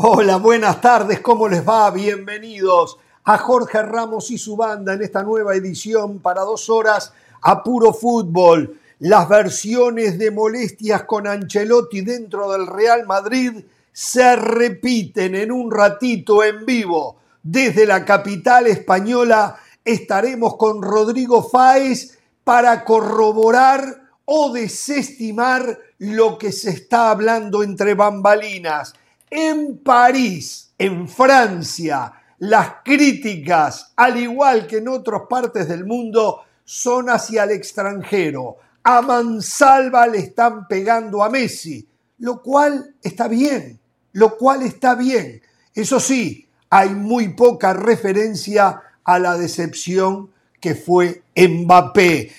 [0.00, 1.90] Hola, buenas tardes, ¿cómo les va?
[1.90, 7.64] Bienvenidos a Jorge Ramos y su banda en esta nueva edición para dos horas a
[7.64, 8.78] puro fútbol.
[9.00, 16.44] Las versiones de molestias con Ancelotti dentro del Real Madrid se repiten en un ratito
[16.44, 17.16] en vivo.
[17.42, 23.82] Desde la capital española estaremos con Rodrigo Fáez para corroborar
[24.26, 28.94] o desestimar lo que se está hablando entre bambalinas.
[29.30, 37.10] En París, en Francia, las críticas, al igual que en otras partes del mundo, son
[37.10, 38.56] hacia el extranjero.
[38.82, 41.86] A mansalva le están pegando a Messi,
[42.18, 43.78] lo cual está bien,
[44.12, 45.42] lo cual está bien.
[45.74, 52.32] Eso sí, hay muy poca referencia a la decepción que fue Mbappé.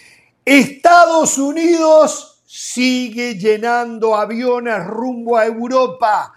[0.46, 6.34] Estados Unidos sigue llenando aviones rumbo a Europa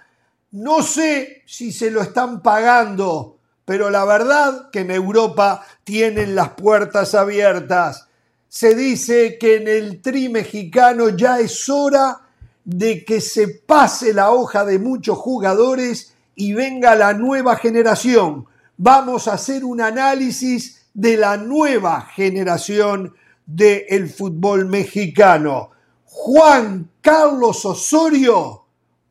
[0.53, 6.51] no sé si se lo están pagando, pero la verdad que en Europa tienen las
[6.51, 8.07] puertas abiertas.
[8.49, 12.21] Se dice que en el tri mexicano ya es hora
[12.65, 18.47] de que se pase la hoja de muchos jugadores y venga la nueva generación.
[18.77, 23.15] Vamos a hacer un análisis de la nueva generación
[23.47, 25.71] del fútbol mexicano.
[26.05, 28.62] Juan Carlos Osorio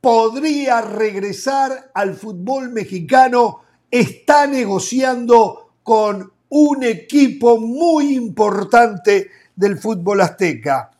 [0.02, 10.91] podría regresar al fútbol mexicano, está negociando con un equipo muy importante del fútbol azteca.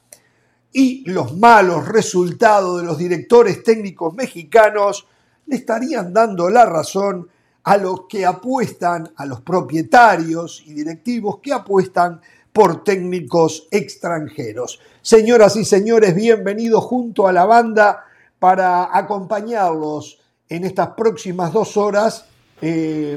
[0.72, 5.08] Y los malos resultados de los directores técnicos mexicanos
[5.48, 7.28] le estarían dando la razón
[7.64, 12.22] a los que apuestan, a los propietarios y directivos que apuestan
[12.54, 14.80] por técnicos extranjeros.
[15.02, 18.06] Señoras y señores, bienvenidos junto a la banda
[18.42, 20.18] para acompañarlos
[20.50, 22.26] en estas próximas dos horas.
[22.60, 23.16] Eh,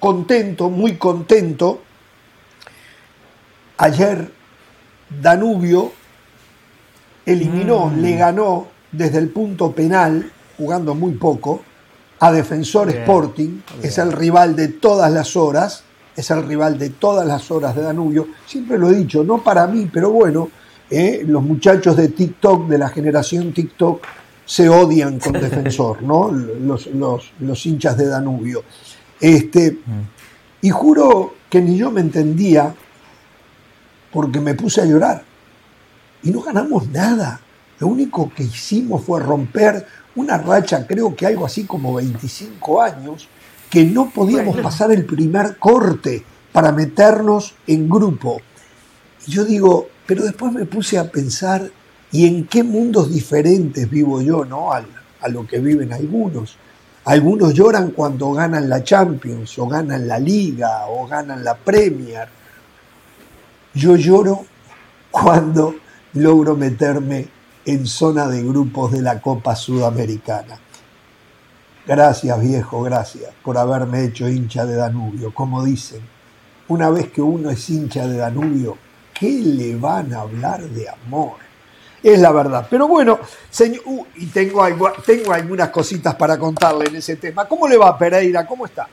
[0.00, 1.82] contento, muy contento.
[3.76, 4.32] Ayer
[5.20, 5.92] Danubio
[7.26, 8.00] eliminó, mm.
[8.00, 11.60] le ganó desde el punto penal, jugando muy poco,
[12.20, 15.84] a Defensor Sporting, es el rival de todas las horas,
[16.16, 18.28] es el rival de todas las horas de Danubio.
[18.46, 20.48] Siempre lo he dicho, no para mí, pero bueno,
[20.88, 26.30] eh, los muchachos de TikTok, de la generación TikTok, se odian con defensor, ¿no?
[26.30, 28.64] Los, los, hinchas de Danubio.
[29.20, 29.78] Este,
[30.60, 32.74] y juro que ni yo me entendía
[34.12, 35.24] porque me puse a llorar.
[36.22, 37.40] Y no ganamos nada.
[37.78, 43.28] Lo único que hicimos fue romper una racha, creo que algo así como 25 años,
[43.68, 48.40] que no podíamos pasar el primer corte para meternos en grupo.
[49.26, 51.68] Y yo digo, pero después me puse a pensar
[52.14, 54.72] ¿Y en qué mundos diferentes vivo yo, no?
[54.72, 54.84] A,
[55.26, 56.56] lo que viven algunos.
[57.06, 62.28] Algunos lloran cuando ganan la Champions, o ganan la Liga, o ganan la Premier.
[63.74, 64.46] Yo lloro
[65.10, 65.74] cuando
[66.12, 67.26] logro meterme
[67.64, 70.56] en zona de grupos de la Copa Sudamericana.
[71.84, 75.34] Gracias, viejo, gracias por haberme hecho hincha de Danubio.
[75.34, 76.02] Como dicen,
[76.68, 78.78] una vez que uno es hincha de Danubio,
[79.12, 81.43] ¿qué le van a hablar de amor?
[82.10, 82.66] Es la verdad.
[82.68, 84.62] Pero bueno, señor, uh, y tengo,
[85.04, 87.46] tengo algunas cositas para contarle en ese tema.
[87.46, 88.46] ¿Cómo le va Pereira?
[88.46, 88.86] ¿Cómo está?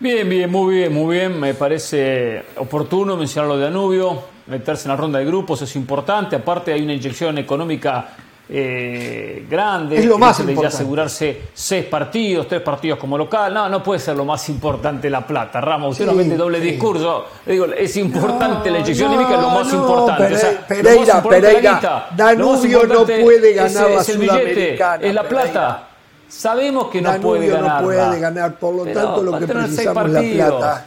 [0.00, 1.38] Bien, bien, muy bien, muy bien.
[1.38, 6.36] Me parece oportuno mencionar lo de Danubio, meterse en la ronda de grupos es importante.
[6.36, 9.98] Aparte hay una inyección económica eh, grande.
[9.98, 10.62] Es lo más importante.
[10.62, 13.54] Ya asegurarse seis partidos, tres partidos como local.
[13.54, 15.60] No, no puede ser lo más importante la plata.
[15.60, 17.26] Ramos, usted nos mete doble discurso.
[17.46, 20.36] Digo, es importante la inyección no, es lo más importante.
[20.68, 25.06] Pereira, Pereira, Danubio no puede ganar la Sudamericana.
[25.06, 25.88] Es la plata.
[26.28, 27.80] Sabemos que no puede ganar.
[27.80, 30.86] no puede ganar, por lo tanto lo que precisamos es la plata.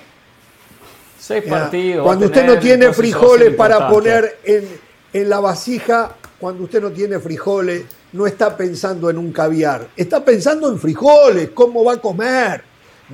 [1.20, 2.04] Seis partidos.
[2.04, 4.80] Cuando usted no tiene frijoles para poner en,
[5.12, 10.24] en la vasija, cuando usted no tiene frijoles, no está pensando en un caviar, está
[10.24, 12.64] pensando en frijoles, cómo va a comer.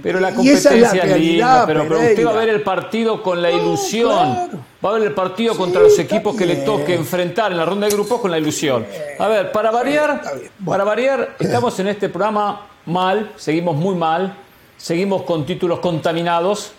[0.02, 3.52] Pero la competencia es, la realidad, pero, usted va a ver el partido con la
[3.52, 4.66] ilusión.
[4.84, 7.88] Va a ver el partido contra los equipos que le toque enfrentar en la ronda
[7.88, 8.88] de grupos con la ilusión.
[9.20, 10.22] A ver, para variar,
[10.66, 14.36] para variar, estamos en este programa mal, seguimos muy mal,
[14.78, 16.72] seguimos con títulos contaminados.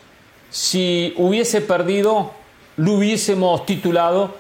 [0.51, 2.33] Si hubiese perdido,
[2.77, 4.35] lo hubiésemos titulado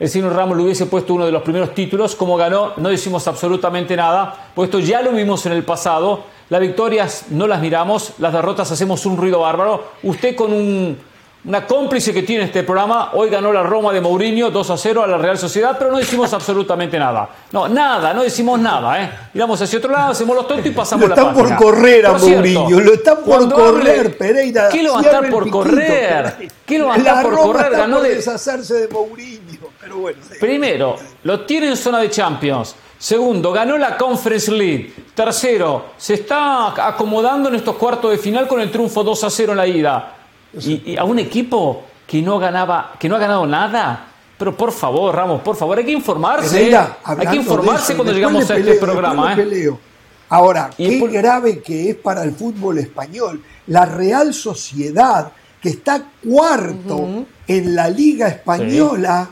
[0.00, 2.14] el señor Ramos le hubiese puesto uno de los primeros títulos.
[2.16, 6.24] Como ganó, no decimos absolutamente nada, puesto ya lo vimos en el pasado.
[6.48, 9.92] Las victorias no las miramos, las derrotas hacemos un ruido bárbaro.
[10.02, 10.98] Usted con un,
[11.44, 13.10] una cómplice que tiene este programa.
[13.14, 15.98] Hoy ganó la Roma de Mourinho 2 a 0 a la Real Sociedad, pero no
[15.98, 17.28] decimos absolutamente nada.
[17.50, 19.02] No, nada, no decimos nada.
[19.02, 19.10] ¿eh?
[19.34, 21.42] Miramos hacia otro lado, hacemos los tontos y pasamos lo la página.
[21.42, 24.68] Están por correr a Mourinho, lo están por correr, Pereira.
[24.68, 26.48] ¿Qué lo va a estar por correr?
[26.64, 27.72] ¿Qué lo va a estar por correr?
[27.72, 30.18] Ganó de deshacerse de Mourinho, pero bueno.
[30.38, 32.76] Primero, lo tiene en zona de Champions.
[32.98, 34.94] Segundo, ganó la Conference League.
[35.12, 39.52] Tercero, se está acomodando en estos cuartos de final con el triunfo 2 a 0
[39.52, 40.16] en la ida.
[40.60, 44.08] Y, a un equipo que no ganaba, que no ha ganado nada.
[44.38, 46.74] Pero por favor, Ramos, por favor, hay que informarse.
[47.04, 49.34] hay que informarse cuando llegamos a este programa.
[49.38, 49.70] ¿eh?
[50.28, 53.42] Ahora, qué grave que es para el fútbol español.
[53.68, 59.28] La Real Sociedad, que está cuarto en la Liga Española,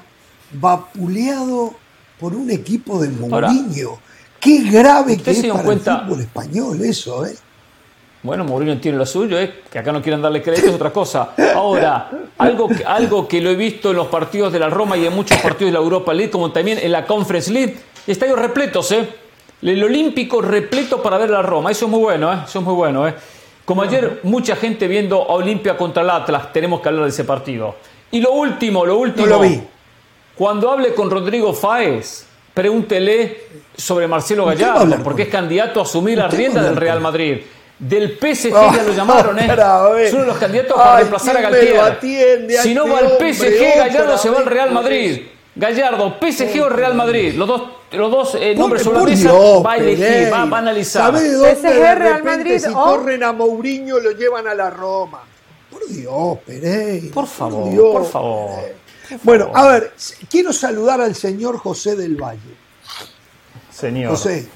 [0.52, 1.74] vapuleado
[2.18, 3.98] por un equipo de Mourinho.
[4.38, 7.34] Qué grave que es para el fútbol español eso, ¿eh?
[8.22, 9.62] Bueno, Mourinho tiene lo suyo, ¿eh?
[9.70, 11.30] que acá no quieran darle crédito es otra cosa.
[11.54, 15.06] Ahora, algo que, algo que lo he visto en los partidos de la Roma y
[15.06, 17.76] en muchos partidos de la Europa League, como también en la Conference League,
[18.06, 19.08] estadios repletos, ¿eh?
[19.62, 22.38] El Olímpico repleto para ver la Roma, eso es muy bueno, ¿eh?
[22.46, 23.14] Eso es muy bueno, ¿eh?
[23.64, 27.24] Como ayer, mucha gente viendo a Olimpia contra el Atlas, tenemos que hablar de ese
[27.24, 27.76] partido.
[28.10, 29.26] Y lo último, lo último.
[29.26, 29.62] lo vi.
[30.34, 33.44] Cuando hable con Rodrigo Fáez, pregúntele
[33.76, 37.38] sobre Marcelo Gallardo, porque es candidato a asumir la rienda del Real Madrid.
[37.80, 39.48] Del PSG ya lo llamaron, ¿eh?
[40.04, 42.46] Es uno de los candidatos para reemplazar a Galtier.
[42.62, 45.22] Si no va al PSG, Gallardo se va al Real Madrid.
[45.54, 47.34] Gallardo, PSG o Real Madrid.
[47.34, 47.62] Los dos,
[47.92, 49.32] los dos eh, nombres sobre la mesa.
[49.64, 51.04] Va a elegir, va, a analizar.
[51.04, 55.22] ¿Sabe de dónde PSG, Real Madrid, si corren a Mourinho lo llevan a la Roma?
[55.70, 57.14] Por Dios, Pereira.
[57.14, 58.50] Por favor, por, favor.
[59.22, 59.92] Bueno, a ver,
[60.28, 62.56] quiero saludar al señor José del Valle.
[63.72, 64.10] Señor.
[64.10, 64.46] José,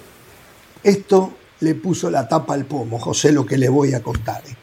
[0.83, 4.43] esto le puso la tapa al pomo, José, lo que le voy a contar.
[4.47, 4.55] ¿eh?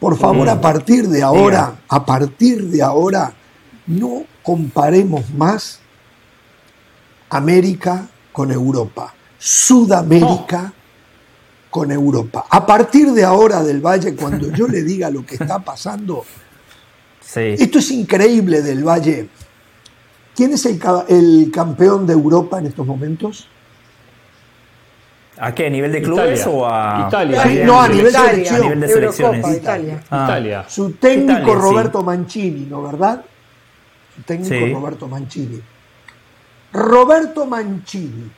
[0.00, 3.32] Por favor, a partir de ahora, a partir de ahora,
[3.86, 5.80] no comparemos más
[7.30, 10.72] América con Europa, Sudamérica
[11.70, 12.46] con Europa.
[12.50, 16.24] A partir de ahora del Valle, cuando yo le diga lo que está pasando,
[17.34, 19.28] esto es increíble del Valle.
[20.36, 23.48] ¿Quién es el, campeón de Europa en estos momentos?
[25.38, 25.66] ¿A qué?
[25.66, 27.06] ¿A nivel de clubes o a.?
[27.08, 27.64] Italia.
[27.64, 28.56] no, a nivel, selección.
[28.56, 29.56] a nivel de selecciones.
[29.56, 30.02] Italia.
[30.06, 30.64] Italia.
[30.68, 33.24] Su técnico Roberto Mancini, ¿no verdad?
[34.14, 35.60] Su técnico Roberto Mancini.
[36.72, 38.30] Roberto Mancini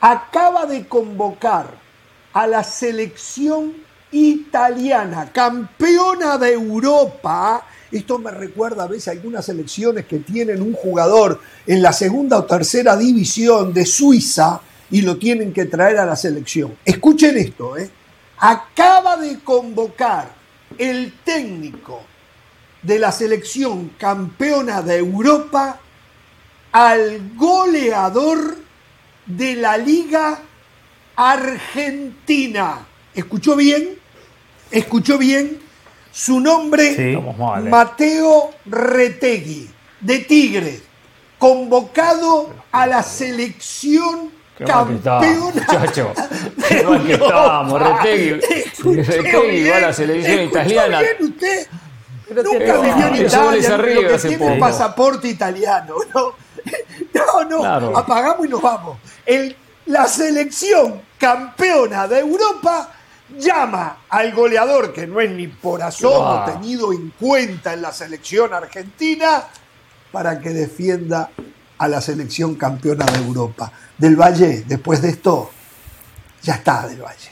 [0.00, 1.66] acaba de convocar
[2.32, 3.72] a la selección
[4.10, 10.72] italiana, campeona de Europa, esto me recuerda a veces a algunas selecciones que tienen un
[10.72, 14.60] jugador en la segunda o tercera división de Suiza
[14.92, 16.76] y lo tienen que traer a la selección.
[16.84, 17.90] Escuchen esto, ¿eh?
[18.38, 20.30] Acaba de convocar
[20.76, 22.02] el técnico
[22.82, 25.80] de la selección campeona de Europa
[26.72, 28.58] al goleador
[29.24, 30.40] de la Liga
[31.16, 32.86] Argentina.
[33.14, 33.96] ¿Escuchó bien?
[34.70, 35.58] ¿Escuchó bien?
[36.12, 37.18] Su nombre, ¿eh?
[37.70, 40.80] Mateo Retegui, de Tigre,
[41.38, 45.20] convocado a la selección campeona.
[45.54, 46.12] Muchacho,
[46.68, 48.40] qué estamos, Retegui.
[49.02, 51.00] Retegui va a la selección italiana.
[51.20, 51.66] usted?
[52.34, 55.94] Nunca vivió en Italia, que tiene un pasaporte italiano.
[56.14, 58.98] No, no, no apagamos y nos vamos.
[59.26, 62.90] El, la selección campeona de Europa
[63.38, 68.52] llama al goleador, que no es ni por asomo tenido en cuenta en la selección
[68.52, 69.44] argentina,
[70.10, 71.30] para que defienda
[71.82, 73.72] a la selección campeona de Europa.
[73.98, 75.50] Del Valle, después de esto,
[76.40, 77.30] ya está Del Valle.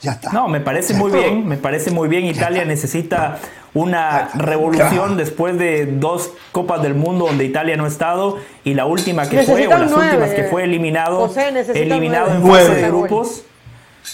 [0.00, 0.32] Ya está.
[0.32, 2.24] No, me parece muy bien, me parece muy bien.
[2.24, 3.38] Italia necesita
[3.74, 8.86] una revolución después de dos Copas del Mundo donde Italia no ha estado y la
[8.86, 11.30] última que fue, o las últimas que fue eliminado,
[11.74, 13.42] eliminado en fase de grupos.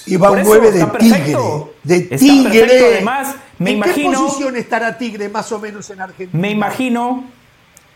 [0.07, 1.37] Y va un 9 de Tigre.
[1.85, 2.95] De Tigre.
[2.95, 4.11] Además, me ¿En imagino.
[4.11, 6.43] qué posición estará Tigre más o menos en Argentina?
[6.43, 7.36] Me imagino.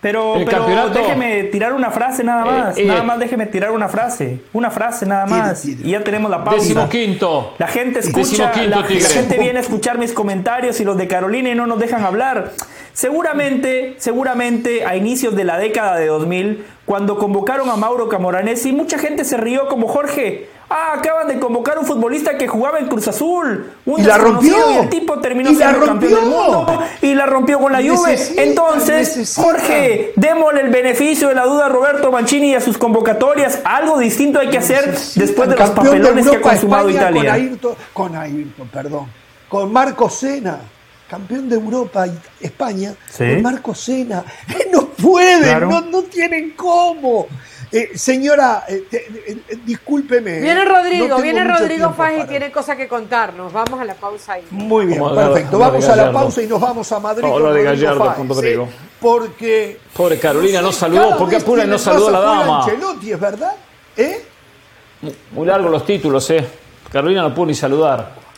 [0.00, 2.78] Pero, pero déjeme tirar una frase nada eh, más.
[2.78, 4.40] Eh, nada más déjeme tirar una frase.
[4.52, 5.64] Una frase nada más.
[5.64, 6.60] Y ya tenemos la pausa.
[6.60, 7.54] Décimo quinto.
[7.58, 8.52] La gente escucha.
[8.56, 11.78] La, la, gente viene a escuchar mis comentarios y los de Carolina y no nos
[11.78, 12.52] dejan hablar.
[13.00, 18.98] Seguramente, seguramente a inicios de la década de 2000, cuando convocaron a Mauro Camoranesi, mucha
[18.98, 20.50] gente se rió como Jorge.
[20.68, 23.72] Ah, acaban de convocar a un futbolista que jugaba en Cruz Azul.
[23.86, 24.54] Un y la rompió.
[24.70, 28.18] Y el tipo terminó siendo campeón del mundo y la rompió con la Juve.
[28.36, 33.62] Entonces, Jorge, démosle el beneficio de la duda a Roberto Mancini y a sus convocatorias.
[33.64, 37.32] Algo distinto hay que hacer después de los papelones que ha consumado Italia.
[37.32, 39.06] Con Ayrton, con Ayrton, perdón.
[39.48, 40.60] Con Marco Sena.
[41.10, 42.06] Campeón de Europa,
[42.40, 44.24] España, con Marco Sena.
[44.72, 47.26] No pueden, no, tienen cómo.
[47.72, 50.40] Eh, señora, eh, eh, discúlpeme.
[50.40, 53.52] Viene Rodrigo, viene Rodrigo Faz y tiene cosas que contarnos.
[53.52, 54.44] Vamos a la pausa ahí.
[54.50, 55.58] Muy bien, perfecto.
[55.58, 57.28] vamos a la pausa y nos vamos a Madrid.
[57.28, 58.68] con de Gallardo, Rodrigo.
[59.00, 59.80] Porque.
[59.96, 61.16] Pobre Carolina, no saludó.
[61.16, 62.62] ¿Por qué apura y no saludó a la dama?
[62.64, 63.52] Ancelotti, ¿es verdad?
[63.96, 64.24] ¿Eh?
[65.32, 66.46] Muy largos los títulos, ¿eh?
[66.92, 68.29] Carolina no pudo ni saludar.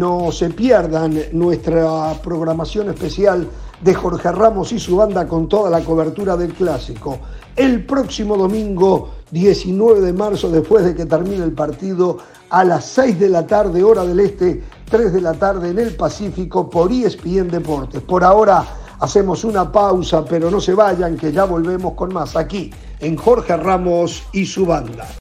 [0.00, 3.46] No se pierdan nuestra programación especial
[3.82, 7.18] de Jorge Ramos y su banda con toda la cobertura del clásico.
[7.54, 12.16] El próximo domingo 19 de marzo, después de que termine el partido,
[12.48, 15.94] a las 6 de la tarde, hora del este, 3 de la tarde en el
[15.94, 18.00] Pacífico por ESPN Deportes.
[18.00, 18.64] Por ahora
[19.00, 23.54] hacemos una pausa, pero no se vayan, que ya volvemos con más aquí en Jorge
[23.54, 25.19] Ramos y su banda.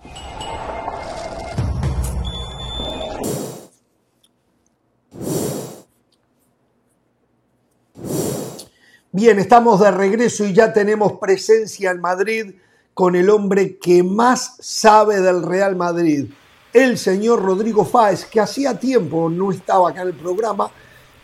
[9.11, 12.51] Bien, estamos de regreso y ya tenemos presencia en Madrid
[12.93, 16.25] con el hombre que más sabe del Real Madrid,
[16.71, 20.69] el señor Rodrigo Fáez, que hacía tiempo no estaba acá en el programa,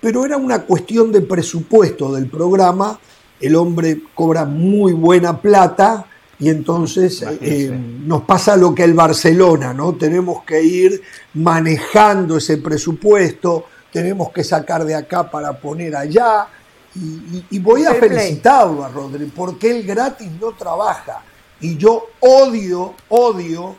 [0.02, 3.00] pero era una cuestión de presupuesto del programa.
[3.40, 6.08] El hombre cobra muy buena plata
[6.40, 9.94] y entonces eh, nos pasa lo que el Barcelona, ¿no?
[9.94, 11.04] Tenemos que ir
[11.36, 16.48] manejando ese presupuesto, tenemos que sacar de acá para poner allá.
[16.96, 21.24] Y, voy a felicitarlo a Rodri, porque él gratis no trabaja.
[21.60, 23.76] Y yo odio, odio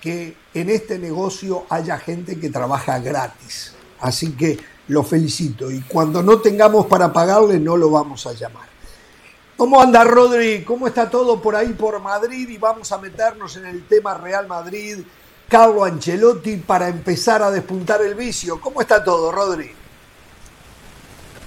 [0.00, 3.74] que en este negocio haya gente que trabaja gratis.
[4.00, 4.58] Así que
[4.88, 8.68] lo felicito y cuando no tengamos para pagarle no lo vamos a llamar.
[9.56, 10.64] ¿Cómo anda Rodri?
[10.64, 12.48] ¿Cómo está todo por ahí por Madrid?
[12.48, 14.98] Y vamos a meternos en el tema Real Madrid,
[15.48, 18.60] Carlo Ancelotti para empezar a despuntar el vicio.
[18.60, 19.70] ¿Cómo está todo, Rodri?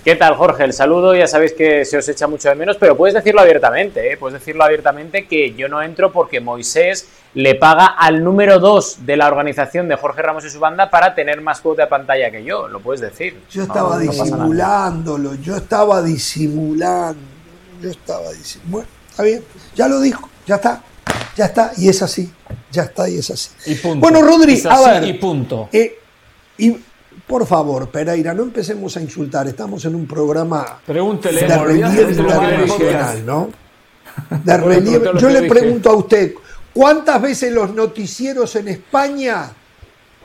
[0.03, 0.65] ¿Qué tal, Jorge?
[0.65, 4.11] El saludo, ya sabéis que se os echa mucho de menos, pero puedes decirlo abiertamente,
[4.11, 4.17] ¿eh?
[4.17, 9.15] puedes decirlo abiertamente que yo no entro porque Moisés le paga al número 2 de
[9.15, 12.43] la organización de Jorge Ramos y su banda para tener más cuota de pantalla que
[12.43, 13.43] yo, lo puedes decir.
[13.49, 17.21] Yo estaba disimulándolo, yo estaba disimulando,
[17.81, 18.71] yo estaba disimulando.
[18.71, 19.41] Bueno, está bien,
[19.73, 20.83] ya lo dijo, ya está,
[21.37, 22.29] ya está, y es así,
[22.73, 23.51] ya está, y es así.
[23.67, 24.01] Y punto.
[24.01, 25.05] Bueno, Rodri, a ver.
[25.05, 25.69] Y punto.
[25.71, 25.97] Eh,
[26.57, 26.75] y
[27.27, 29.47] por favor, Pereira, no empecemos a insultar.
[29.47, 33.49] Estamos en un programa Pregúntele, de relieve internacional, ¿no?
[34.43, 35.11] De relieve.
[35.17, 36.33] Yo le pregunto a usted,
[36.73, 39.51] ¿cuántas veces los noticieros en España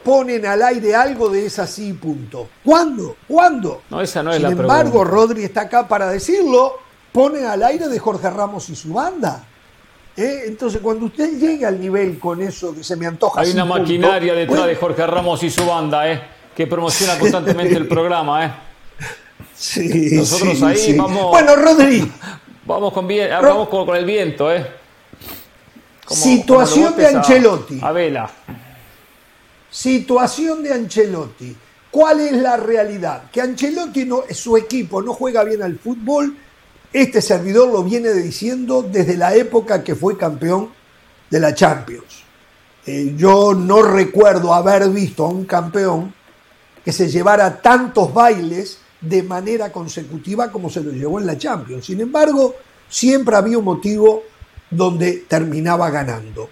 [0.02, 2.49] ponen al aire algo de esa así punto?
[2.64, 3.17] ¿Cuándo?
[3.26, 3.83] ¿Cuándo?
[3.90, 6.78] No, esa no es Sin la embargo, Rodri está acá para decirlo,
[7.12, 9.45] ponen al aire de Jorge Ramos y su banda.
[10.17, 10.43] ¿Eh?
[10.47, 13.40] Entonces, cuando usted llegue al nivel con eso que se me antoja.
[13.40, 16.38] Hay una maquinaria detrás de Jorge Ramos y su banda, ¿eh?
[16.59, 18.53] Que promociona constantemente el programa, ¿eh?
[19.55, 21.31] Sí, Nosotros ahí vamos.
[21.31, 22.11] Bueno, Rodri.
[22.65, 24.67] Vamos con, bien, vamos con, el viento, ¿eh?
[26.09, 27.79] situación de Ancelotti.
[27.81, 28.29] A, vela.
[29.71, 31.57] Situación de Ancelotti.
[31.93, 33.31] ¿Cuál es la realidad?
[33.31, 36.37] Que Ancelotti, no, su equipo, no juega bien al fútbol.
[36.93, 40.71] Este servidor lo viene diciendo desde la época que fue campeón
[41.31, 42.25] de la Champions.
[42.85, 46.17] Eh, yo no recuerdo haber visto a un campeón
[46.85, 51.87] que se llevara tantos bailes de manera consecutiva como se lo llevó en la Champions.
[51.87, 52.56] Sin embargo,
[52.88, 54.23] siempre había un motivo
[54.70, 56.50] donde terminaba ganando.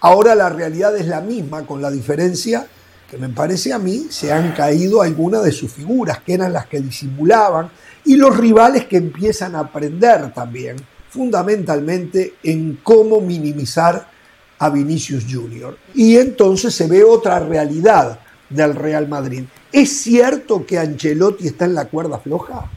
[0.00, 2.66] Ahora la realidad es la misma, con la diferencia
[3.10, 6.66] que me parece a mí se han caído algunas de sus figuras, que eran las
[6.66, 7.70] que disimulaban,
[8.04, 10.76] y los rivales que empiezan a aprender también,
[11.08, 14.10] fundamentalmente, en cómo minimizar
[14.58, 15.78] a Vinicius Junior.
[15.94, 18.20] Y entonces se ve otra realidad
[18.50, 19.44] del Real Madrid.
[19.72, 22.70] ¿Es cierto que Ancelotti está en la cuerda floja?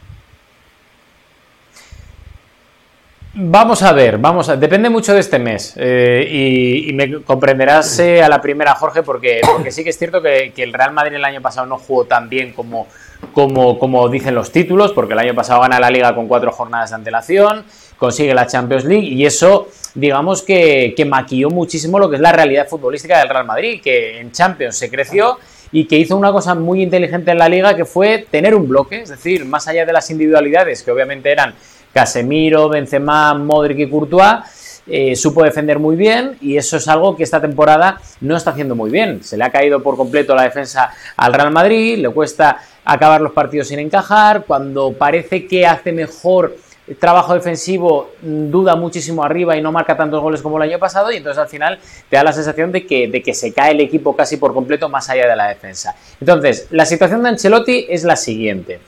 [3.34, 8.22] Vamos a ver, vamos a, depende mucho de este mes eh, y, me comprenderás eh,
[8.22, 11.40] a la primera, Jorge, porque, sí que es cierto que, el Real Madrid el año
[11.40, 12.88] pasado no jugó tan bien como,
[13.32, 16.90] como, como dicen los títulos, porque el año pasado gana la Liga con cuatro jornadas
[16.90, 17.64] de antelación,
[17.96, 22.32] consigue la Champions League y eso, digamos que, que maquilló muchísimo lo que es la
[22.32, 25.38] realidad futbolística del Real Madrid, que en Champions se creció
[25.72, 29.00] y que hizo una cosa muy inteligente en la liga que fue tener un bloque,
[29.00, 31.54] es decir, más allá de las individualidades que obviamente eran
[31.92, 37.22] Casemiro, Benzema, Modric y Courtois, eh, supo defender muy bien y eso es algo que
[37.22, 39.22] esta temporada no está haciendo muy bien.
[39.22, 43.32] Se le ha caído por completo la defensa al Real Madrid, le cuesta acabar los
[43.32, 46.56] partidos sin encajar, cuando parece que hace mejor
[46.98, 51.16] trabajo defensivo duda muchísimo arriba y no marca tantos goles como el año pasado y
[51.16, 54.16] entonces al final te da la sensación de que, de que se cae el equipo
[54.16, 55.94] casi por completo más allá de la defensa.
[56.20, 58.80] Entonces, la situación de Ancelotti es la siguiente.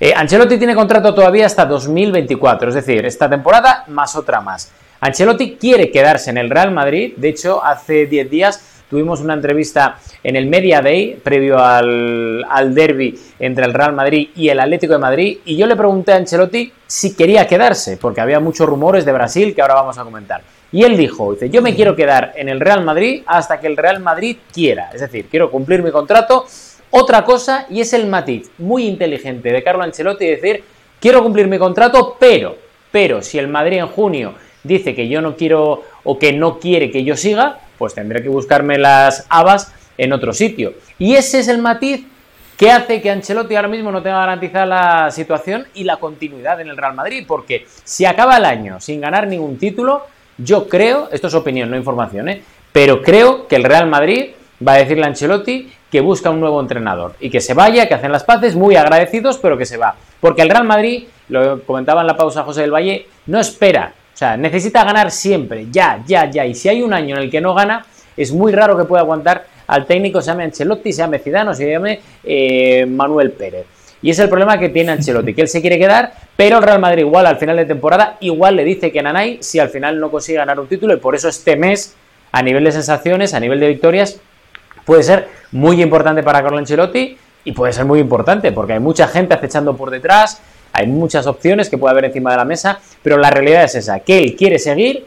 [0.00, 4.72] Eh, Ancelotti tiene contrato todavía hasta 2024, es decir, esta temporada más otra más.
[5.00, 9.96] Ancelotti quiere quedarse en el Real Madrid, de hecho, hace 10 días Tuvimos una entrevista
[10.22, 14.92] en el Media Day, previo al, al derby entre el Real Madrid y el Atlético
[14.92, 19.06] de Madrid, y yo le pregunté a Ancelotti si quería quedarse, porque había muchos rumores
[19.06, 20.42] de Brasil que ahora vamos a comentar.
[20.70, 23.78] Y él dijo, dice, yo me quiero quedar en el Real Madrid hasta que el
[23.78, 24.90] Real Madrid quiera.
[24.92, 26.44] Es decir, quiero cumplir mi contrato.
[26.90, 30.64] Otra cosa, y es el matiz muy inteligente de Carlo Ancelotti, decir,
[31.00, 32.58] quiero cumplir mi contrato, pero,
[32.90, 36.90] pero si el Madrid en junio dice que yo no quiero o que no quiere
[36.90, 40.74] que yo siga, pues tendré que buscarme las habas en otro sitio.
[41.00, 42.06] Y ese es el matiz
[42.56, 46.68] que hace que Ancelotti ahora mismo no tenga garantizada la situación y la continuidad en
[46.68, 50.06] el Real Madrid, porque si acaba el año sin ganar ningún título,
[50.38, 52.44] yo creo, esto es opinión, no información, ¿eh?
[52.70, 54.30] pero creo que el Real Madrid
[54.64, 57.94] va a decirle a Ancelotti que busca un nuevo entrenador y que se vaya, que
[57.94, 59.96] hacen las paces, muy agradecidos, pero que se va.
[60.20, 64.16] Porque el Real Madrid, lo comentaba en la pausa José del Valle, no espera o
[64.16, 66.44] sea, necesita ganar siempre, ya, ya, ya.
[66.44, 67.84] Y si hay un año en el que no gana,
[68.16, 71.70] es muy raro que pueda aguantar al técnico, se llame Ancelotti, se llame Zidane se
[71.70, 73.66] llame eh, Manuel Pérez.
[74.02, 76.80] Y es el problema que tiene Ancelotti, que él se quiere quedar, pero el Real
[76.80, 80.10] Madrid igual al final de temporada, igual le dice que Nanay si al final no
[80.10, 81.94] consigue ganar un título y por eso este mes,
[82.32, 84.20] a nivel de sensaciones, a nivel de victorias,
[84.84, 89.06] puede ser muy importante para Carlo Ancelotti y puede ser muy importante porque hay mucha
[89.06, 90.42] gente acechando por detrás,
[90.72, 94.00] hay muchas opciones que puede haber encima de la mesa, pero la realidad es esa,
[94.00, 95.06] que él quiere seguir,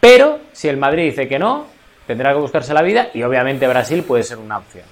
[0.00, 1.66] pero si el Madrid dice que no,
[2.06, 4.84] tendrá que buscarse la vida y obviamente Brasil puede ser una opción.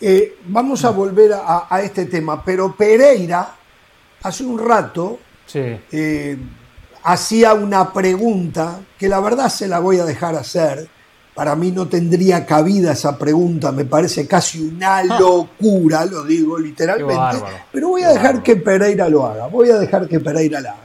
[0.00, 3.48] Eh, vamos a volver a, este tema, pero Pereira
[4.22, 5.20] hace un rato
[5.54, 6.36] eh,
[7.04, 10.88] hacía una pregunta que la verdad se la voy a dejar hacer
[11.36, 15.04] para mí no tendría cabida esa pregunta, me parece casi una ah.
[15.20, 20.08] locura, lo digo literalmente, pero voy a dejar que Pereira lo haga, voy a dejar
[20.08, 20.80] que Pereira la haga.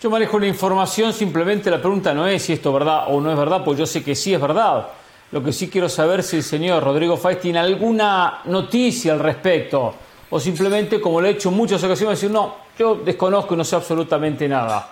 [0.00, 3.30] Yo manejo la información, simplemente la pregunta no es si esto es verdad o no
[3.30, 4.88] es verdad, pues yo sé que sí es verdad.
[5.30, 9.20] Lo que sí quiero saber es si el señor Rodrigo Faiz tiene alguna noticia al
[9.20, 9.94] respecto,
[10.30, 13.64] o simplemente, como le he hecho en muchas ocasiones, decir, no, yo desconozco y no
[13.64, 14.88] sé absolutamente nada.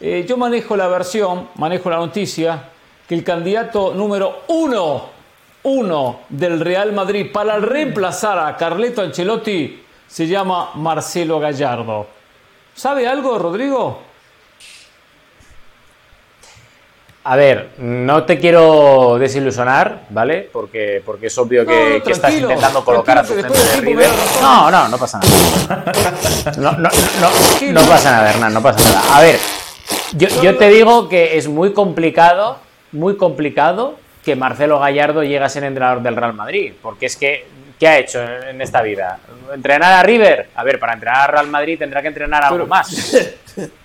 [0.00, 2.71] Eh, yo manejo la versión, manejo la noticia,
[3.08, 5.08] que el candidato número uno,
[5.64, 12.06] uno del Real Madrid para reemplazar a Carleto Ancelotti se llama Marcelo Gallardo.
[12.74, 14.12] ¿Sabe algo, Rodrigo?
[17.24, 20.50] A ver, no te quiero desilusionar, ¿vale?
[20.52, 24.10] Porque, porque es obvio que, estás intentando colocar a tu gente de River.
[24.40, 25.84] No, no, no pasa nada.
[26.56, 26.88] No, no,
[27.20, 29.16] no, no, pasa nada, Hernán, no pasa nada.
[29.16, 29.38] A ver,
[30.14, 32.58] yo, yo te digo que es muy complicado
[32.92, 37.46] muy complicado que Marcelo Gallardo llegue a ser entrenador del Real Madrid, porque es que,
[37.78, 39.18] ¿qué ha hecho en esta vida?
[39.52, 40.50] ¿Entrenar a River?
[40.54, 43.16] A ver, para entrenar a Real Madrid tendrá que entrenar algo más.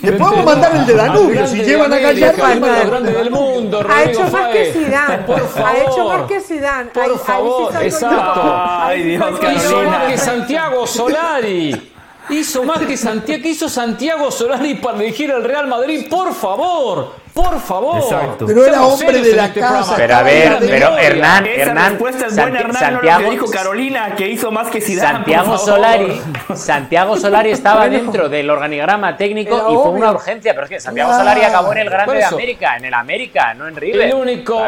[0.00, 2.86] Le podemos mandar el de Danubio, si llevan a Gallardo.
[2.86, 5.24] grande del mundo, ha hecho más que Zidane.
[5.56, 6.90] Ha hecho más que Zidane.
[6.90, 8.42] Por favor, exacto.
[8.80, 11.92] Ay, Dios, Hizo más que Santiago Solari.
[12.30, 16.06] Hizo más que Santiago, ¿qué hizo Santiago Solari para dirigir al Real Madrid?
[16.08, 17.98] Por favor, por favor.
[17.98, 18.46] Exacto.
[18.46, 19.94] Pero era hombre de la este casa.
[19.96, 24.50] Pero a ver, pero Hernán, Hernán, es buena, Hernán Santiago, no dijo Carolina que hizo
[24.50, 25.18] más que Zidane.
[25.18, 26.20] Santiago Solari,
[26.54, 31.12] Santiago Solari estaba dentro del organigrama técnico y fue una urgencia, pero es que Santiago
[31.12, 34.02] Solari acabó en el Grande de América, en el América, no en River.
[34.08, 34.60] El único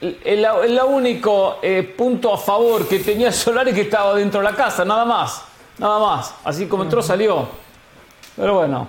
[0.00, 4.84] El, único eh, punto a favor que tenía Solari que estaba dentro de la casa,
[4.84, 5.42] nada más.
[5.78, 6.34] Nada más.
[6.44, 7.48] Así como entró, salió.
[8.36, 8.88] Pero bueno.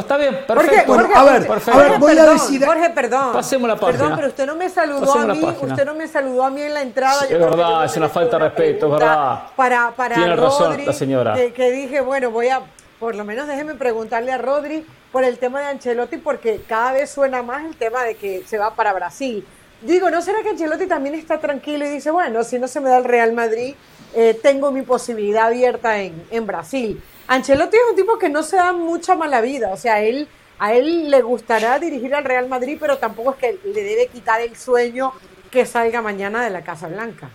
[0.00, 0.94] Está bien, perfecto.
[0.94, 1.80] Jorge, a ver, perfecto.
[1.80, 2.64] A ver, voy perdón, a decir.
[2.64, 3.32] Jorge, perdón.
[3.32, 3.98] Pasemos la página.
[3.98, 5.42] Perdón, pero usted no me saludó a mí.
[5.60, 7.24] Usted no me saludó a mí en la entrada.
[7.24, 9.42] es verdad, es una falta de respeto, es verdad.
[9.56, 11.34] Para, para Tiene razón la señora.
[11.34, 12.62] Que, que dije, bueno, voy a,
[12.98, 17.10] por lo menos déjeme preguntarle a Rodri por el tema de Ancelotti, porque cada vez
[17.10, 19.46] suena más el tema de que se va para Brasil.
[19.82, 22.88] Digo, ¿no será que Ancelotti también está tranquilo y dice, bueno, si no se me
[22.88, 23.74] da el Real Madrid,
[24.14, 27.02] eh, tengo mi posibilidad abierta en, en, Brasil.
[27.26, 30.74] Ancelotti es un tipo que no se da mucha mala vida, o sea, él, a
[30.74, 34.56] él le gustará dirigir al Real Madrid, pero tampoco es que le debe quitar el
[34.56, 35.12] sueño
[35.50, 37.30] que salga mañana de la Casa Blanca.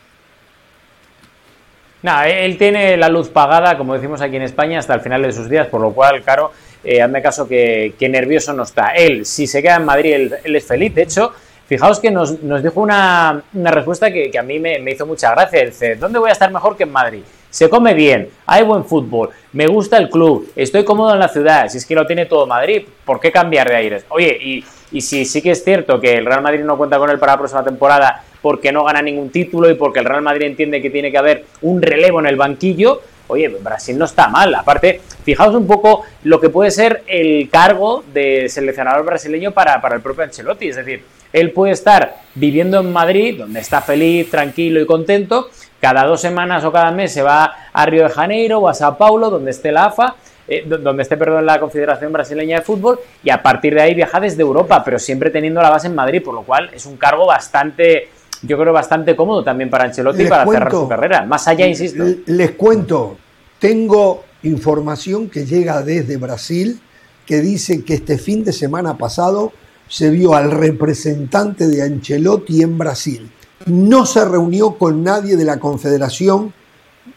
[2.04, 5.32] No, él tiene la luz pagada, como decimos aquí en España, hasta el final de
[5.32, 6.52] sus días, por lo cual, claro,
[6.84, 8.90] eh, hazme caso que, nervioso no está.
[8.90, 10.94] Él, si se queda en Madrid, él es feliz.
[10.94, 11.34] De hecho,
[11.68, 15.66] Fijaos que nos, dijo una, respuesta que, a mí me, hizo mucha gracia.
[15.66, 17.24] Dice, ¿dónde voy a estar mejor que en Madrid?
[17.50, 21.70] se come bien, hay buen fútbol, me gusta el club, estoy cómodo en la ciudad,
[21.70, 24.06] si es que lo tiene todo Madrid, ¿por qué cambiar de aires?
[24.10, 27.10] Oye, y, y si sí que es cierto que el Real Madrid no cuenta con
[27.10, 30.48] él para la próxima temporada porque no gana ningún título y porque el Real Madrid
[30.48, 34.54] entiende que tiene que haber un relevo en el banquillo, oye, Brasil no está mal.
[34.56, 39.96] Aparte, fijaos un poco lo que puede ser el cargo de seleccionador brasileño para, para
[39.96, 40.70] el propio Ancelotti.
[40.70, 41.04] Es decir,
[41.34, 45.50] él puede estar viviendo en Madrid, donde está feliz, tranquilo y contento.
[45.80, 48.98] Cada dos semanas o cada mes se va a Río de Janeiro o a Sao
[48.98, 50.16] Paulo, donde esté la AFA,
[50.48, 54.20] eh, donde esté, perdón, la Confederación Brasileña de Fútbol, y a partir de ahí viaja
[54.20, 57.28] desde Europa, pero siempre teniendo la base en Madrid, por lo cual es un cargo
[57.28, 58.10] bastante,
[58.42, 61.24] yo creo, bastante cómodo también para Ancelotti para cerrar su carrera.
[61.24, 62.04] Más allá, insisto.
[62.26, 63.18] Les cuento,
[63.60, 66.80] tengo información que llega desde Brasil
[67.26, 69.52] que dice que este fin de semana pasado
[69.88, 73.32] se vio al representante de Ancelotti en Brasil.
[73.66, 76.54] No se reunió con nadie de la Confederación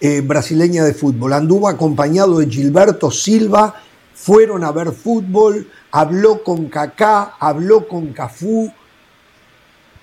[0.00, 1.33] eh, Brasileña de Fútbol.
[1.33, 3.74] Anduvo acompañado de Gilberto Silva,
[4.14, 8.72] fueron a ver fútbol, habló con Kaká, habló con Cafú.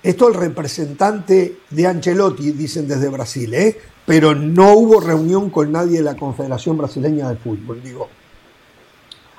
[0.02, 3.76] Esto el representante de Ancelotti, dicen desde Brasil, ¿eh?
[4.06, 8.08] pero no hubo reunión con nadie de la Confederación Brasileña de Fútbol, digo.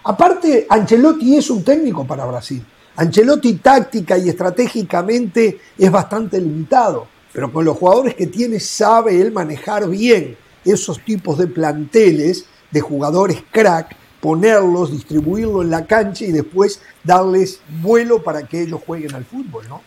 [0.03, 2.63] Aparte, Ancelotti es un técnico para Brasil.
[2.99, 9.31] Ancelotti táctica y estratégicamente es bastante limitado, pero con los jugadores que tiene sabe él
[9.31, 10.35] manejar bien
[10.65, 17.61] esos tipos de planteles de jugadores crack, ponerlos, distribuirlos en la cancha y después darles
[17.81, 19.81] vuelo para que ellos jueguen al fútbol, ¿no?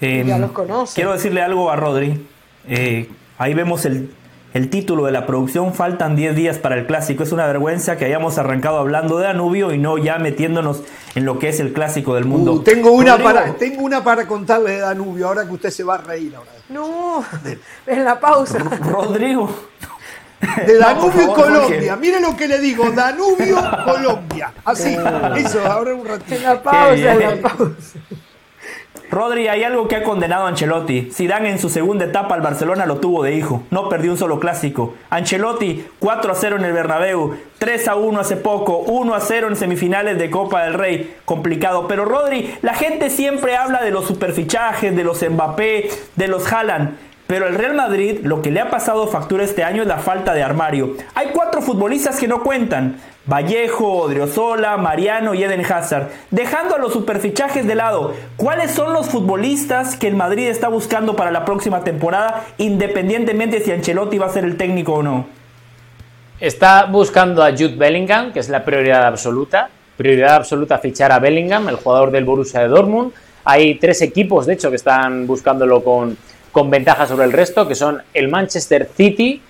[0.00, 0.96] Eh, ya los conoce.
[0.96, 2.26] Quiero decirle algo a Rodri.
[2.66, 4.12] Eh, ahí vemos el
[4.54, 7.22] el título de la producción faltan 10 días para el clásico.
[7.22, 10.82] Es una vergüenza que hayamos arrancado hablando de Danubio y no ya metiéndonos
[11.14, 12.54] en lo que es el clásico del mundo.
[12.54, 15.94] Uh, tengo, una para, tengo una para contarle de Danubio, ahora que usted se va
[15.94, 16.34] a reír.
[16.36, 16.50] Ahora.
[16.68, 17.24] No,
[17.86, 18.58] en la pausa.
[18.58, 19.48] Rodrigo.
[20.66, 21.96] De Danubio y Colombia.
[21.96, 24.52] Mire lo que le digo, Danubio, Colombia.
[24.64, 24.96] Así,
[25.36, 26.34] eso, ahora un ratito.
[26.34, 27.98] En la pausa, en la pausa.
[29.12, 31.10] Rodri, hay algo que ha condenado a Ancelotti.
[31.12, 33.62] Zidane en su segunda etapa al Barcelona lo tuvo de hijo.
[33.70, 34.94] No perdió un solo clásico.
[35.10, 39.48] Ancelotti 4 a 0 en el Bernabéu, 3 a 1 hace poco, 1 a 0
[39.48, 41.14] en semifinales de Copa del Rey.
[41.26, 41.86] Complicado.
[41.88, 46.96] Pero Rodri, la gente siempre habla de los superfichajes, de los Mbappé, de los Haaland.
[47.26, 50.34] Pero el Real Madrid lo que le ha pasado factura este año es la falta
[50.34, 50.96] de armario.
[51.14, 52.96] Hay cuatro futbolistas que no cuentan.
[53.24, 56.08] Vallejo, Odriozola, Mariano y Eden Hazard.
[56.30, 61.14] Dejando a los superfichajes de lado, ¿cuáles son los futbolistas que el Madrid está buscando
[61.14, 65.26] para la próxima temporada, independientemente si Ancelotti va a ser el técnico o no?
[66.40, 69.70] Está buscando a Jude Bellingham, que es la prioridad absoluta.
[69.96, 73.12] Prioridad absoluta fichar a Bellingham, el jugador del Borussia de Dortmund.
[73.44, 76.16] Hay tres equipos, de hecho, que están buscándolo con,
[76.50, 79.40] con ventaja sobre el resto, que son el Manchester City,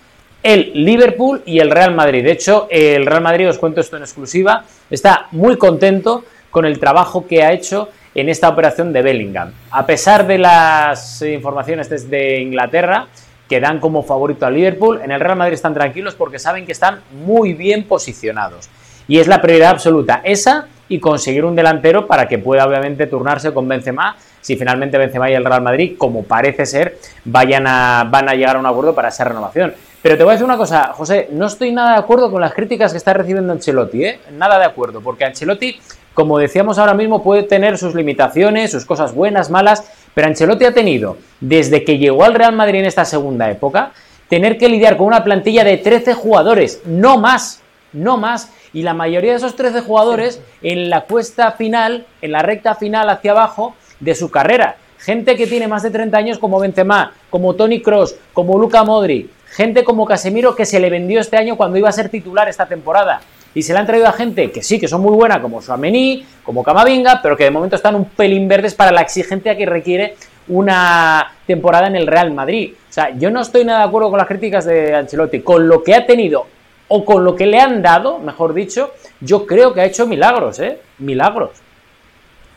[0.42, 2.24] el Liverpool y el Real Madrid.
[2.24, 6.78] De hecho, el Real Madrid, os cuento esto en exclusiva, está muy contento con el
[6.78, 9.52] trabajo que ha hecho en esta operación de Bellingham.
[9.70, 13.06] A pesar de las informaciones desde Inglaterra
[13.48, 16.72] que dan como favorito al Liverpool, en el Real Madrid están tranquilos porque saben que
[16.72, 18.68] están muy bien posicionados.
[19.08, 23.52] Y es la prioridad absoluta esa y conseguir un delantero para que pueda obviamente turnarse
[23.52, 28.28] con Benzema si finalmente Benzema y el Real Madrid, como parece ser, vayan a, van
[28.28, 29.72] a llegar a un acuerdo para esa renovación.
[30.02, 32.52] Pero te voy a decir una cosa, José, no estoy nada de acuerdo con las
[32.52, 34.20] críticas que está recibiendo Ancelotti, ¿eh?
[34.32, 35.78] Nada de acuerdo, porque Ancelotti,
[36.12, 40.74] como decíamos ahora mismo, puede tener sus limitaciones, sus cosas buenas, malas, pero Ancelotti ha
[40.74, 43.92] tenido, desde que llegó al Real Madrid en esta segunda época,
[44.28, 47.62] tener que lidiar con una plantilla de 13 jugadores, no más,
[47.92, 52.42] no más, y la mayoría de esos 13 jugadores en la cuesta final, en la
[52.42, 54.78] recta final hacia abajo de su carrera.
[54.98, 59.30] Gente que tiene más de 30 años como Benzema, como Tony Cross, como Luca Modri,
[59.54, 62.66] gente como Casemiro que se le vendió este año cuando iba a ser titular esta
[62.66, 63.20] temporada.
[63.54, 66.24] Y se le han traído a gente que sí, que son muy buena, como Suamení,
[66.42, 70.16] como Camavinga, pero que de momento están un pelín verdes para la exigencia que requiere
[70.48, 72.72] una temporada en el Real Madrid.
[72.88, 75.40] O sea, yo no estoy nada de acuerdo con las críticas de Ancelotti.
[75.40, 76.46] Con lo que ha tenido,
[76.88, 80.58] o con lo que le han dado, mejor dicho, yo creo que ha hecho milagros,
[80.58, 80.78] ¿eh?
[80.98, 81.50] Milagros.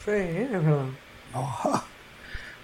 [0.05, 0.85] Sí, es verdad.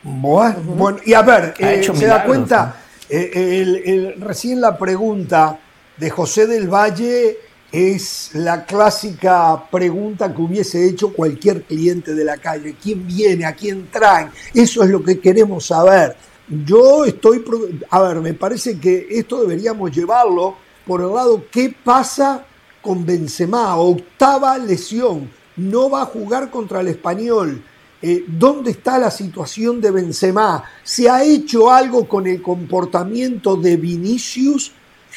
[0.04, 2.76] Bueno, y a ver, eh, se da cuenta,
[3.12, 5.60] eh, recién la pregunta
[5.98, 7.38] de José del Valle
[7.72, 12.76] es la clásica pregunta que hubiese hecho cualquier cliente de la calle.
[12.82, 13.46] ¿Quién viene?
[13.46, 14.30] ¿A quién traen?
[14.54, 16.16] Eso es lo que queremos saber.
[16.66, 17.44] Yo estoy,
[17.90, 22.44] a ver, me parece que esto deberíamos llevarlo por el lado, ¿qué pasa
[22.82, 23.78] con Benzema?
[23.78, 27.64] Octava lesión, no va a jugar contra el español.
[28.02, 33.78] Eh, dónde está la situación de Benzema, se ha hecho algo con el comportamiento de
[33.78, 34.72] Vinicius,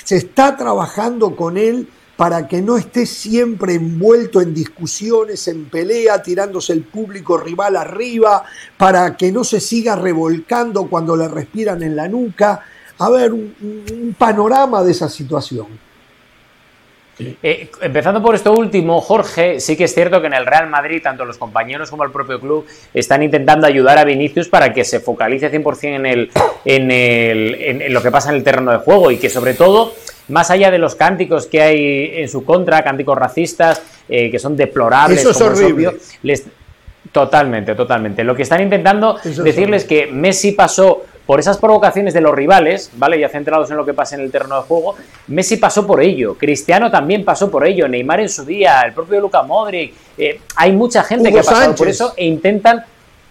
[0.04, 6.22] se está trabajando con él para que no esté siempre envuelto en discusiones, en pelea,
[6.22, 8.44] tirándose el público rival arriba,
[8.76, 12.62] para que no se siga revolcando cuando le respiran en la nuca.
[12.98, 15.66] A ver, un, panorama de esa situación.
[17.18, 21.00] Eh, empezando por esto último, Jorge, sí que es cierto que en el Real Madrid,
[21.02, 25.00] tanto los compañeros como el propio club, están intentando ayudar a Vinicius para que se
[25.00, 26.30] focalice 100% en, el,
[26.64, 29.94] en, el, en, lo que pasa en el terreno de juego y que sobre todo,
[30.28, 34.56] más allá de los cánticos que hay en su contra, cánticos racistas, eh, que son
[34.56, 35.92] deplorables, Eso es horrible.
[36.22, 36.44] les...
[37.12, 38.24] Totalmente, totalmente.
[38.24, 42.90] Lo que están intentando decirles es que Messi pasó por esas provocaciones de los rivales,
[42.96, 43.18] ¿vale?
[43.18, 44.94] Ya centrados en lo que pasa en el terreno de juego,
[45.28, 49.20] Messi pasó por ello, Cristiano también pasó por ello, Neymar en su día, el propio
[49.20, 52.84] Luca Modric, eh, hay mucha gente que ha pasado por eso e intentan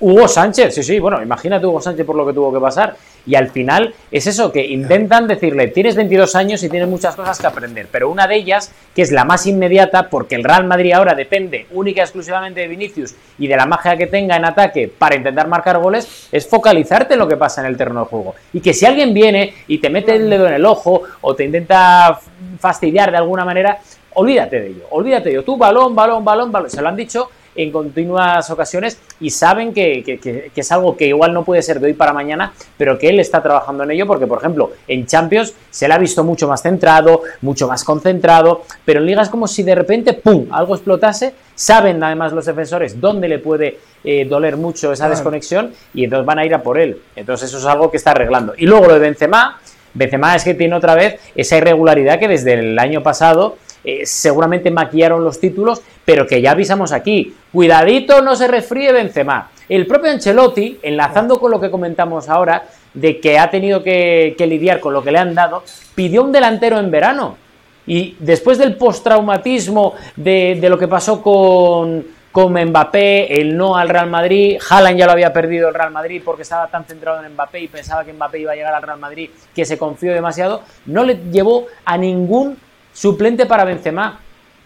[0.03, 2.93] Hugo Sánchez, sí, sí, bueno, imagínate Hugo Sánchez por lo que tuvo que pasar.
[3.25, 7.39] Y al final es eso, que intentan decirle, tienes 22 años y tienes muchas cosas
[7.39, 10.91] que aprender, pero una de ellas, que es la más inmediata, porque el Real Madrid
[10.91, 14.89] ahora depende única y exclusivamente de Vinicius y de la magia que tenga en ataque
[14.89, 18.35] para intentar marcar goles, es focalizarte en lo que pasa en el terreno de juego.
[18.51, 21.45] Y que si alguien viene y te mete el dedo en el ojo o te
[21.45, 22.19] intenta
[22.59, 23.79] fastidiar de alguna manera,
[24.15, 25.43] olvídate de ello, olvídate de ello.
[25.43, 30.49] Tú balón, balón, balón, balón, se lo han dicho en continuas ocasiones y saben que,
[30.55, 33.41] es algo que igual no puede ser de hoy para mañana, pero que él está
[33.41, 37.21] trabajando en ello porque, por ejemplo, en Champions se le ha visto mucho más centrado,
[37.41, 42.33] mucho más concentrado, pero en ligas como si de repente, ¡pum!, algo explotase, saben además
[42.33, 46.53] los defensores dónde le puede eh, doler mucho esa desconexión y entonces van a ir
[46.53, 47.01] a por él.
[47.15, 48.53] Entonces eso es algo que está arreglando.
[48.57, 49.59] Y luego lo de Benzema,
[49.93, 54.71] Benzema es que tiene otra vez esa irregularidad que desde el año pasado eh, seguramente
[54.71, 59.51] maquillaron los títulos, pero que ya avisamos aquí, cuidadito no se resfríe Benzema.
[59.69, 64.79] El propio Ancelotti, enlazando con lo que comentamos ahora, de que ha tenido que, lidiar
[64.79, 65.63] con lo que le han dado,
[65.95, 67.37] pidió un delantero en verano.
[67.85, 73.89] Y después del postraumatismo de, de lo que pasó con, con Mbappé, el no al
[73.89, 74.57] Real Madrid.
[74.67, 77.67] Haaland ya lo había perdido el Real Madrid porque estaba tan centrado en Mbappé y
[77.67, 80.63] pensaba que Mbappé iba a llegar al Real Madrid que se confió demasiado.
[80.87, 82.57] No le llevó a ningún
[82.93, 84.19] suplente para Benzema.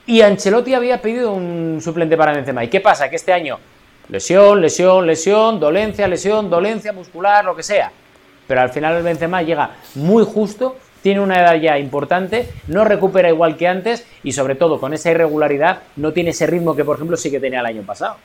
[0.05, 2.63] Y Ancelotti había pedido un suplente para Benzema.
[2.63, 3.09] ¿Y qué pasa?
[3.09, 3.59] Que este año
[4.09, 7.91] lesión, lesión, lesión, dolencia, lesión, dolencia muscular, lo que sea.
[8.47, 13.29] Pero al final el Benzema llega muy justo, tiene una edad ya importante, no recupera
[13.29, 16.95] igual que antes y sobre todo con esa irregularidad no tiene ese ritmo que por
[16.95, 18.17] ejemplo sí que tenía el año pasado.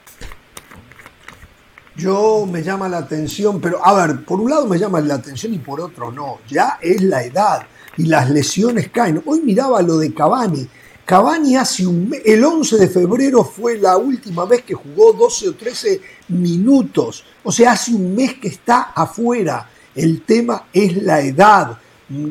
[1.95, 5.53] Yo me llama la atención, pero a ver, por un lado me llama la atención
[5.53, 9.23] y por otro no, ya es la edad y las lesiones caen.
[9.27, 10.67] Hoy miraba lo de Cavani.
[11.05, 15.55] Cavani hace un el 11 de febrero fue la última vez que jugó 12 o
[15.55, 17.25] 13 minutos.
[17.43, 19.69] O sea, hace un mes que está afuera.
[19.95, 21.79] El tema es la edad.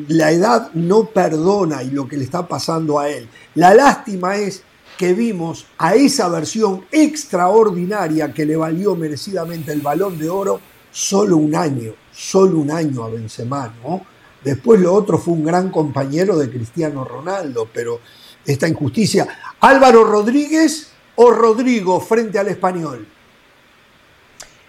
[0.08, 3.28] La edad no perdona y lo que le está pasando a él.
[3.54, 4.62] La lástima es
[4.96, 10.60] que vimos a esa versión extraordinaria que le valió merecidamente el balón de oro
[10.92, 14.11] solo un año, solo un año a Benzema, ¿no?
[14.44, 18.00] Después lo otro fue un gran compañero de Cristiano Ronaldo, pero
[18.44, 19.26] esta injusticia.
[19.60, 23.06] Álvaro Rodríguez o Rodrigo frente al español.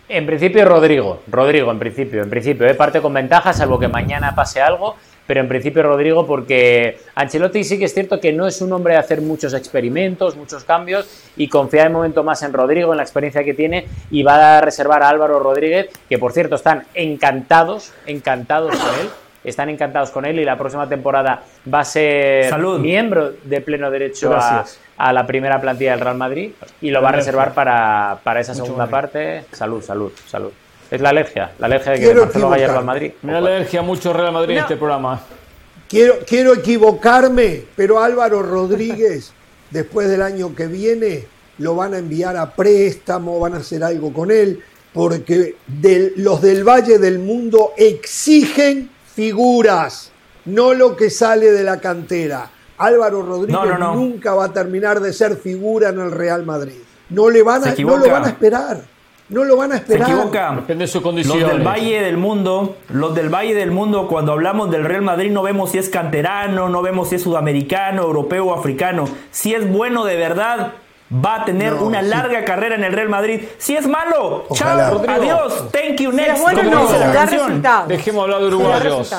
[0.07, 2.75] En principio Rodrigo, Rodrigo en principio, en principio, ¿eh?
[2.75, 7.79] parte con ventaja, salvo que mañana pase algo, pero en principio Rodrigo porque Ancelotti sí
[7.79, 11.07] que es cierto que no es un hombre de hacer muchos experimentos, muchos cambios
[11.37, 14.61] y confía de momento más en Rodrigo, en la experiencia que tiene y va a
[14.61, 19.09] reservar a Álvaro Rodríguez, que por cierto están encantados, encantados con él
[19.43, 24.35] están encantados con él y la próxima temporada va a ser miembro de pleno derecho
[24.97, 26.51] a, la primera plantilla del Real Madrid
[26.81, 29.45] y lo va a reservar para, esa segunda parte.
[29.51, 30.51] Salud, salud, salud.
[30.89, 33.11] Es la alergia, la alergia de que Marcelo vaya al Real Madrid.
[33.23, 35.19] Me alergia mucho Real Madrid en este programa.
[35.89, 39.33] Quiero, quiero equivocarme, pero Álvaro Rodríguez,
[39.71, 41.25] después del año que viene,
[41.57, 44.59] lo van a enviar a préstamo, van a hacer algo con él,
[44.93, 45.55] porque
[46.17, 50.11] los del Valle del Mundo exigen figuras,
[50.45, 52.49] no lo que sale de la cantera.
[52.77, 56.79] Álvaro Rodríguez nunca va a terminar de ser figura en el Real Madrid.
[57.09, 58.81] No, le van a, no lo van a esperar.
[59.29, 60.07] No lo van a esperar.
[60.07, 60.55] Se equivoca.
[60.55, 61.39] Depende de su condición.
[61.39, 65.31] Los del Valle del Mundo, los del Valle del Mundo, cuando hablamos del Real Madrid
[65.31, 69.05] no vemos si es canterano, no vemos si es sudamericano, europeo o africano.
[69.31, 70.73] Si es bueno de verdad,
[71.13, 73.41] va a tener una larga carrera en el Real Madrid.
[73.57, 76.41] Si es malo, chao, adiós, thank you, next.
[76.41, 79.15] bueno, no, Dejemos hablar de uruguayos.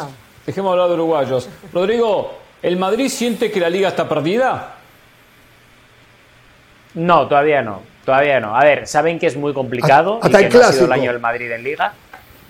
[0.47, 1.49] Dejemos hablar de uruguayos.
[1.73, 4.75] Rodrigo, ¿el Madrid siente que la liga está perdida?
[6.95, 7.81] No, todavía no.
[8.05, 8.55] Todavía no.
[8.55, 11.11] A ver, saben que es muy complicado hasta y que no ha sido el año
[11.11, 11.95] del Madrid en liga.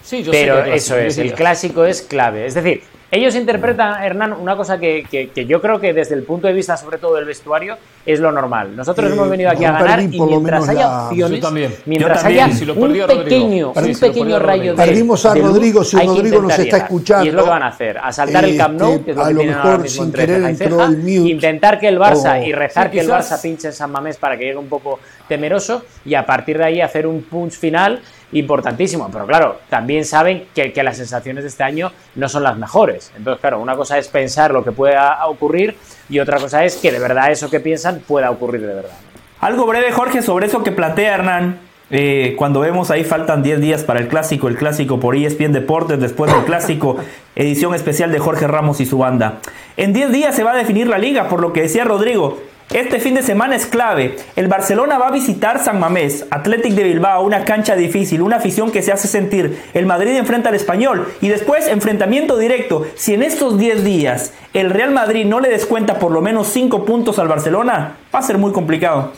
[0.04, 2.44] Sí, yo pero sé eso es, el clásico es clave.
[2.44, 6.48] Es decir, ellos interpretan, Hernán, una cosa que, que, yo creo que desde el punto
[6.48, 8.74] de vista, sobre todo del vestuario, es lo normal.
[8.74, 13.98] Nosotros hemos venido aquí a ganar y mientras haya opciones, mientras haya un pequeño, un
[13.98, 14.84] pequeño rayo de.
[14.84, 17.24] Perdimos a Rodrigo, si Rodrigo nos está escuchando.
[17.24, 19.34] Y es lo que van a hacer: asaltar el Camp Nou, que es lo que
[19.34, 23.92] tienen ahora mismo intentar que el Barça y rezar que el Barça pinche en San
[23.92, 27.52] Mamés para que llegue un poco temeroso y a partir de ahí hacer un punch
[27.52, 28.00] final
[28.34, 29.08] importantísimo.
[29.10, 33.10] Pero claro, también saben que, que, las sensaciones de este año no son las mejores.
[33.16, 35.76] Entonces, claro, una cosa es pensar lo que pueda ocurrir
[36.08, 38.96] y otra cosa es que de verdad eso que piensan pueda ocurrir de verdad.
[39.40, 41.58] Algo breve, Jorge, sobre eso que plantea Hernán.
[41.90, 46.00] Eh, cuando vemos ahí faltan 10 días para el clásico, el clásico por ESPN Deportes,
[46.00, 46.96] después del clásico,
[47.36, 49.40] edición especial de Jorge Ramos y su banda.
[49.76, 52.38] En 10 días se va a definir la liga, por lo que decía Rodrigo.
[52.72, 54.16] Este fin de semana es clave.
[54.34, 58.72] El Barcelona va a visitar San Mamés, Athletic de Bilbao, una cancha difícil, una afición
[58.72, 59.62] que se hace sentir.
[59.74, 62.86] El Madrid enfrenta al español y después enfrentamiento directo.
[62.96, 66.84] Si en estos 10 días el Real Madrid no le descuenta por lo menos 5
[66.84, 69.12] puntos al Barcelona, va a ser muy complicado.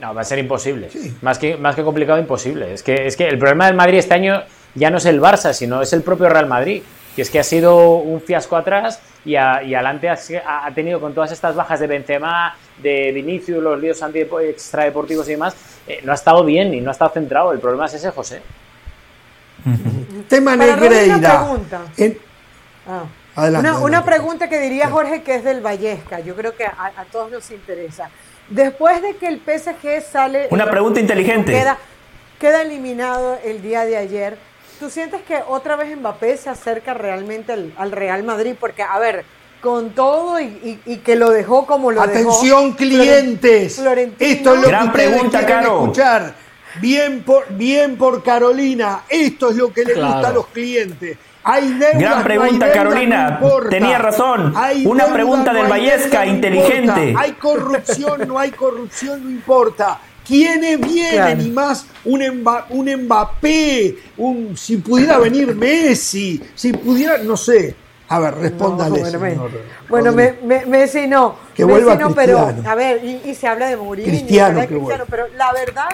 [0.00, 0.90] No, va a ser imposible.
[1.22, 2.74] Más, que, más que complicado, imposible.
[2.74, 4.42] Es que, es que el problema del Madrid este año
[4.74, 6.82] ya no es el Barça, sino es el propio Real Madrid
[7.16, 11.56] que es que ha sido un fiasco atrás y, adelante ha, tenido con todas estas
[11.56, 15.56] bajas de Benzema, de Vinicius, los líos extradeportivos y demás,
[15.88, 17.52] eh, no ha estado bien y no ha estado centrado.
[17.52, 18.42] El problema es ese, José.
[20.28, 21.16] Tema Negreira.
[21.16, 21.38] Una
[23.34, 23.80] pregunta.
[23.80, 26.20] una, pregunta que diría Jorge que es del Vallesca.
[26.20, 28.10] Yo creo que a, todos nos interesa.
[28.50, 30.48] Después de que el PSG sale...
[30.50, 31.50] Una pregunta inteligente.
[31.50, 31.78] Queda,
[32.38, 34.36] queda eliminado el día de ayer
[34.78, 38.54] ¿Tú sientes que otra vez Mbappé se acerca realmente al, Real Madrid?
[38.58, 39.24] Porque, a ver,
[39.60, 42.30] con todo y, que lo dejó como lo dejó.
[42.30, 43.78] Atención, clientes.
[44.18, 45.82] Esto es lo Gran que pregunta, Caro.
[45.82, 46.34] escuchar.
[46.80, 49.04] Bien por, bien por Carolina.
[49.08, 51.16] Esto es lo que le gusta a los clientes.
[51.48, 53.40] Hay Gran pregunta, Carolina.
[53.70, 54.52] Tenía razón.
[54.84, 57.14] Una pregunta del Vallesca, inteligente.
[57.16, 60.00] Hay corrupción, no hay corrupción, no importa.
[60.26, 61.40] ¿Quiénes vienen?
[61.40, 62.22] Y más un,
[62.70, 67.74] un Mbappé, un, si pudiera venir Messi, si pudiera, no sé.
[68.08, 69.02] A ver, respóndale.
[69.88, 71.36] bueno, Messi no.
[71.54, 74.62] Que Messi vuelva no, pero a ver, y, se habla de Mourinho, Cristiano,
[75.08, 75.88] pero la verdad,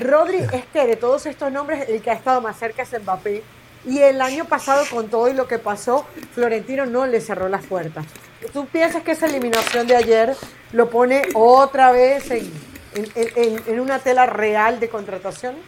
[0.00, 3.42] Rodri es que de todos estos nombres, el que ha estado más cerca es Mbappé.
[3.86, 7.64] Y el año pasado, con todo y lo que pasó, Florentino no le cerró las
[7.64, 8.04] puertas.
[8.52, 10.36] ¿Tú piensas que esa eliminación de ayer
[10.72, 12.50] lo pone otra vez en,
[13.14, 15.60] en, una tela real de contrataciones?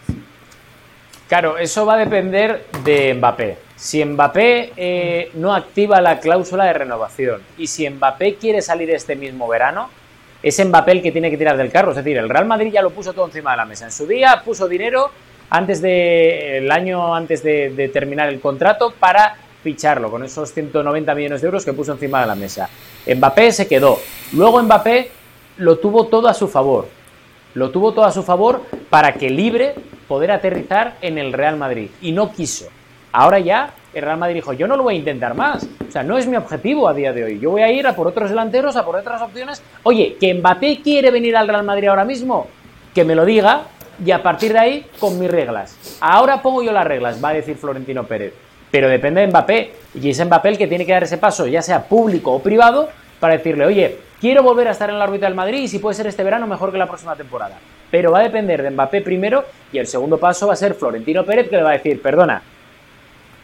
[1.29, 3.59] Claro, eso va a depender de Mbappé.
[3.77, 9.15] Si Mbappé eh, no activa la cláusula de renovación y si Mbappé quiere salir este
[9.15, 9.89] mismo verano,
[10.43, 11.91] es Mbappé el que tiene que tirar del carro.
[11.91, 13.85] Es decir, el Real Madrid ya lo puso todo encima de la mesa.
[13.85, 15.11] En su día puso dinero
[15.51, 21.15] antes de el año antes de, de terminar el contrato para ficharlo con esos 190
[21.15, 22.69] millones de euros que puso encima de la mesa.
[23.07, 23.99] Mbappé se quedó.
[24.33, 25.11] Luego Mbappé
[25.59, 27.00] lo tuvo todo a su favor
[27.55, 29.75] lo tuvo todo a su favor para que libre
[30.09, 32.67] poder aterrizar en el Real Madrid y no quiso.
[33.13, 35.67] Ahora ya el Real Madrid dijo, yo no lo voy a intentar más.
[35.89, 37.41] O sea, no es mi objetivo a día de hoy.
[37.41, 39.63] Yo voy a ir a por otros delanteros, a por otras opciones.
[39.83, 42.47] Oye, que Mbappé quiere venir al Real Madrid ahora mismo,
[42.95, 43.63] que me lo diga
[44.05, 45.99] y a partir de ahí con mis reglas.
[46.01, 48.33] Ahora pongo yo las reglas, va a decir Florentino Pérez.
[48.71, 51.61] Pero depende de Mbappé y es Mbappé el que tiene que dar ese paso, ya
[51.61, 55.35] sea público o privado, para decirle, oye, quiero volver a estar en la órbita del
[55.35, 57.59] Madrid y si puede ser este verano mejor que la próxima temporada.
[57.91, 61.25] Pero va a depender de Mbappé primero y el segundo paso va a ser Florentino
[61.25, 62.43] Pérez que le va a decir, perdona,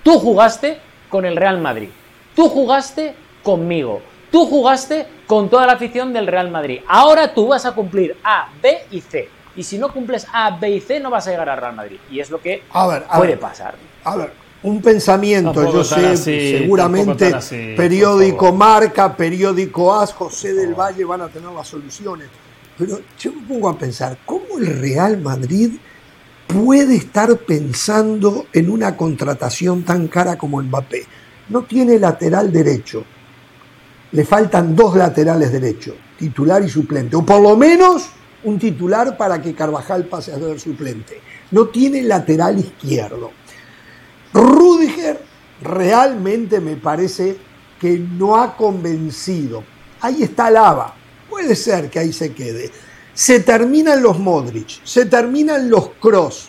[0.03, 1.89] tú jugaste con el Real Madrid,
[2.35, 6.81] tú jugaste conmigo, tú jugaste con toda la afición del Real Madrid.
[6.87, 9.29] Ahora tú vas a cumplir A, B y C.
[9.57, 11.99] Y si no cumples A, B y C no vas a llegar al Real Madrid.
[12.11, 12.63] Y es lo que
[13.17, 13.75] puede pasar.
[14.05, 14.33] A ver,
[14.67, 17.33] un pensamiento, yo sé, seguramente
[17.77, 22.27] periódico Marca, periódico As, José del Valle van a tener las soluciones.
[22.77, 25.71] Pero yo me pongo a pensar, ¿cómo el Real Madrid
[26.49, 31.07] puede estar pensando en una contratación tan cara como Mbappé?
[31.49, 33.05] No tiene lateral derecho.
[34.11, 37.15] Le faltan dos laterales derechos, titular y suplente.
[37.15, 38.09] O por lo menos
[38.43, 41.21] un titular para que Carvajal pase a ser suplente.
[41.53, 43.31] No tiene lateral izquierdo
[44.37, 45.19] Rudiger
[45.63, 47.37] realmente me parece
[47.81, 49.65] que no ha convencido.
[50.01, 50.95] Ahí está Lava.
[51.29, 52.71] Puede ser que ahí se quede.
[53.15, 56.49] Se terminan los Modric, se terminan los Cross,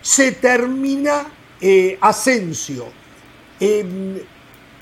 [0.00, 1.26] se termina
[1.60, 2.86] eh, Asensio.
[3.60, 4.18] Em,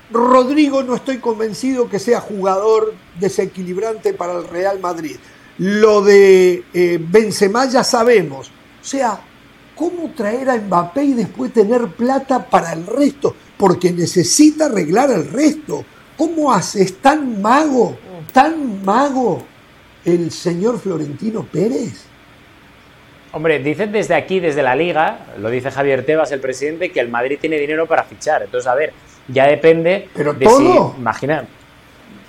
[0.09, 5.17] Rodrigo no estoy convencido que sea jugador desequilibrante para el Real Madrid.
[5.57, 8.49] Lo de eh, Benzema ya sabemos.
[8.81, 9.19] O sea,
[9.77, 13.35] ¿Cómo traer a Mbappé y después tener plata para el resto?
[13.57, 15.83] porque necesita arreglar el resto.
[16.15, 16.83] ¿Cómo hace?
[16.83, 17.97] ¿Es tan mago,
[18.31, 19.43] tan mago
[20.05, 22.05] el señor Florentino Pérez?
[23.33, 27.09] Hombre, dicen desde aquí, desde la liga, lo dice Javier Tebas, el presidente, que el
[27.09, 28.43] Madrid tiene dinero para fichar.
[28.43, 28.93] Entonces, a ver,
[29.27, 30.93] ya depende Pero de todo.
[30.95, 31.01] si.
[31.01, 31.45] Imagina.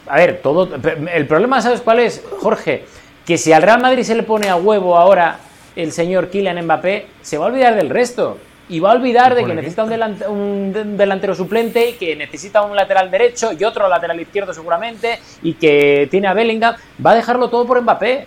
[0.06, 0.68] A ver, todo.
[1.12, 2.84] El problema, ¿sabes cuál es, Jorge?
[3.24, 5.38] Que si al Real Madrid se le pone a huevo ahora
[5.78, 8.36] el señor Kylian Mbappé, se va a olvidar del resto.
[8.68, 13.10] Y va a olvidar de que necesita un, delantero suplente, y que necesita un lateral
[13.10, 16.74] derecho y otro lateral izquierdo seguramente, y que tiene a Bellingham.
[17.04, 18.26] Va a dejarlo todo por Mbappé.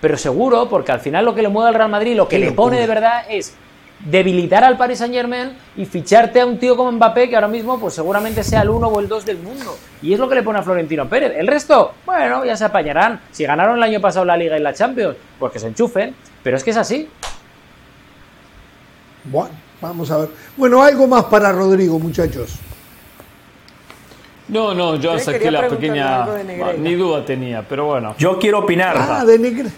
[0.00, 2.52] Pero seguro, porque al final lo que le mueve al Real Madrid, lo que le
[2.52, 3.54] pone de verdad es
[4.04, 7.78] debilitar al Paris Saint Germain y ficharte a un tío como Mbappé que ahora mismo
[7.78, 9.76] pues seguramente sea el uno o el dos del mundo.
[10.02, 11.34] Y es lo que le pone a Florentino Pérez.
[11.36, 13.20] El resto, bueno, ya se apañarán.
[13.30, 16.14] Si ganaron el año pasado la Liga y la Champions, pues que se enchufen.
[16.42, 17.08] Pero es que es así.
[19.24, 20.28] Bueno, vamos a ver.
[20.56, 22.58] Bueno, algo más para Rodrigo, muchachos.
[24.48, 26.26] No, no, yo saqué la pequeña...
[26.78, 28.14] Ni duda tenía, pero bueno.
[28.18, 28.96] Yo quiero opinar.
[28.98, 29.70] Ah, de,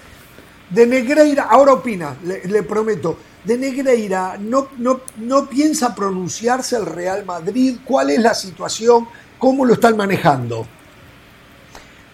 [0.71, 7.25] de Negreira, ahora opina, le prometo de Negreira no, no, no piensa pronunciarse el Real
[7.25, 7.79] Madrid.
[7.85, 9.09] ¿Cuál es la situación?
[9.39, 10.67] ¿Cómo lo están manejando?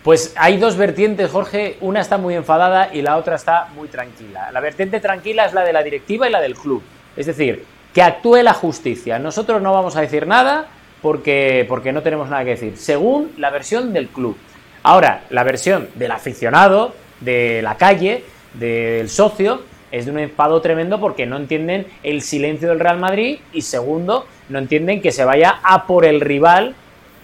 [0.03, 1.77] Pues hay dos vertientes, Jorge.
[1.81, 4.51] Una está muy enfadada y la otra está muy tranquila.
[4.53, 6.83] La vertiente tranquila es la de la directiva y la del club.
[7.17, 9.19] Es decir, que actúe la justicia.
[9.19, 10.69] Nosotros no vamos a decir nada
[11.03, 14.37] porque, porque no tenemos nada que decir, según la versión del club.
[14.83, 18.25] Ahora, la versión del aficionado, de la calle,
[18.55, 23.39] del socio, es de un enfado tremendo porque no entienden el silencio del Real Madrid
[23.53, 26.75] y segundo, no entienden que se vaya a por el rival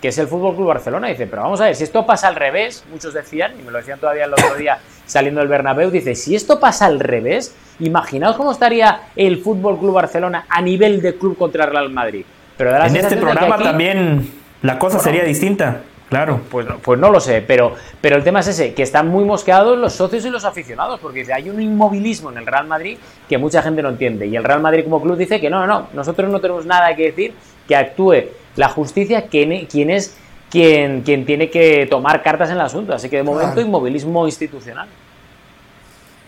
[0.04, 1.08] que es el Fútbol Club Barcelona.
[1.08, 3.78] Dice, pero vamos a ver, si esto pasa al revés, muchos decían, y me lo
[3.78, 8.36] decían todavía el otro día saliendo del Bernabéu, dice, si esto pasa al revés, imaginaos
[8.36, 12.26] cómo estaría el Fútbol Club Barcelona a nivel de club contra el Real Madrid.
[12.58, 15.80] Pero en este programa también la cosa sería distinta.
[16.14, 16.40] Claro.
[16.48, 19.76] Pues, pues no lo sé, pero, pero el tema es ese, que están muy mosqueados
[19.76, 22.98] los socios y los aficionados, porque hay un inmovilismo en el Real Madrid
[23.28, 24.28] que mucha gente no entiende.
[24.28, 26.94] Y el Real Madrid como club dice que no, no, no, nosotros no tenemos nada
[26.94, 27.34] que decir,
[27.66, 29.50] que actúe la justicia, quien,
[29.90, 30.16] es
[30.48, 32.94] quien, quien tiene que tomar cartas en el asunto.
[32.94, 34.86] Así que de momento inmovilismo institucional.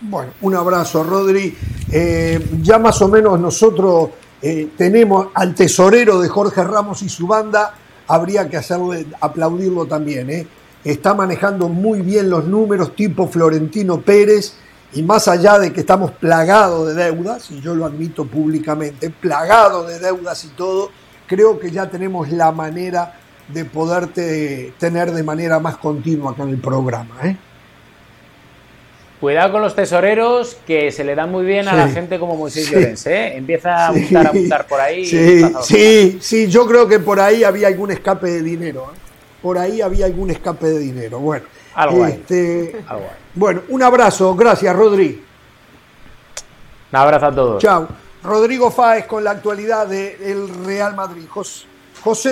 [0.00, 1.56] Bueno, un abrazo, Rodri.
[1.92, 4.10] Eh, ya más o menos nosotros
[4.42, 7.72] eh, tenemos al tesorero de Jorge Ramos y su banda
[8.06, 10.30] habría que hacerle, aplaudirlo también.
[10.30, 10.46] ¿eh?
[10.84, 14.54] Está manejando muy bien los números tipo Florentino Pérez
[14.92, 19.88] y más allá de que estamos plagados de deudas, y yo lo admito públicamente, plagados
[19.88, 20.90] de deudas y todo,
[21.26, 26.50] creo que ya tenemos la manera de poderte tener de manera más continua acá en
[26.50, 27.14] el programa.
[27.24, 27.36] ¿eh?
[29.20, 32.70] Cuidado con los tesoreros que se le dan muy bien a la gente como Moisés
[32.70, 33.36] Llorens, ¿eh?
[33.36, 35.06] Empieza a apuntar, a apuntar por ahí.
[35.06, 38.92] Sí, sí, sí, yo creo que por ahí había algún escape de dinero.
[38.92, 38.98] ¿eh?
[39.40, 41.18] Por ahí había algún escape de dinero.
[41.18, 42.76] Bueno, algo, este,
[43.34, 44.34] Bueno, un abrazo.
[44.34, 45.24] Gracias, Rodri.
[46.92, 47.62] Un abrazo a todos.
[47.62, 47.88] Chao.
[48.22, 51.24] Rodrigo Fáez con la actualidad del Real Madrid.
[51.26, 51.64] José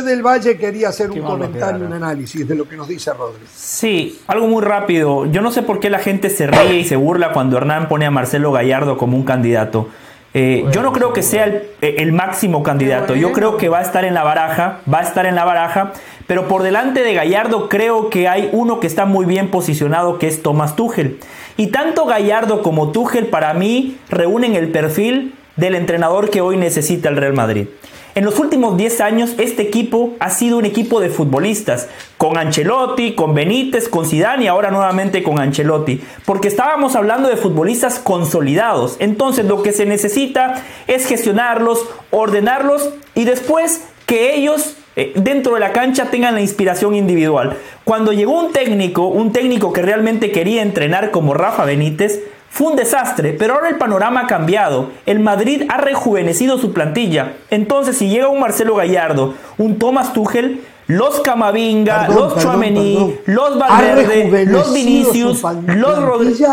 [0.04, 3.50] del Valle quería hacer un comentario, un análisis de lo que nos dice Rodríguez.
[3.52, 5.26] Sí, algo muy rápido.
[5.26, 8.06] Yo no sé por qué la gente se ríe y se burla cuando Hernán pone
[8.06, 9.88] a Marcelo Gallardo como un candidato.
[10.36, 13.14] Eh, yo no creo que sea el, máximo candidato.
[13.14, 15.92] Yo creo que va a estar en la baraja, va a estar en la baraja,
[16.26, 20.26] pero por delante de Gallardo creo que hay uno que está muy bien posicionado, que
[20.26, 21.20] es Tomás Tuchel.
[21.56, 27.08] Y tanto Gallardo como Tuchel para mí reúnen el perfil del entrenador que hoy necesita
[27.08, 27.68] el Real Madrid.
[28.16, 33.16] En los últimos 10 años este equipo ha sido un equipo de futbolistas, con Ancelotti,
[33.16, 38.94] con Benítez, con Zidane y ahora nuevamente con Ancelotti, porque estábamos hablando de futbolistas consolidados.
[39.00, 45.60] Entonces lo que se necesita es gestionarlos, ordenarlos y después que ellos eh, dentro de
[45.60, 47.56] la cancha tengan la inspiración individual.
[47.82, 52.22] Cuando llegó un técnico, un técnico que realmente quería entrenar como Rafa Benítez,
[52.54, 54.92] fue un desastre, pero ahora el panorama ha cambiado.
[55.06, 57.32] El Madrid ha rejuvenecido su plantilla.
[57.50, 64.46] Entonces, si llega un Marcelo Gallardo, un Thomas Tuchel, los Camavinga, los Chouameni, los Valverde,
[64.46, 66.46] los Vinicius, los Rodríguez.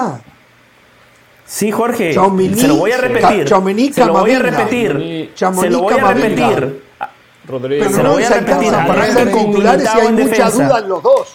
[1.46, 2.14] Sí, Jorge.
[2.14, 3.48] se lo voy a repetir.
[3.94, 5.32] se lo voy a repetir.
[5.36, 6.82] se lo voy a repetir.
[7.48, 7.92] Rodríguez.
[7.92, 8.74] se lo voy a repetir.
[8.74, 10.80] Arranque con Militao en defensa.
[10.80, 11.28] en los dos.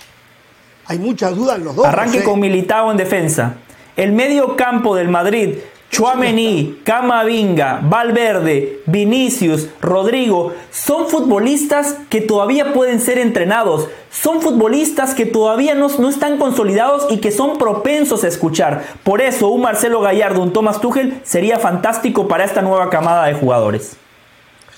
[0.87, 1.87] Hay muchas dudas en los dos.
[1.87, 3.59] Arranque con Militao en defensa.
[3.97, 5.55] El medio campo del Madrid,
[5.91, 15.25] Chuamení, Camavinga, Valverde, Vinicius, Rodrigo, son futbolistas que todavía pueden ser entrenados, son futbolistas que
[15.25, 18.85] todavía no, no, están consolidados y que son propensos a escuchar.
[19.03, 23.33] Por eso un Marcelo Gallardo, un Thomas Tuchel sería fantástico para esta nueva camada de
[23.33, 23.97] jugadores.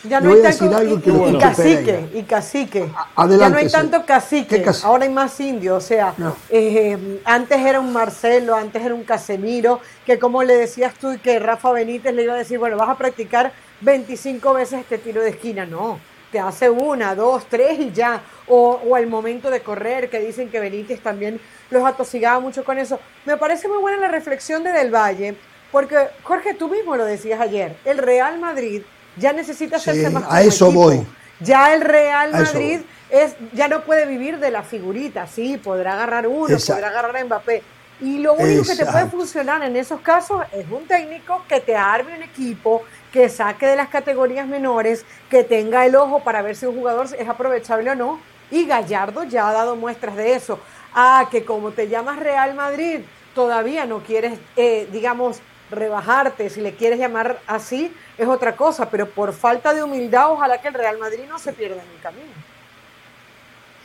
[0.05, 2.89] Ya no hay tanto, y, cacique, y cacique.
[3.17, 5.83] Adelante, ya no hay tanto cacique, ahora hay más indios.
[5.83, 6.15] O sea,
[6.51, 11.19] eh, antes era un Marcelo, antes era un Casemiro, que como le decías tú y
[11.19, 15.21] que Rafa Benítez le iba a decir, bueno, vas a practicar 25 veces este tiro
[15.21, 15.67] de esquina.
[15.67, 15.99] No,
[16.31, 18.23] te hace una, dos, tres y ya.
[18.47, 21.41] O, o el momento de correr, que dicen que Benítez también
[21.71, 23.01] los atosigaba mucho con eso.
[23.25, 25.35] Me parece muy buena la reflexión de Del Valle,
[25.73, 28.83] porque Jorge, tú mismo lo decías ayer, el Real Madrid
[29.19, 31.07] ya necesita hacerse más A eso voy.
[31.41, 36.27] Ya el Real Madrid es, ya no puede vivir de la figurita, sí, podrá agarrar
[36.27, 37.63] uno, podrá agarrar a Mbappé.
[38.01, 41.75] Y lo único que te puede funcionar en esos casos es un técnico que te
[41.75, 46.55] arme un equipo, que saque de las categorías menores, que tenga el ojo para ver
[46.55, 48.21] si un jugador es aprovechable o no.
[48.53, 50.61] Y Gallardo ya ha dado muestras de eso.
[50.95, 53.01] Ah, que como te llamas Real Madrid,
[53.35, 55.41] todavía no quieres, eh, digamos,
[55.71, 60.61] rebajarte, si le quieres llamar así, es otra cosa, pero por falta de humildad, ojalá
[60.61, 62.33] que el Real Madrid no se pierda en el camino.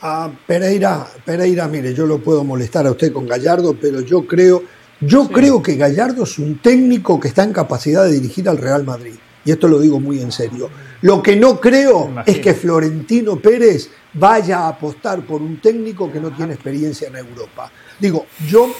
[0.02, 4.62] Ah, Pereira, Pereira, mire, yo lo puedo molestar a usted con Gallardo, pero yo creo,
[5.00, 8.84] yo creo que Gallardo es un técnico que está en capacidad de dirigir al Real
[8.84, 9.14] Madrid.
[9.46, 10.70] Y esto lo digo muy en serio.
[11.02, 16.20] Lo que no creo es que Florentino Pérez vaya a apostar por un técnico que
[16.20, 17.70] no tiene experiencia en Europa.
[17.98, 18.74] Digo, yo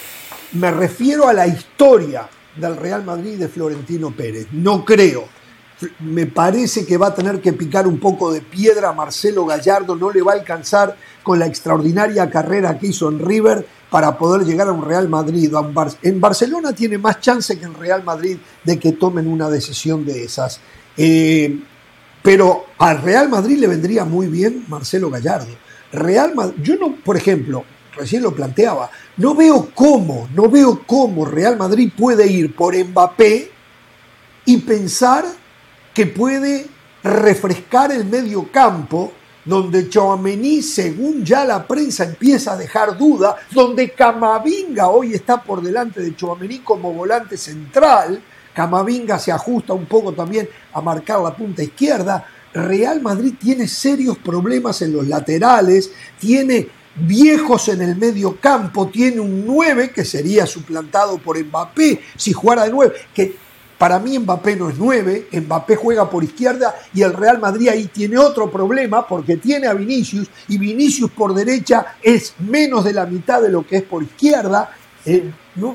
[0.52, 4.48] me refiero a la historia del Real Madrid de Florentino Pérez.
[4.52, 5.28] No creo.
[6.00, 9.96] Me parece que va a tener que picar un poco de piedra a Marcelo Gallardo,
[9.96, 14.46] no le va a alcanzar con la extraordinaria carrera que hizo en River para poder
[14.46, 15.52] llegar a un Real Madrid.
[16.02, 20.24] En Barcelona tiene más chance que en Real Madrid de que tomen una decisión de
[20.24, 20.60] esas.
[20.96, 21.60] Eh,
[22.22, 25.54] pero al Real Madrid le vendría muy bien Marcelo Gallardo.
[25.92, 27.64] Real Madrid, yo no, por ejemplo,
[27.96, 33.50] recién lo planteaba, no veo cómo, no veo cómo Real Madrid puede ir por Mbappé
[34.44, 35.24] y pensar
[35.92, 36.66] que puede
[37.02, 39.12] refrescar el medio campo
[39.44, 45.62] donde Chouameni, según ya la prensa empieza a dejar duda, donde Camavinga hoy está por
[45.62, 48.22] delante de Chouameni como volante central,
[48.54, 54.16] Camavinga se ajusta un poco también a marcar la punta izquierda, Real Madrid tiene serios
[54.18, 60.46] problemas en los laterales, tiene viejos en el medio campo, tiene un 9 que sería
[60.46, 63.36] suplantado por Mbappé si jugara de 9, que
[63.78, 67.86] para mí Mbappé no es 9, Mbappé juega por izquierda y el Real Madrid ahí
[67.86, 73.06] tiene otro problema porque tiene a Vinicius y Vinicius por derecha es menos de la
[73.06, 74.70] mitad de lo que es por izquierda.
[75.04, 75.30] Eh,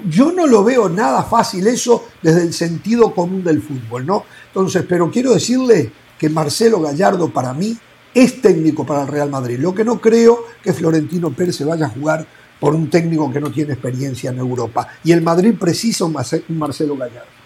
[0.10, 4.26] yo no lo veo nada fácil eso desde el sentido común del fútbol, ¿no?
[4.48, 7.78] Entonces, pero quiero decirle que Marcelo Gallardo para mí
[8.14, 9.60] es técnico para el Real Madrid.
[9.60, 12.26] Lo que no creo que Florentino Pérez se vaya a jugar
[12.60, 14.88] por un técnico que no tiene experiencia en Europa.
[15.04, 17.40] Y el Madrid precisa un Marcelo Gallardo.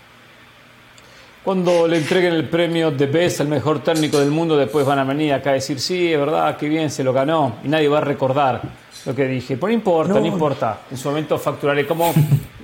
[1.44, 5.04] Cuando le entreguen el premio de Best al mejor técnico del mundo, después van a
[5.04, 7.58] venir acá a decir, sí, es verdad, qué bien, se lo ganó.
[7.64, 8.62] Y nadie va a recordar
[9.06, 9.58] lo que dije.
[9.58, 10.82] Pero no importa, no, importa.
[10.90, 12.14] En su momento facturaré como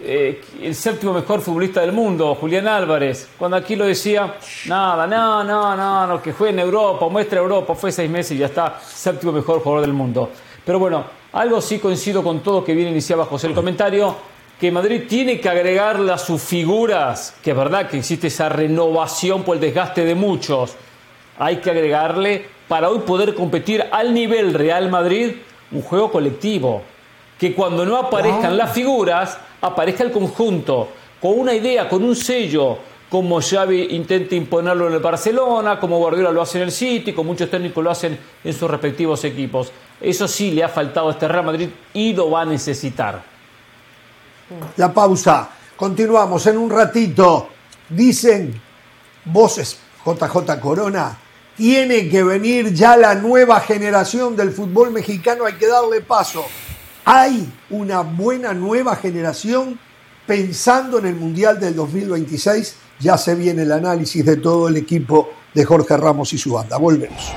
[0.01, 3.29] eh, el séptimo mejor futbolista del mundo, Julián Álvarez.
[3.37, 4.35] Cuando aquí lo decía,
[4.67, 8.37] nada, no, no, no, no, que juegue en Europa, muestra Europa, fue seis meses y
[8.37, 10.29] ya está, séptimo mejor jugador del mundo.
[10.65, 14.15] Pero bueno, algo sí coincido con todo que bien iniciaba José el comentario,
[14.59, 19.43] que Madrid tiene que agregarle a sus figuras, que es verdad que existe esa renovación
[19.43, 20.75] por el desgaste de muchos,
[21.37, 25.31] hay que agregarle para hoy poder competir al nivel Real Madrid
[25.71, 26.81] un juego colectivo.
[27.39, 30.89] Que cuando no aparezcan las figuras, aparezca el conjunto,
[31.21, 32.77] con una idea, con un sello,
[33.09, 37.31] como Xavi intenta imponerlo en el Barcelona, como Guardiola lo hace en el City, como
[37.31, 39.71] muchos técnicos lo hacen en sus respectivos equipos.
[39.99, 43.21] Eso sí le ha faltado a este Real Madrid y lo va a necesitar.
[44.77, 45.49] La pausa.
[45.75, 47.47] Continuamos en un ratito.
[47.89, 48.61] Dicen
[49.25, 51.17] voces JJ Corona
[51.59, 56.45] tiene que venir ya la nueva generación del fútbol mexicano, hay que darle paso.
[57.03, 59.77] Hay una buena nueva generación
[60.25, 62.75] pensando en el Mundial del 2026.
[63.01, 66.77] Ya se viene el análisis de todo el equipo de Jorge Ramos y su banda.
[66.77, 67.33] Volvemos.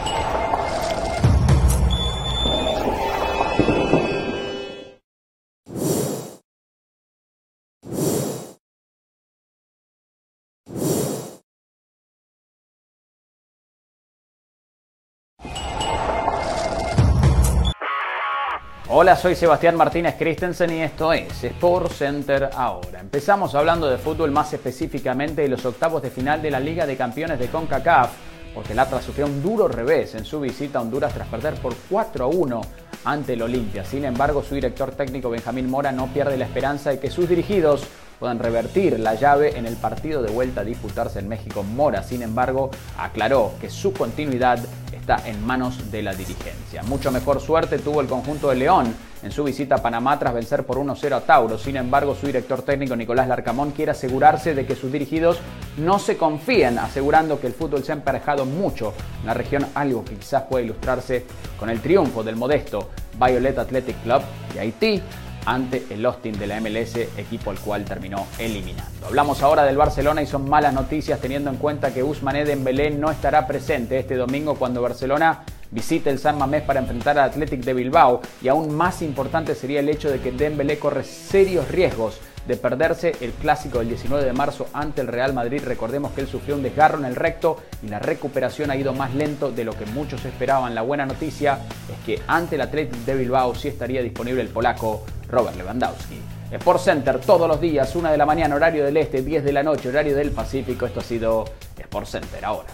[19.02, 23.00] Hola, soy Sebastián Martínez Christensen y esto es Sport Center ahora.
[23.00, 26.96] Empezamos hablando de fútbol más específicamente de los octavos de final de la Liga de
[26.96, 28.12] Campeones de CONCACAF,
[28.54, 31.74] porque el Atlas sufrió un duro revés en su visita a Honduras tras perder por
[31.90, 32.60] 4 a 1
[33.04, 33.84] ante el Olimpia.
[33.84, 37.84] Sin embargo, su director técnico Benjamín Mora no pierde la esperanza de que sus dirigidos
[38.18, 41.62] puedan revertir la llave en el partido de vuelta a disputarse en México.
[41.64, 44.60] Mora, sin embargo, aclaró que su continuidad
[44.92, 46.82] está en manos de la dirigencia.
[46.84, 50.64] Mucho mejor suerte tuvo el conjunto de León en su visita a Panamá tras vencer
[50.64, 51.58] por 1-0 a Tauro.
[51.58, 55.38] Sin embargo, su director técnico Nicolás Larcamón quiere asegurarse de que sus dirigidos
[55.76, 60.04] no se confíen, asegurando que el fútbol se ha emparejado mucho en la región, algo
[60.04, 61.24] que quizás puede ilustrarse
[61.58, 64.22] con el triunfo del modesto Violet Athletic Club
[64.54, 65.02] de Haití
[65.44, 69.06] ante el Austin de la MLS, equipo al cual terminó eliminando.
[69.06, 73.10] Hablamos ahora del Barcelona y son malas noticias teniendo en cuenta que Ousmane Dembélé no
[73.10, 75.42] estará presente este domingo cuando Barcelona
[75.72, 79.80] visite el San Mamés para enfrentar al Athletic de Bilbao y aún más importante sería
[79.80, 84.32] el hecho de que Dembélé corre serios riesgos de perderse el clásico del 19 de
[84.32, 85.62] marzo ante el Real Madrid.
[85.64, 89.14] Recordemos que él sufrió un desgarro en el recto y la recuperación ha ido más
[89.14, 90.74] lento de lo que muchos esperaban.
[90.74, 91.58] La buena noticia
[91.90, 96.20] es que ante el Athletic de Bilbao sí estaría disponible el polaco Robert Lewandowski.
[96.50, 99.62] Sport Center todos los días, 1 de la mañana, horario del este, 10 de la
[99.62, 100.84] noche, horario del Pacífico.
[100.84, 101.44] Esto ha sido
[101.78, 102.68] Sport Center ahora.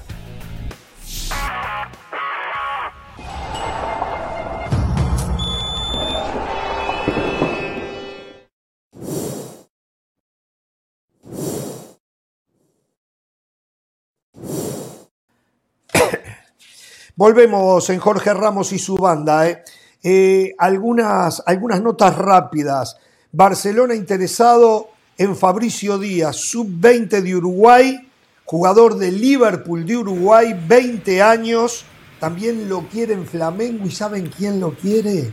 [17.18, 19.48] Volvemos en Jorge Ramos y su banda.
[19.48, 19.64] ¿eh?
[20.04, 22.96] Eh, algunas, algunas notas rápidas.
[23.32, 28.08] Barcelona interesado en Fabricio Díaz, sub-20 de Uruguay,
[28.44, 31.84] jugador de Liverpool de Uruguay, 20 años.
[32.20, 35.32] También lo quieren Flamengo y ¿saben quién lo quiere?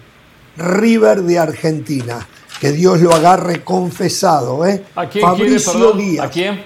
[0.58, 2.28] River de Argentina.
[2.60, 4.66] Que Dios lo agarre confesado.
[4.66, 4.84] ¿eh?
[4.96, 6.26] ¿A quién Fabricio Díaz.
[6.26, 6.66] ¿A quién?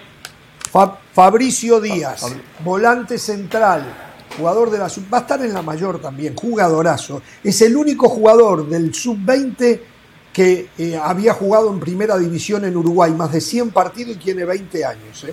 [1.13, 2.25] Fabricio Díaz,
[2.63, 4.07] volante central
[4.39, 7.21] jugador de la sub, va a estar en la mayor también, jugadorazo.
[7.43, 9.79] Es el único jugador del sub-20
[10.33, 14.45] que eh, había jugado en primera división en Uruguay, más de 100 partidos y tiene
[14.45, 15.25] 20 años.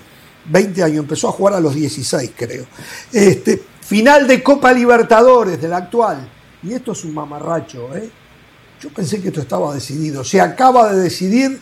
[0.47, 0.85] 20 eh.
[0.85, 2.67] años, empezó a jugar a los 16 creo.
[3.13, 6.29] Este, final de Copa Libertadores del actual.
[6.63, 7.95] Y esto es un mamarracho.
[7.97, 8.11] ¿eh?
[8.81, 10.25] Yo pensé que esto estaba decidido.
[10.25, 11.61] Se acaba de decidir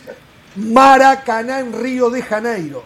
[0.57, 2.84] Maracaná en Río de Janeiro.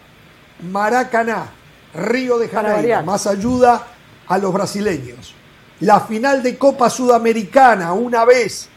[0.71, 1.51] Maracaná,
[1.93, 3.03] Río de Janeiro.
[3.03, 3.87] Más ayuda
[4.29, 5.33] a los brasileños.
[5.81, 8.69] La final de Copa Sudamericana, una vez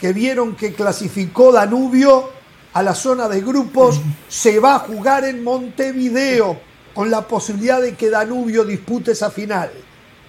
[0.00, 2.30] que vieron que clasificó Danubio
[2.72, 6.58] a la zona de grupos, se va a jugar en Montevideo
[6.94, 9.70] con la posibilidad de que Danubio dispute esa final.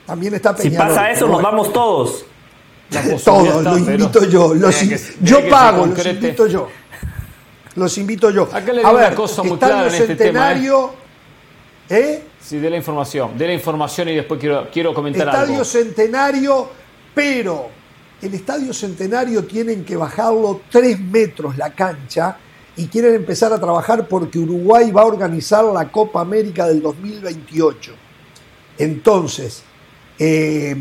[0.06, 0.88] También está Peñarol.
[0.88, 2.26] Si pasa eso, nos vamos todos.
[3.26, 4.54] Todos, lo invito yo.
[5.22, 6.70] yo pago, los invito yo.
[7.76, 8.48] Los invito yo.
[8.54, 10.70] a ver, una cosa muy clara en este tema, ¿eh?
[11.90, 12.24] ¿Eh?
[12.40, 15.66] Sí, de la información, de la información y después quiero, quiero comentar Estadio algo.
[15.66, 16.70] Centenario,
[17.14, 17.70] pero
[18.22, 22.38] el Estadio Centenario tienen que bajarlo tres metros la cancha
[22.76, 27.94] y quieren empezar a trabajar porque Uruguay va a organizar la Copa América del 2028.
[28.78, 29.64] Entonces,
[30.18, 30.76] eh,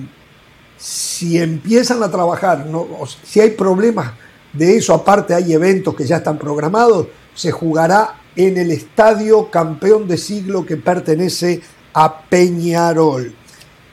[0.79, 2.87] si empiezan a trabajar, no,
[3.23, 4.13] si hay problemas
[4.53, 10.09] de eso, aparte hay eventos que ya están programados, se jugará en el estadio campeón
[10.09, 11.61] de siglo que pertenece
[11.93, 13.35] a Peñarol.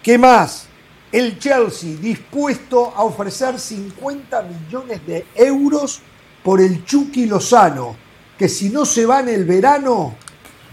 [0.01, 0.65] ¿Qué más?
[1.11, 6.01] El Chelsea dispuesto a ofrecer 50 millones de euros
[6.43, 7.95] por el Chucky Lozano,
[8.37, 10.15] que si no se va en el verano,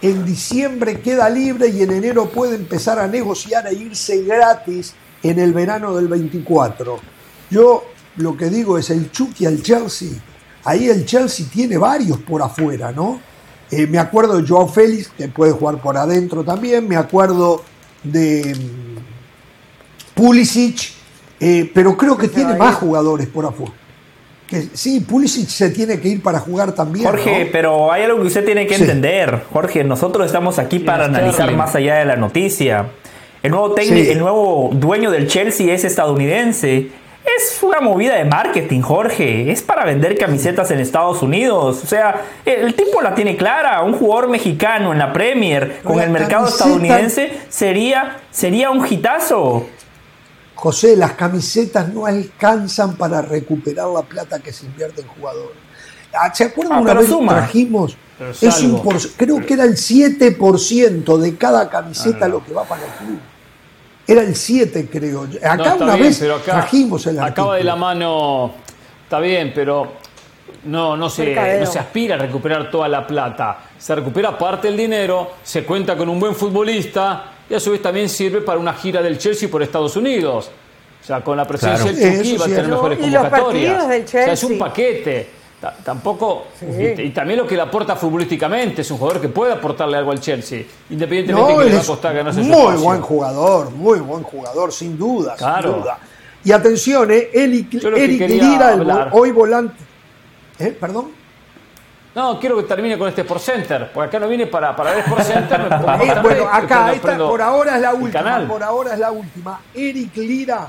[0.02, 5.38] en diciembre queda libre y en enero puede empezar a negociar e irse gratis en
[5.38, 7.00] el verano del 24.
[7.50, 7.84] Yo
[8.16, 10.10] lo que digo es el Chucky al Chelsea.
[10.64, 13.20] Ahí el Chelsea tiene varios por afuera, ¿no?
[13.70, 16.86] Eh, me acuerdo de Joao Félix, que puede jugar por adentro también.
[16.88, 17.62] Me acuerdo
[18.02, 20.92] de mm, Pulisic,
[21.40, 23.72] eh, pero creo que tiene más jugadores por afuera.
[24.46, 27.04] Que, sí, Pulisic se tiene que ir para jugar también.
[27.04, 29.42] Jorge, pero hay algo que usted tiene que entender.
[29.52, 32.86] Jorge, nosotros estamos aquí para analizar más allá de la noticia.
[33.42, 36.90] El nuevo, técnico, el nuevo dueño del Chelsea es estadounidense
[37.36, 39.50] es una movida de marketing, Jorge.
[39.50, 41.82] Es para vender camisetas en Estados Unidos.
[41.82, 43.82] O sea, el tipo la tiene clara.
[43.82, 49.66] Un jugador mexicano en la Premier con el mercado estadounidense sería, sería un hitazo.
[50.54, 55.56] José, las camisetas no alcanzan para recuperar la plata que se invierte en jugadores.
[56.14, 57.96] Ah, ¿Se acuerdan ah, una vez que trajimos?
[58.40, 58.80] Es un
[59.16, 63.18] creo que era el 7% de cada camiseta lo que va para el club.
[64.06, 65.26] Era el 7, creo.
[65.42, 68.52] Acá una vez trajimos el Acaba de la mano.
[69.04, 69.92] Está bien, pero
[70.64, 73.58] no, no, se, no se aspira a recuperar toda la plata.
[73.78, 77.82] Se recupera parte del dinero, se cuenta con un buen futbolista y a su vez
[77.82, 80.50] también sirve para una gira del Chelsea por Estados Unidos.
[81.02, 83.84] O sea, con la presencia del Chucky va a tener mejores convocatorias.
[83.84, 85.28] O sea, es un paquete.
[85.82, 90.12] Tampoco, y, también lo que le aporta futbolísticamente, es un jugador que puede aportarle algo
[90.12, 93.98] al Chelsea, independientemente de que le va a costar ganarse su Muy buen jugador, muy
[94.00, 95.98] buen jugador, sin duda, sin duda.
[96.44, 99.82] Y atención, eh, Eric, Lira, hoy volante.
[100.58, 100.76] ¿Eh?
[100.78, 101.10] ¿Perdón?
[102.14, 105.00] No, quiero que termine con este Sport Center, porque acá no viene para, para ver
[105.00, 105.60] Sport Center.
[105.60, 108.46] Eh, bueno, acá, esta, por ahora es la última.
[108.46, 109.60] Por ahora es la última.
[109.74, 110.68] Eric Lira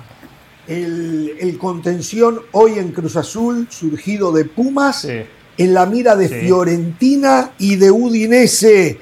[0.68, 7.76] el, contención hoy en Cruz Azul, surgido de Pumas, en la mira de Fiorentina y
[7.78, 8.99] de Udinese.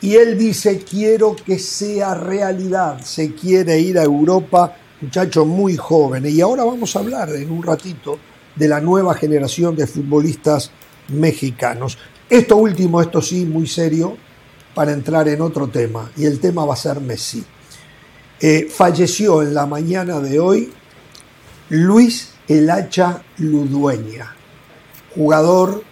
[0.00, 6.26] Y él dice, quiero que sea realidad, se quiere ir a Europa, muchacho muy joven.
[6.26, 8.18] Y ahora vamos a hablar en un ratito
[8.54, 10.70] de la nueva generación de futbolistas
[11.08, 11.98] mexicanos.
[12.28, 14.16] Esto último, esto sí, muy serio,
[14.74, 17.42] para entrar en otro tema, y el tema va a ser Messi.
[18.38, 20.70] Eh, falleció en la mañana de hoy
[21.68, 24.34] Luis El Hacha Ludueña,
[25.14, 25.82] jugador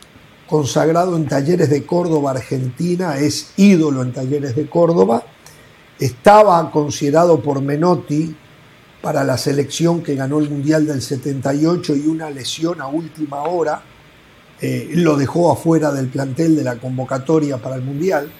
[0.47, 5.25] consagrado en Talleres de Córdoba, Argentina, es ídolo en Talleres de Córdoba,
[5.99, 8.37] estaba considerado por Menotti
[9.03, 13.83] para la selección que ganó el Mundial del 78 y una lesión a última hora
[14.61, 18.31] eh, lo dejó afuera del plantel de la convocatoria para el Mundial.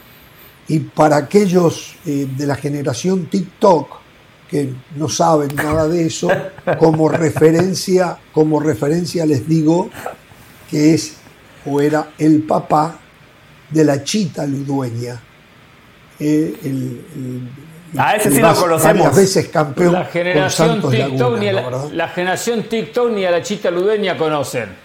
[0.69, 4.04] Y para aquellos eh, de la generación TikTok,
[4.49, 6.29] que no saben nada de eso,
[6.79, 9.91] como referencia, como referencia les digo
[10.71, 11.17] que es
[11.67, 12.99] o era el papá
[13.71, 15.21] de la chita ludueña.
[16.21, 16.55] Eh,
[17.97, 19.15] a ese sí lo conocemos.
[19.15, 21.53] veces campeón la generación TikTok ni a
[21.93, 24.85] la, generación TikTok ni a la chita ludueña conocen.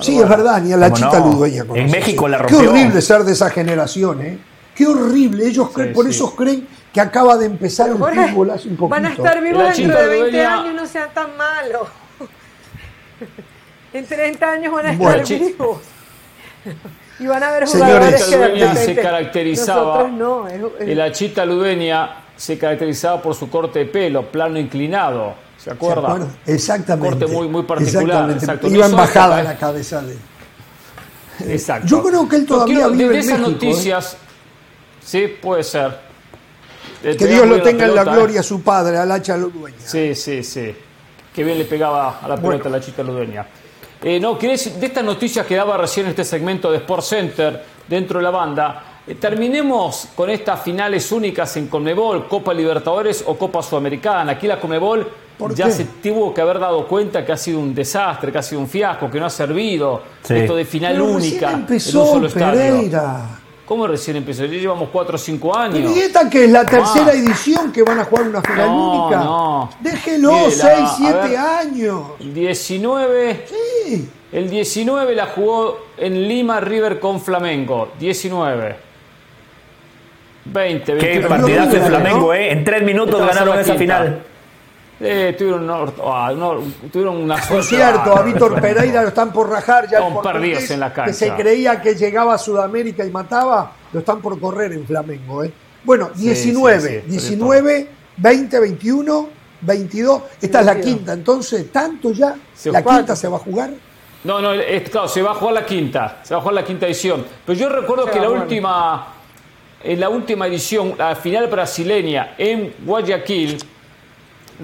[0.00, 1.86] Sí, es verdad, ni a la chita ludueña conocen.
[1.86, 2.60] En México la rompió.
[2.60, 4.38] Qué horrible ser de esa generación, ¿eh?
[4.74, 5.46] Qué horrible.
[5.46, 6.66] Ellos creen, por eso creen
[6.96, 8.88] que acaba de empezar el fútbol hace un poquito.
[8.88, 11.88] Van a estar vivos dentro de 20 años, no sean tan malos.
[13.92, 15.78] en 30 años van a estar vivos.
[17.20, 23.34] y van a ver jugadores Señores, se caracterizaba, no, el Achita Ludeña se caracterizaba por
[23.34, 25.34] su corte de pelo, plano inclinado.
[25.58, 26.26] ¿Se acuerda?
[26.46, 27.10] Exactamente.
[27.10, 28.30] corte muy, muy particular.
[28.30, 28.68] Exacto.
[28.68, 30.16] Iba embajada en la cabeza de
[31.52, 31.88] Exacto.
[31.88, 33.42] Yo creo que él todavía vive de esas ¿eh?
[33.42, 34.16] noticias,
[35.04, 36.05] sí, puede ser.
[37.06, 39.76] Eh, que Dios lo tenga en la gloria a su padre, al hacha Ludueña.
[39.78, 40.74] Sí, sí, sí.
[41.32, 43.46] Que bien le pegaba a la pelota a la chica Ludueña.
[44.02, 48.24] Eh, no, de estas noticias que daba recién este segmento de Sport Center dentro de
[48.24, 54.32] la banda, eh, terminemos con estas finales únicas en Conmebol, Copa Libertadores o Copa Sudamericana.
[54.32, 55.08] Aquí la Conmebol
[55.54, 58.60] ya se tuvo que haber dado cuenta que ha sido un desastre, que ha sido
[58.60, 60.02] un fiasco, que no ha servido.
[60.28, 63.45] Esto de final única empezó, en un solo Pereira.
[63.66, 64.44] ¿Cómo recién empezó?
[64.44, 65.96] Ya llevamos 4 o 5 años.
[65.96, 69.16] ¿Y esta que es la tercera edición que van a jugar una final única?
[69.24, 69.70] No.
[69.80, 70.62] Déjelo, 6,
[70.98, 72.02] 7 años.
[72.20, 73.46] 19.
[73.48, 74.08] Sí.
[74.30, 77.90] El 19 la jugó en Lima River con Flamengo.
[77.98, 78.76] 19.
[80.44, 81.20] 20, 20.
[81.20, 82.52] Qué partidazo de Flamengo, ¿eh?
[82.52, 84.22] En 3 minutos ganaron esa final.
[84.98, 86.32] Eh, tuvieron, ah,
[86.90, 90.00] tuvieron una Por cierto, a Víctor Pereira lo están por rajar ya.
[90.22, 91.10] perdidos en la cancha.
[91.10, 95.44] Que se creía que llegaba a Sudamérica y mataba, lo están por correr en Flamengo.
[95.44, 95.52] ¿eh?
[95.84, 99.28] Bueno, 19, 19, 20, 21,
[99.60, 100.22] 22.
[100.40, 102.34] Esta es la quinta, entonces, ¿tanto ya?
[102.64, 103.70] ¿La quinta se va a jugar?
[104.24, 104.50] No, no,
[104.90, 107.24] claro, se va a jugar la quinta, se va a jugar la quinta edición.
[107.44, 109.14] Pero yo recuerdo que la última,
[109.84, 113.58] en la última edición, la final brasileña en Guayaquil,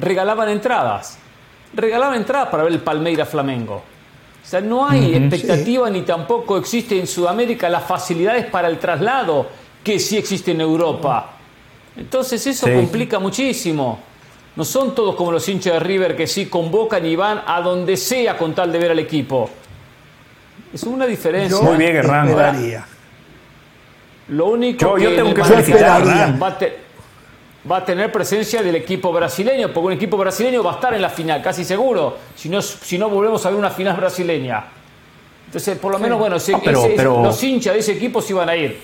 [0.01, 1.19] regalaban entradas.
[1.75, 3.83] Regalaban entradas para ver el Palmeira Flamengo.
[4.43, 9.47] O sea, no hay expectativa ni tampoco existe en Sudamérica las facilidades para el traslado
[9.85, 11.33] que sí existe en Europa.
[11.97, 14.01] Entonces eso complica muchísimo.
[14.57, 17.97] No son todos como los hinchas de River que sí convocan y van a donde
[17.97, 19.49] sea con tal de ver al equipo.
[20.73, 21.61] Es una diferencia.
[21.61, 22.85] Muy bien, Hernán.
[24.29, 26.07] Lo único yo, que tengo que felicitar
[26.43, 26.59] va a
[27.85, 31.43] tener presencia del equipo brasileño, porque un equipo brasileño va a estar en la final,
[31.43, 34.65] casi seguro, si no, si no volvemos a ver una final brasileña.
[35.47, 38.81] Entonces, por lo menos, bueno, los hinchas de ese equipo sí van a ir.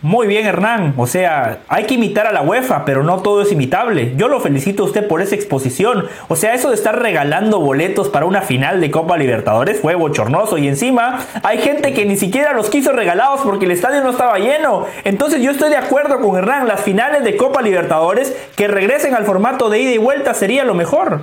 [0.00, 0.94] Muy bien, Hernán.
[0.96, 4.14] O sea, hay que imitar a la UEFA, pero no todo es imitable.
[4.16, 6.08] Yo lo felicito a usted por esa exposición.
[6.28, 10.56] O sea, eso de estar regalando boletos para una final de Copa Libertadores fue bochornoso.
[10.56, 14.38] Y encima, hay gente que ni siquiera los quiso regalados porque el estadio no estaba
[14.38, 14.86] lleno.
[15.02, 16.68] Entonces, yo estoy de acuerdo con Hernán.
[16.68, 20.74] Las finales de Copa Libertadores que regresen al formato de ida y vuelta sería lo
[20.74, 21.22] mejor.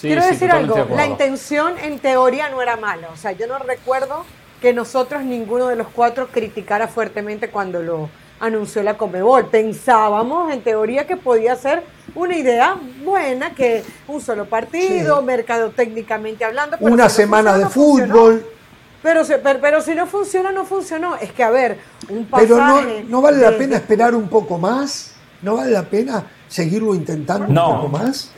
[0.00, 0.88] Quiero decir algo.
[0.96, 3.08] La intención, en teoría, no era mala.
[3.12, 4.24] O sea, yo no recuerdo
[4.60, 8.08] que nosotros ninguno de los cuatro criticara fuertemente cuando lo,
[8.40, 9.46] anunció la Comebol.
[9.46, 11.84] Pensábamos en teoría que podía ser
[12.14, 16.76] una idea buena, que un solo partido, mercado técnicamente hablando.
[16.80, 18.44] una semana de fútbol.
[19.02, 19.22] Pero,
[19.62, 21.16] pero, si no funciona, no funcionó.
[21.16, 21.78] Es que, a ver,
[22.10, 22.48] un pasaje...
[22.48, 25.14] Pero no, vale la pena esperar un poco más.
[25.40, 28.30] ¿No vale la pena seguirlo intentando un poco más?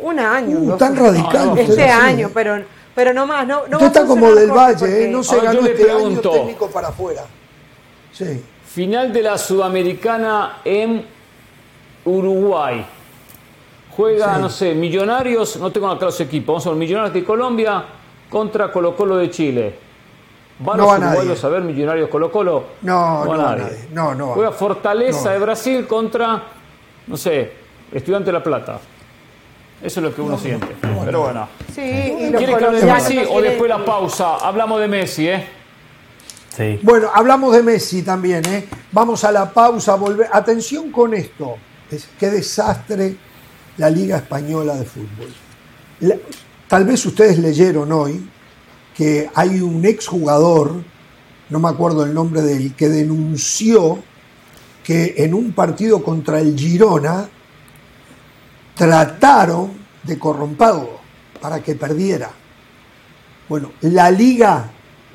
[0.00, 0.58] Un año.
[0.58, 1.58] Uh, tan radical.
[1.58, 2.64] este año, pero,
[2.94, 3.46] pero no más.
[3.46, 5.08] No, no está como del Valle, ¿eh?
[5.08, 7.24] no se ganó este año técnico para afuera.
[8.12, 8.44] Sí.
[8.66, 11.04] Final de la Sudamericana en
[12.04, 12.86] Uruguay.
[13.96, 17.84] Juega, no sé, Millonarios, no tengo acá los equipos, vamos a ver, Millonarios de Colombia
[18.30, 19.78] contra Colo Colo de Chile.
[20.58, 22.64] ¿Van no los uruguayos a ver Millonarios Colo Colo?
[22.82, 23.56] No, no, no,
[23.92, 26.42] no, no, Juega Fortaleza de Brasil contra,
[27.06, 27.52] no sé,
[27.92, 28.78] Estudiante de La Plata.
[29.82, 30.68] Eso es lo que uno siente.
[30.80, 31.48] Pero bueno.
[31.74, 34.36] Sí, y ¿Quiere que hable de Messi o después la pausa?
[34.36, 35.46] Hablamos de Messi, ¿eh?
[36.56, 36.78] Sí.
[36.82, 38.68] Bueno, hablamos de Messi también, ¿eh?
[38.92, 40.28] Vamos a la pausa, volver.
[40.32, 41.56] Atención con esto.
[41.90, 43.16] Es, qué desastre
[43.78, 45.32] la Liga Española de Fútbol.
[46.68, 48.28] tal vez ustedes leyeron hoy
[48.94, 50.74] que hay un exjugador,
[51.48, 53.98] no me acuerdo el nombre de él, que denunció
[54.84, 57.28] que en un partido contra el Girona
[58.74, 61.00] trataron de corromperlo
[61.40, 62.30] para que perdiera.
[63.48, 64.70] Bueno, la liga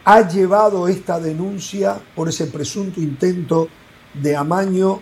[0.05, 3.68] ha llevado esta denuncia por ese presunto intento
[4.14, 5.01] de amaño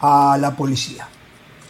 [0.00, 1.08] a la policía.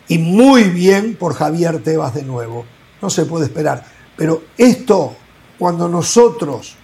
[0.08, 2.64] Y muy bien por Javier Tebas de nuevo.
[3.00, 3.84] No se puede esperar.
[4.16, 5.14] Pero esto,
[5.58, 6.76] cuando nosotros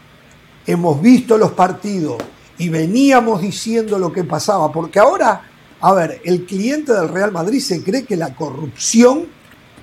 [0.67, 2.17] hemos visto los partidos
[2.59, 5.43] y veníamos diciendo lo que pasaba, porque ahora,
[5.87, 9.27] a ver, el cliente del Real Madrid se cree que la corrupción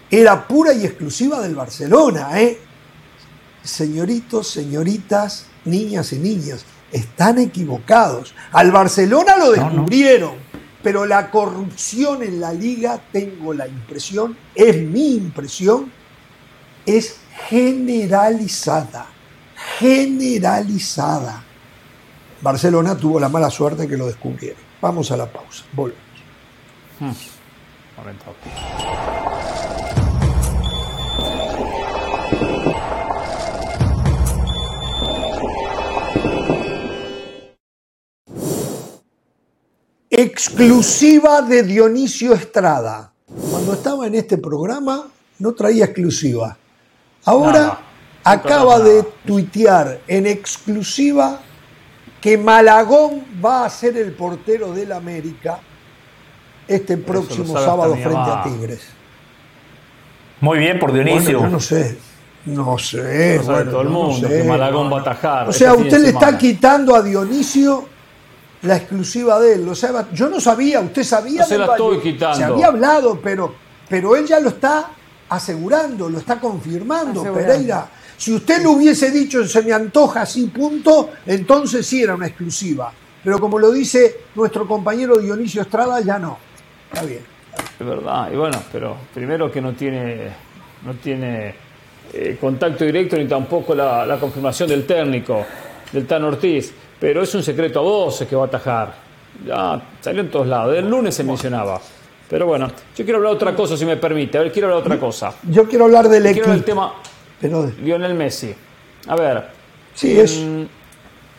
[0.09, 2.59] era pura y exclusiva del Barcelona, ¿eh?
[3.61, 8.33] Señoritos, señoritas, niñas y niños, están equivocados.
[8.51, 10.37] Al Barcelona lo descubrieron,
[10.81, 15.91] pero la corrupción en la liga, tengo la impresión, es mi impresión,
[16.83, 19.05] es generalizada,
[19.77, 21.43] generalizada.
[22.41, 24.70] Barcelona tuvo la mala suerte que lo descubrieron.
[24.81, 26.01] Vamos a la pausa, volvemos.
[26.99, 27.11] Hmm.
[40.09, 43.13] exclusiva de Dionisio Estrada.
[43.49, 45.07] Cuando estaba en este programa
[45.39, 46.57] no traía exclusiva.
[47.25, 47.79] Ahora
[48.23, 51.41] acaba de tuitear en exclusiva
[52.21, 55.59] que Malagón va a ser el portero del América
[56.67, 58.81] este próximo sábado frente a Tigres.
[60.39, 61.47] Muy bien por Dionisio.
[61.47, 61.97] no sé.
[62.45, 63.39] No sé.
[63.43, 65.49] todo el mundo que Malagón va a atajar.
[65.49, 67.85] O sea, este usted le está quitando a Dionisio
[68.61, 69.67] la exclusiva de él.
[69.67, 69.73] O
[70.13, 71.43] yo no sabía, usted sabía.
[71.43, 72.37] se la estoy quitando.
[72.37, 73.53] Se había hablado, pero,
[73.89, 74.89] pero él ya lo está
[75.29, 77.87] asegurando, lo está confirmando, Pereira.
[78.21, 82.93] Si usted lo hubiese dicho, se me antoja así, punto, entonces sí era una exclusiva.
[83.23, 86.37] Pero como lo dice nuestro compañero Dionisio Estrada, ya no.
[86.93, 87.21] Está bien.
[87.79, 90.27] Es verdad, y bueno, pero primero que no tiene,
[90.85, 91.55] no tiene
[92.13, 95.43] eh, contacto directo ni tampoco la, la confirmación del técnico,
[95.91, 98.93] del Tan Ortiz pero es un secreto a voces que va a atajar.
[99.43, 100.77] Ya salió en todos lados.
[100.77, 101.81] El lunes se mencionaba.
[102.29, 104.37] Pero bueno, yo quiero hablar de otra cosa, si me permite.
[104.37, 105.33] A ver, quiero hablar de otra cosa.
[105.49, 106.45] Yo quiero hablar del equipo.
[106.45, 106.93] Quiero tema
[107.41, 107.71] pero...
[107.83, 108.53] Lionel Messi.
[109.07, 109.47] A ver.
[109.95, 110.41] Sí, es...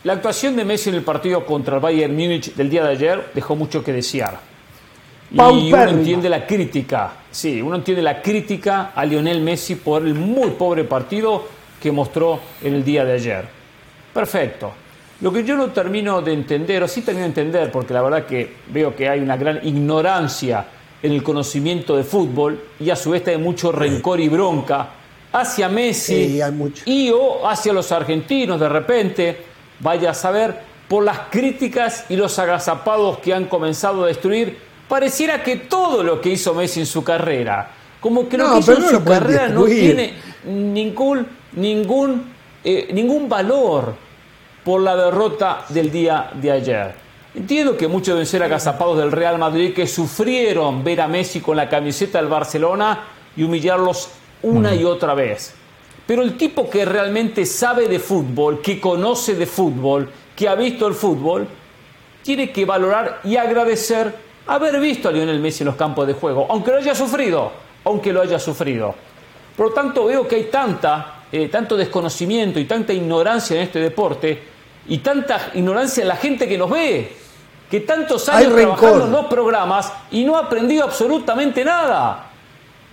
[0.03, 3.31] La actuación de Messi en el partido contra el Bayern Múnich del día de ayer
[3.33, 4.37] dejó mucho que desear.
[5.31, 10.13] Y uno entiende la crítica, sí, uno entiende la crítica a Lionel Messi por el
[10.13, 11.47] muy pobre partido
[11.81, 13.47] que mostró en el día de ayer.
[14.13, 14.73] Perfecto.
[15.21, 18.25] Lo que yo no termino de entender, o sí termino de entender, porque la verdad
[18.25, 20.65] que veo que hay una gran ignorancia
[21.01, 24.89] en el conocimiento de fútbol y a su vez hay mucho rencor y bronca
[25.33, 26.39] hacia Messi
[26.85, 29.37] y o hacia los argentinos de repente,
[29.79, 34.57] vaya a saber, por las críticas y los agazapados que han comenzado a destruir,
[34.87, 38.73] pareciera que todo lo que hizo Messi en su carrera, como que lo que hizo
[38.73, 40.13] en su carrera no tiene
[40.45, 42.31] ningún, ningún,
[42.63, 43.95] eh, ningún valor
[44.63, 46.95] por la derrota del día de ayer.
[47.33, 51.57] Entiendo que muchos deben ser agazapados del Real Madrid que sufrieron ver a Messi con
[51.57, 53.05] la camiseta del Barcelona
[53.35, 54.09] y humillarlos
[54.43, 55.55] una y otra vez.
[56.05, 60.87] Pero el tipo que realmente sabe de fútbol, que conoce de fútbol, que ha visto
[60.87, 61.47] el fútbol,
[62.21, 64.13] tiene que valorar y agradecer
[64.47, 67.51] haber visto a Lionel Messi en los campos de juego, aunque lo haya sufrido,
[67.85, 68.93] aunque lo haya sufrido.
[69.55, 73.79] Por lo tanto, veo que hay tanta, eh, tanto desconocimiento y tanta ignorancia en este
[73.79, 74.43] deporte
[74.87, 77.15] y tanta ignorancia en la gente que nos ve,
[77.69, 82.32] que tantos años trabajando en los programas y no ha aprendido absolutamente nada.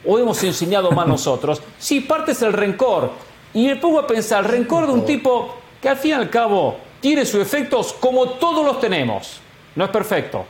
[0.05, 1.61] ¿O hemos enseñado más nosotros?
[1.78, 3.11] Sí, parte es el rencor.
[3.53, 6.30] Y me pongo a pensar, el rencor de un tipo que al fin y al
[6.30, 9.40] cabo tiene sus efectos como todos los tenemos.
[9.74, 10.44] No es perfecto,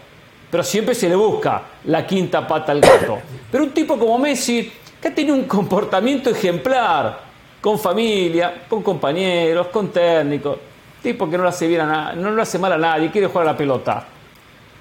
[0.51, 3.18] pero siempre se le busca la quinta pata al gato.
[3.51, 4.70] Pero un tipo como Messi,
[5.01, 7.30] que ha tenido un comportamiento ejemplar,
[7.61, 10.59] con familia, con compañeros, con técnicos,
[11.03, 11.80] tipo que no le hace,
[12.40, 14.07] hace mal a nadie, quiere jugar a la pelota.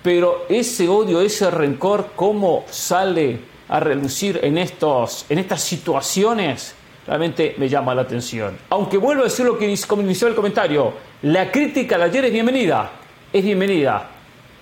[0.01, 6.75] Pero ese odio, ese rencor, ¿cómo sale a relucir en, estos, en estas situaciones?
[7.07, 8.57] Realmente me llama la atención.
[8.69, 10.93] Aunque vuelvo a decir lo que inició el comentario,
[11.23, 12.91] la crítica de ayer es bienvenida,
[13.31, 14.09] es bienvenida.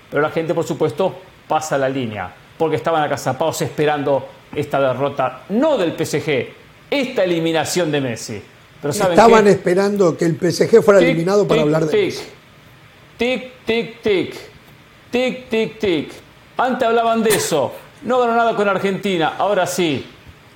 [0.09, 1.15] Pero la gente, por supuesto,
[1.47, 6.47] pasa la línea, porque estaban agazapados esperando esta derrota, no del PSG,
[6.89, 8.41] esta eliminación de Messi.
[8.81, 12.15] Pero Estaban esperando que el PSG fuera eliminado para hablar de tic,
[13.17, 14.35] Tic, tic, tic.
[15.09, 16.11] Tic, tic, tic.
[16.57, 17.73] Antes hablaban de eso.
[18.03, 19.33] No ganó nada con Argentina.
[19.37, 20.05] Ahora sí.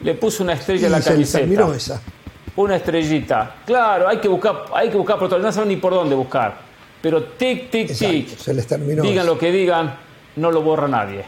[0.01, 1.75] Le puso una estrella en la camiseta.
[1.75, 2.01] esa.
[2.55, 3.57] Una estrellita.
[3.65, 6.57] Claro, hay que buscar, hay que buscar por No saben ni por dónde buscar.
[7.01, 8.37] Pero tic, tic, tic.
[8.37, 9.03] Se les terminó.
[9.03, 9.95] Digan lo que digan,
[10.35, 11.23] no lo borra nadie.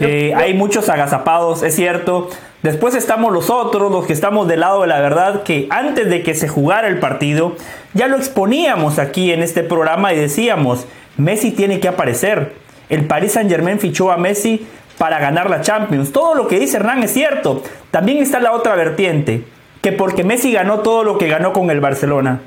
[0.00, 2.28] Eh, hay muchos agazapados, es cierto.
[2.62, 6.22] Después estamos los otros, los que estamos del lado de la verdad, que antes de
[6.22, 7.56] que se jugara el partido,
[7.94, 10.86] ya lo exponíamos aquí en este programa y decíamos,
[11.16, 12.54] Messi tiene que aparecer.
[12.88, 14.66] El Paris Saint Germain fichó a Messi
[14.98, 16.12] para ganar la Champions.
[16.12, 17.62] Todo lo que dice Hernán es cierto.
[17.90, 19.44] También está la otra vertiente,
[19.80, 22.40] que porque Messi ganó todo lo que ganó con el Barcelona,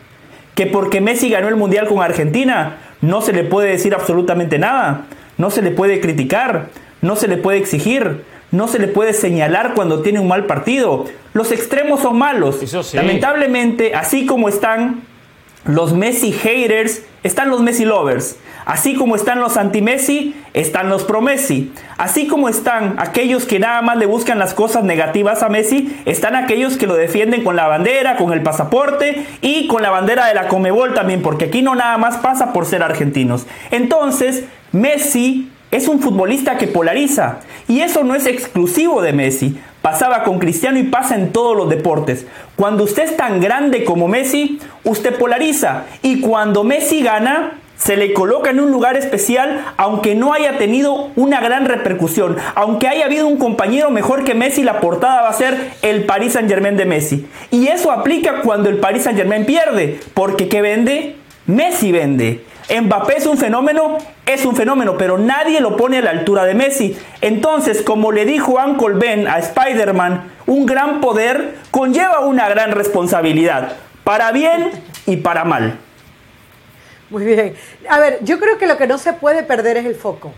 [0.56, 5.06] que porque Messi ganó el Mundial con Argentina, no se le puede decir absolutamente nada,
[5.38, 6.68] no se le puede criticar,
[7.02, 11.06] no se le puede exigir, no se le puede señalar cuando tiene un mal partido.
[11.34, 12.60] Los extremos son malos.
[12.94, 15.02] Lamentablemente, así como están
[15.66, 18.38] los Messi haters, están los Messi lovers.
[18.66, 21.74] Así como están los anti-Messi, están los pro-Messi.
[21.97, 26.36] Así como están aquellos que nada más le buscan las cosas negativas a Messi, están
[26.36, 30.36] aquellos que lo defienden con la bandera, con el pasaporte y con la bandera de
[30.36, 33.47] la Comebol también, porque aquí no nada más pasa por ser argentinos.
[33.72, 37.39] Entonces, Messi es un futbolista que polariza.
[37.67, 39.57] Y eso no es exclusivo de Messi.
[39.82, 42.28] Pasaba con Cristiano y pasa en todos los deportes.
[42.55, 45.86] Cuando usted es tan grande como Messi, usted polariza.
[46.03, 51.09] Y cuando Messi gana, se le coloca en un lugar especial, aunque no haya tenido
[51.15, 52.38] una gran repercusión.
[52.53, 56.34] Aunque haya habido un compañero mejor que Messi, la portada va a ser el Paris
[56.34, 57.26] Saint Germain de Messi.
[57.49, 59.99] Y eso aplica cuando el Paris Saint Germain pierde.
[60.13, 61.15] Porque ¿qué vende?
[61.52, 62.45] Messi vende.
[62.70, 66.54] Mbappé es un fenómeno, es un fenómeno, pero nadie lo pone a la altura de
[66.54, 66.97] Messi.
[67.20, 73.74] Entonces, como le dijo Uncle Ben a Spider-Man, un gran poder conlleva una gran responsabilidad,
[74.06, 74.72] para bien
[75.06, 75.78] y para mal.
[77.10, 77.56] Muy bien.
[77.89, 80.32] A ver, yo creo que lo que no se puede perder es el foco.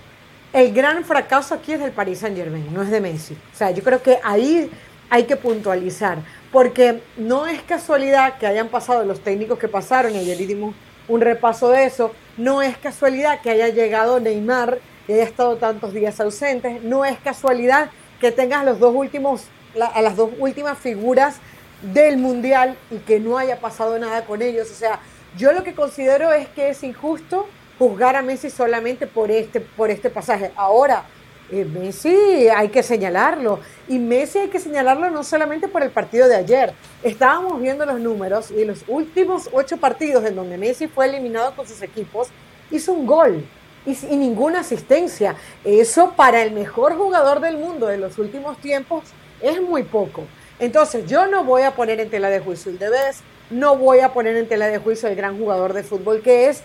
[0.53, 3.35] El gran fracaso aquí es del Paris Saint Germain, no es de Messi.
[3.53, 4.71] O sea, yo creo que ahí
[5.11, 6.17] hay que puntualizar,
[6.51, 10.73] porque no es casualidad que hayan pasado los técnicos que pasaron, ayer dimos
[11.07, 15.93] un repaso de eso, no es casualidad que haya llegado Neymar y haya estado tantos
[15.93, 16.81] días ausentes.
[16.83, 17.89] No es casualidad
[18.19, 19.45] que tengas los dos últimos,
[19.79, 21.37] a las dos últimas figuras
[21.81, 24.71] del Mundial y que no haya pasado nada con ellos.
[24.71, 24.99] O sea,
[25.37, 27.47] yo lo que considero es que es injusto
[27.77, 30.51] juzgar a Messi solamente por este, por este pasaje.
[30.55, 31.03] Ahora,
[31.53, 33.59] eh, Messi hay que señalarlo.
[33.87, 36.73] Y Messi hay que señalarlo no solamente por el partido de ayer.
[37.03, 41.67] Estábamos viendo los números y los últimos ocho partidos en donde Messi fue eliminado con
[41.67, 42.29] sus equipos,
[42.71, 43.45] hizo un gol
[43.85, 45.35] y, y ninguna asistencia.
[45.63, 49.03] Eso para el mejor jugador del mundo de los últimos tiempos
[49.39, 50.23] es muy poco.
[50.59, 54.13] Entonces yo no voy a poner en tela de juicio el Debes, no voy a
[54.13, 56.63] poner en tela de juicio el gran jugador de fútbol que es.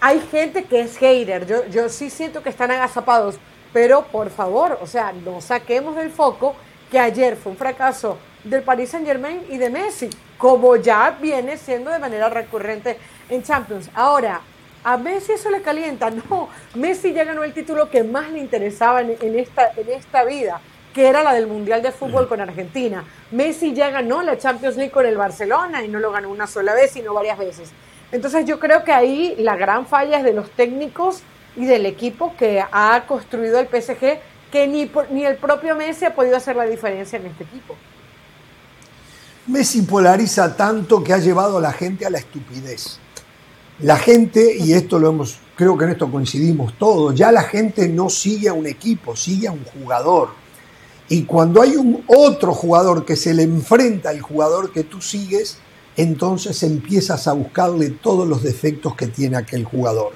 [0.00, 3.38] Hay gente que es hater, yo, yo sí siento que están agazapados
[3.72, 6.54] pero por favor, o sea, no saquemos del foco
[6.90, 11.56] que ayer fue un fracaso del Paris Saint Germain y de Messi, como ya viene
[11.56, 12.98] siendo de manera recurrente
[13.28, 13.88] en Champions.
[13.94, 14.40] Ahora,
[14.84, 16.10] a Messi eso le calienta.
[16.30, 20.60] No, Messi ya ganó el título que más le interesaba en, esta, en esta vida,
[20.92, 23.04] que era la del Mundial de Fútbol con Argentina.
[23.30, 26.74] Messi ya ganó la Champions League con el Barcelona y no lo ganó una sola
[26.74, 27.70] vez, sino varias veces.
[28.10, 31.22] Entonces yo creo que ahí la gran falla es de los técnicos
[31.56, 34.18] y del equipo que ha construido el PSG,
[34.50, 37.76] que ni, ni el propio Messi ha podido hacer la diferencia en este equipo.
[39.46, 42.98] Messi polariza tanto que ha llevado a la gente a la estupidez.
[43.80, 47.88] La gente, y esto lo hemos, creo que en esto coincidimos todos, ya la gente
[47.88, 50.30] no sigue a un equipo, sigue a un jugador.
[51.08, 55.58] Y cuando hay un otro jugador que se le enfrenta al jugador que tú sigues,
[55.96, 60.12] entonces empiezas a buscarle todos los defectos que tiene aquel jugador.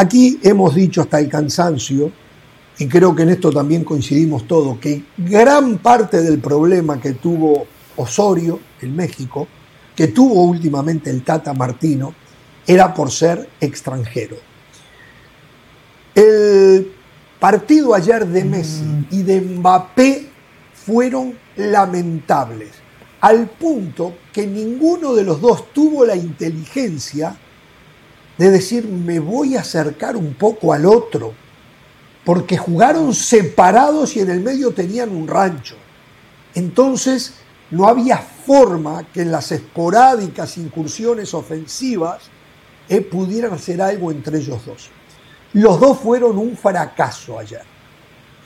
[0.00, 2.10] Aquí hemos dicho hasta el cansancio,
[2.78, 7.66] y creo que en esto también coincidimos todos, que gran parte del problema que tuvo
[7.96, 9.46] Osorio en México,
[9.94, 12.14] que tuvo últimamente el Tata Martino,
[12.66, 14.36] era por ser extranjero.
[16.14, 16.90] El
[17.38, 20.30] partido ayer de Messi y de Mbappé
[20.72, 22.70] fueron lamentables,
[23.20, 27.36] al punto que ninguno de los dos tuvo la inteligencia
[28.40, 31.34] de decir me voy a acercar un poco al otro,
[32.24, 35.76] porque jugaron separados y en el medio tenían un rancho.
[36.54, 37.34] Entonces
[37.70, 42.30] no había forma que en las esporádicas incursiones ofensivas
[42.88, 44.88] eh, pudieran hacer algo entre ellos dos.
[45.52, 47.64] Los dos fueron un fracaso ayer,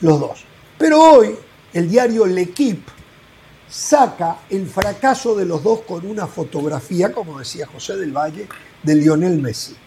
[0.01, 0.43] los dos.
[0.77, 1.37] Pero hoy
[1.71, 2.91] el diario L'Equipe
[3.69, 8.49] saca el fracaso de los dos con una fotografía, como decía José del Valle,
[8.83, 9.84] de Lionel Messi.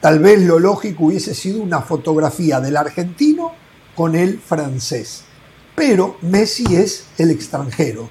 [0.00, 3.52] Tal vez lo lógico hubiese sido una fotografía del argentino
[3.94, 5.24] con el francés.
[5.74, 8.10] Pero Messi es el extranjero.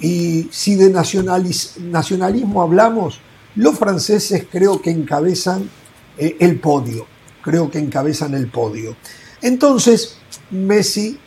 [0.00, 3.20] Y si de nacionalismo hablamos,
[3.54, 5.68] los franceses creo que encabezan
[6.16, 7.06] eh, el podio.
[7.42, 8.96] Creo que encabezan el podio.
[9.40, 10.18] Entonces,
[10.50, 11.18] Messi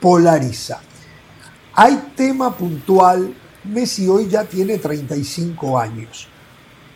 [0.00, 0.80] polariza.
[1.74, 3.34] Hay tema puntual.
[3.64, 6.28] Messi hoy ya tiene 35 años.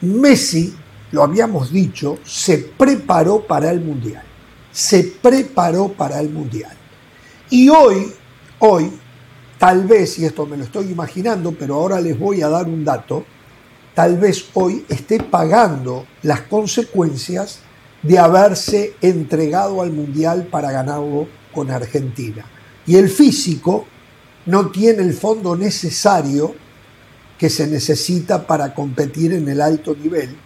[0.00, 0.74] Messi
[1.14, 4.24] lo habíamos dicho, se preparó para el Mundial.
[4.72, 6.76] Se preparó para el Mundial.
[7.50, 8.12] Y hoy,
[8.58, 8.90] hoy,
[9.56, 12.84] tal vez, y esto me lo estoy imaginando, pero ahora les voy a dar un
[12.84, 13.24] dato,
[13.94, 17.60] tal vez hoy esté pagando las consecuencias
[18.02, 22.44] de haberse entregado al Mundial para ganarlo con Argentina.
[22.88, 23.86] Y el físico
[24.46, 26.56] no tiene el fondo necesario
[27.38, 30.42] que se necesita para competir en el alto nivel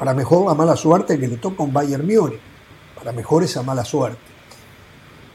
[0.00, 2.40] para mejor la mala suerte que le toca un Bayern Múnich.
[2.96, 4.18] Para mejor esa mala suerte.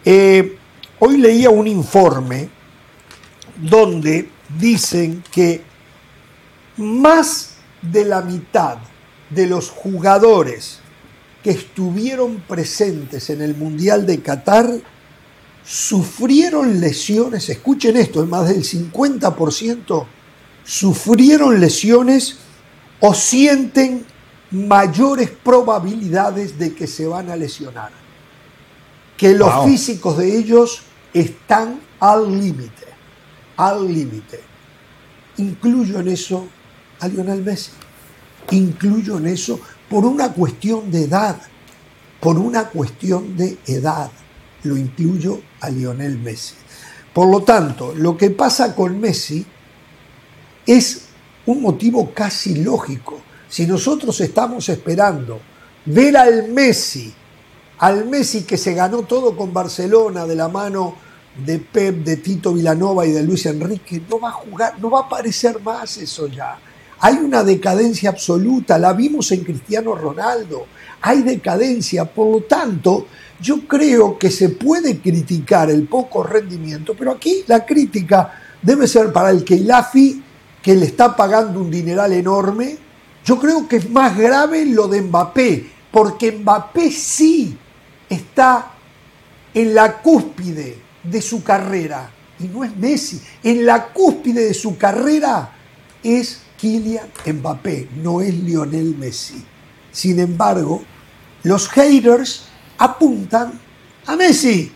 [0.04, 0.58] Eh,
[0.98, 2.50] hoy leía un informe
[3.58, 5.62] donde dicen que
[6.78, 8.80] más de la mitad
[9.30, 10.80] de los jugadores
[11.44, 14.68] que estuvieron presentes en el Mundial de Qatar
[15.64, 20.08] sufrieron lesiones, escuchen esto, es más del 50%
[20.64, 22.38] sufrieron lesiones
[23.00, 24.04] o sienten
[24.56, 27.92] mayores probabilidades de que se van a lesionar.
[29.18, 30.82] Que los físicos de ellos
[31.14, 32.86] están al límite,
[33.58, 34.40] al límite.
[35.38, 36.48] Incluyo en eso
[37.00, 37.72] a Lionel Messi.
[38.52, 41.40] Incluyo en eso por una cuestión de edad,
[42.20, 44.12] por una cuestión de edad.
[44.64, 46.56] Lo incluyo a Lionel Messi.
[47.14, 49.46] Por lo tanto, lo que pasa con Messi
[50.66, 51.06] es
[51.46, 53.22] un motivo casi lógico.
[53.48, 55.40] Si nosotros estamos esperando
[55.86, 57.14] ver al Messi,
[57.80, 60.96] al Messi que se ganó todo con Barcelona de la mano
[61.46, 65.02] de Pep, de Tito Vilanova y de Luis Enrique, no va a jugar, no va
[65.02, 66.58] a aparecer más eso ya.
[67.00, 70.66] Hay una decadencia absoluta, la vimos en Cristiano Ronaldo,
[71.02, 73.08] hay decadencia, por lo tanto,
[73.42, 79.12] yo creo que se puede criticar el poco rendimiento, pero aquí la crítica debe ser
[79.12, 80.24] para el Keilafi,
[80.62, 82.78] que le está pagando un dineral enorme,
[83.26, 87.58] yo creo que es más grave lo de Mbappé, porque Mbappé sí
[88.08, 88.72] está
[89.54, 94.78] en la cúspide de su carrera, y no es Messi, en la cúspide de su
[94.78, 95.52] carrera
[96.04, 99.44] es Kylian Mbappé, no es Lionel Messi.
[99.92, 100.84] Sin embargo,
[101.44, 102.44] los haters
[102.78, 103.60] apuntan
[104.06, 104.72] a Messi.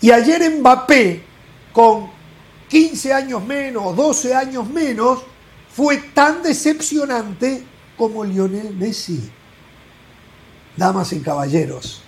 [0.00, 1.22] Y ayer Mbappé,
[1.72, 2.08] con
[2.68, 5.24] 15 años menos, 12 años menos,
[5.74, 7.71] fue tan decepcionante
[8.02, 9.30] como Lionel Messi.
[10.76, 12.02] Damas y caballeros,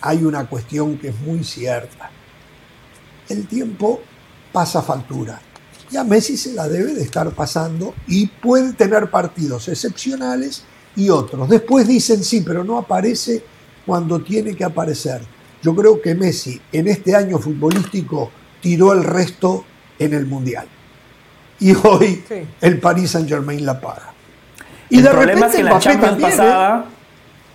[0.00, 2.10] hay una cuestión que es muy cierta.
[3.28, 4.00] El tiempo
[4.52, 5.40] pasa factura.
[5.88, 10.64] Y a Messi se la debe de estar pasando y puede tener partidos excepcionales
[10.96, 11.48] y otros.
[11.48, 13.44] Después dicen sí, pero no aparece
[13.86, 15.22] cuando tiene que aparecer.
[15.62, 19.64] Yo creo que Messi en este año futbolístico tiró el resto
[19.96, 20.66] en el Mundial.
[21.60, 22.24] Y hoy
[22.60, 24.09] el Paris Saint Germain la paga.
[24.90, 26.20] Y el problema es que la Champions ¿eh?
[26.20, 26.84] pasada,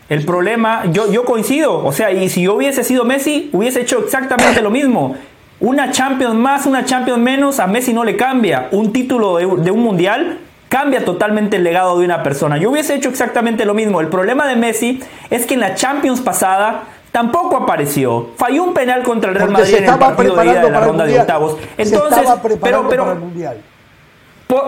[0.10, 4.00] el problema, yo, yo coincido, o sea, y si yo hubiese sido Messi, hubiese hecho
[4.00, 5.16] exactamente lo mismo.
[5.60, 8.68] Una Champions más, una Champions menos, a Messi no le cambia.
[8.72, 10.40] Un título de, un mundial
[10.70, 12.58] cambia totalmente el legado de una persona.
[12.58, 14.02] Yo hubiese hecho exactamente lo mismo.
[14.02, 18.30] El problema de Messi es que en la Champions pasada tampoco apareció.
[18.38, 21.06] Falló un penal contra el Real Madrid en el partido de ida de la ronda
[21.06, 21.58] de octavos.
[21.78, 23.58] Entonces, pero, pero, para el mundial.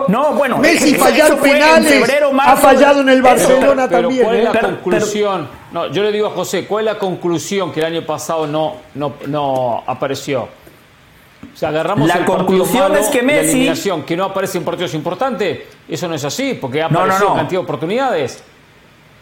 [0.08, 0.58] No, bueno.
[0.58, 2.10] Messi fallar penales.
[2.40, 4.24] ha fallado en el Barcelona también.
[4.24, 4.60] ¿Cuál es la ¿eh?
[4.60, 5.48] conclusión?
[5.72, 8.76] no, yo le digo a José, ¿cuál es la conclusión que el año pasado no,
[8.94, 10.48] no, no apareció?
[11.54, 13.70] O sea, agarramos la el conclusión es que Messi
[14.06, 15.60] que no aparece en partidos importantes.
[15.88, 18.44] Eso no es así, porque ha aparecido en cantidad de oportunidades.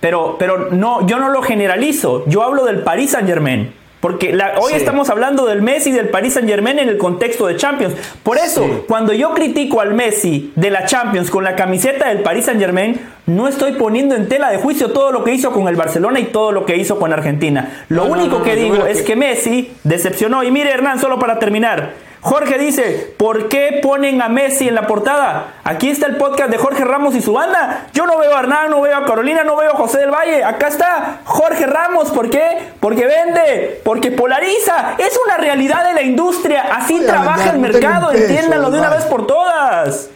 [0.01, 2.25] Pero, pero no, yo no lo generalizo.
[2.27, 3.73] Yo hablo del Paris Saint Germain.
[4.01, 7.57] Porque hoy estamos hablando del Messi y del Paris Saint Germain en el contexto de
[7.57, 7.95] Champions.
[8.23, 12.45] Por eso, cuando yo critico al Messi de la Champions con la camiseta del Paris
[12.45, 15.77] Saint Germain, no estoy poniendo en tela de juicio todo lo que hizo con el
[15.77, 17.85] Barcelona y todo lo que hizo con Argentina.
[17.89, 20.45] Lo único que digo es que Messi decepcionó.
[20.45, 21.95] Y mire, Hernán, solo para terminar.
[22.27, 25.61] Jorge dice, ¿por qué ponen a Messi en la portada?
[25.63, 27.87] Aquí está el podcast de Jorge Ramos y su banda.
[27.93, 30.43] Yo no veo a Hernán, no veo a Carolina, no veo a José del Valle.
[30.43, 32.11] Acá está Jorge Ramos.
[32.11, 32.73] ¿Por qué?
[32.81, 34.97] Porque vende, porque polariza.
[34.99, 36.63] Es una realidad de la industria.
[36.75, 38.11] Así trabaja el mercado.
[38.11, 40.11] Entiéndanlo de una vez por todas.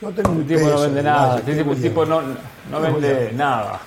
[0.00, 1.36] No tengo un tipo no vende nada.
[1.46, 2.22] Este tipo, no,
[2.72, 3.78] no vende nada.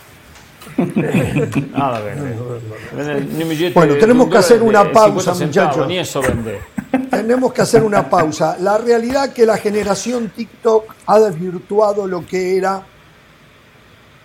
[1.72, 3.72] nada vende.
[3.73, 5.88] Bueno, tenemos que hacer una pausa, muchachos.
[5.88, 6.60] Ni eso vende.
[7.10, 8.57] Tenemos que hacer una pausa.
[8.60, 12.84] La realidad es que la generación TikTok ha desvirtuado lo que era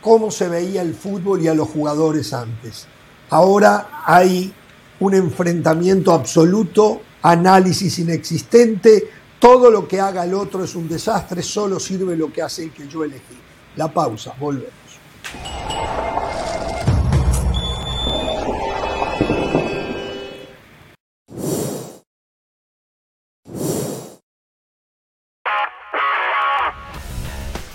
[0.00, 2.86] cómo se veía el fútbol y a los jugadores antes.
[3.30, 4.52] Ahora hay
[5.00, 11.78] un enfrentamiento absoluto, análisis inexistente, todo lo que haga el otro es un desastre, solo
[11.78, 13.38] sirve lo que hace el que yo elegí.
[13.76, 14.72] La pausa, volvemos.
[15.34, 16.67] やった!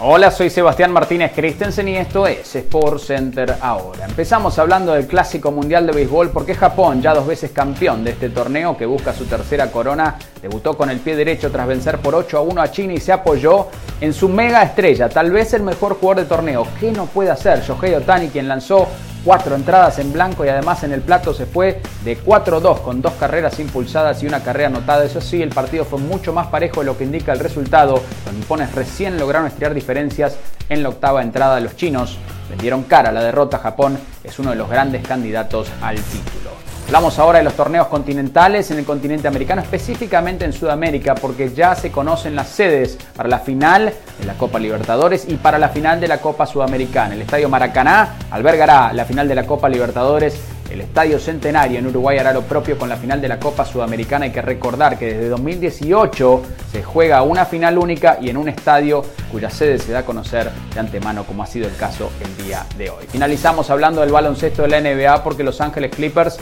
[0.06, 4.04] Hola, soy Sebastián Martínez Christensen y esto es Sport Center ahora.
[4.04, 8.28] Empezamos hablando del Clásico Mundial de Béisbol porque Japón, ya dos veces campeón de este
[8.28, 12.38] torneo que busca su tercera corona, debutó con el pie derecho tras vencer por 8
[12.38, 13.68] a 1 a China y se apoyó
[14.02, 16.68] en su mega estrella, tal vez el mejor jugador de torneo.
[16.82, 17.62] ¿Qué no puede hacer?
[17.62, 18.90] Shohei Otani, quien lanzó
[19.24, 23.14] cuatro entradas en blanco y además en el plato se fue de 4-2 con dos
[23.14, 25.06] carreras impulsadas y una carrera anotada.
[25.06, 28.02] Eso sí, el partido fue mucho más parejo de lo que indica el resultado.
[28.26, 30.38] Los nipones recién lograron estirar diferencias
[30.70, 31.60] en la octava entrada.
[31.60, 32.18] Los chinos
[32.50, 33.60] vendieron cara la derrota.
[33.60, 36.73] Japón es uno de los grandes candidatos al título.
[36.94, 41.74] Hablamos ahora de los torneos continentales en el continente americano, específicamente en Sudamérica, porque ya
[41.74, 46.00] se conocen las sedes para la final de la Copa Libertadores y para la final
[46.00, 47.16] de la Copa Sudamericana.
[47.16, 50.40] El Estadio Maracaná albergará la final de la Copa Libertadores.
[50.70, 54.26] El Estadio Centenario en Uruguay hará lo propio con la final de la Copa Sudamericana.
[54.26, 56.42] Hay que recordar que desde 2018
[56.72, 60.52] se juega una final única y en un estadio cuya sede se da a conocer
[60.72, 63.06] de antemano, como ha sido el caso el día de hoy.
[63.08, 66.38] Finalizamos hablando del baloncesto de la NBA porque Los Ángeles Clippers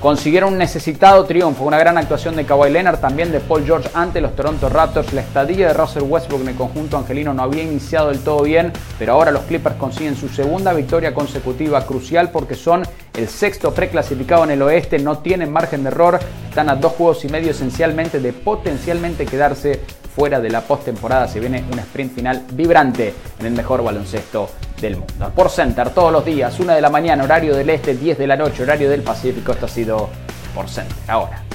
[0.00, 4.20] consiguieron un necesitado triunfo, una gran actuación de Kawhi Leonard, también de Paul George ante
[4.20, 5.12] los Toronto Raptors.
[5.12, 8.72] La estadía de Russell Westbrook en el conjunto angelino no había iniciado del todo bien,
[8.98, 12.82] pero ahora los Clippers consiguen su segunda victoria consecutiva crucial porque son
[13.14, 17.24] el sexto preclasificado en el oeste, no tienen margen de error, están a dos juegos
[17.24, 19.80] y medio esencialmente de potencialmente quedarse
[20.16, 21.28] fuera de la postemporada.
[21.28, 24.48] Se viene un sprint final vibrante en el mejor baloncesto
[24.80, 25.30] del mundo.
[25.36, 28.36] Por Center todos los días, 1 de la mañana, horario del este, 10 de la
[28.36, 29.52] noche, horario del Pacífico.
[29.52, 30.08] Esto ha sido
[30.54, 30.96] Por Center.
[31.06, 31.45] Ahora.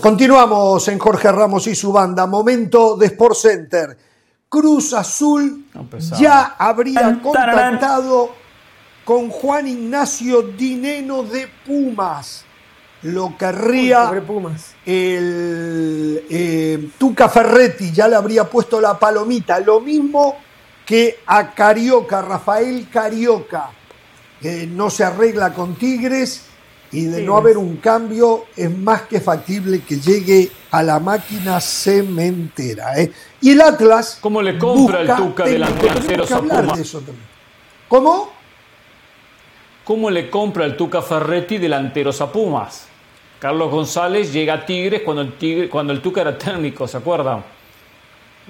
[0.00, 2.26] Continuamos en Jorge Ramos y su banda.
[2.26, 3.96] Momento de Sport Center.
[4.48, 5.66] Cruz Azul
[6.18, 8.30] ya habría contactado
[9.04, 12.44] con Juan Ignacio Dineno de Pumas.
[13.02, 14.10] Lo querría
[14.84, 19.60] el eh, Tuca Ferretti, ya le habría puesto la palomita.
[19.60, 20.36] Lo mismo
[20.84, 23.70] que a Carioca, Rafael Carioca,
[24.40, 26.42] que no se arregla con Tigres
[26.96, 31.60] y de no haber un cambio es más que factible que llegue a la máquina
[31.60, 32.98] cementera.
[32.98, 33.12] ¿eh?
[33.42, 34.16] Y el Atlas.
[34.18, 36.96] ¿Cómo le compra el Tuca delanteros a Pumas?
[37.86, 38.30] ¿Cómo?
[39.84, 42.86] ¿Cómo le compra el Tuca Ferretti delanteros a Pumas?
[43.38, 47.44] Carlos González llega a Tigres cuando el, Tigre, cuando el Tuca era técnico, ¿se acuerdan?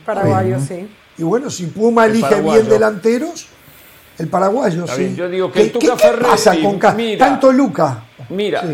[0.05, 0.89] Paraguayo, sí.
[1.19, 3.49] Y bueno, si Puma elige bien delanteros,
[4.19, 5.15] el paraguayo, sí.
[5.15, 6.31] yo digo que el Tuca Ferretti.
[6.31, 6.79] Pasa con
[7.19, 8.05] tanto Luca.
[8.31, 8.65] Mira,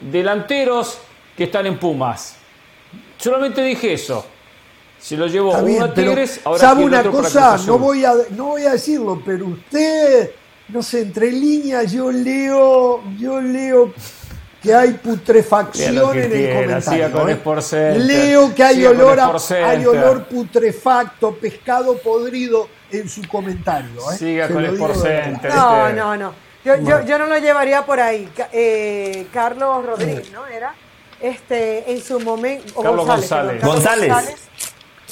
[0.00, 0.98] delanteros
[1.36, 2.36] que están en Pumas.
[3.16, 4.26] Solamente dije eso.
[4.98, 7.56] Si lo llevo uno a Tigres, ahora ¿Sabe una cosa?
[7.66, 10.30] No voy, a, no voy a decirlo, pero usted,
[10.68, 13.94] no sé, entre líneas yo leo, yo leo
[14.62, 17.28] que hay putrefacción en el comentario.
[17.72, 17.98] ¿eh?
[17.98, 19.18] Leo que hay olor,
[19.64, 24.10] hay olor putrefacto, pescado podrido en su comentario.
[24.10, 24.16] ¿eh?
[24.16, 25.48] Siga con el porcentaje.
[25.48, 26.34] No, no, no.
[26.64, 28.28] Yo, yo, yo, no lo llevaría por ahí.
[28.52, 30.46] Eh, Carlos Rodríguez, ¿no?
[30.46, 30.74] Era
[31.20, 32.82] este en su momento.
[32.82, 33.64] Carlos González.
[33.64, 34.12] González.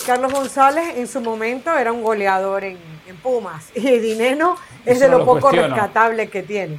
[0.07, 3.67] Carlos González en su momento era un goleador en, en Pumas.
[3.75, 6.79] Y Dineno es de lo, poco rescatable que tiene.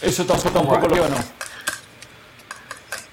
[0.00, 1.16] Eso tampoco lo no.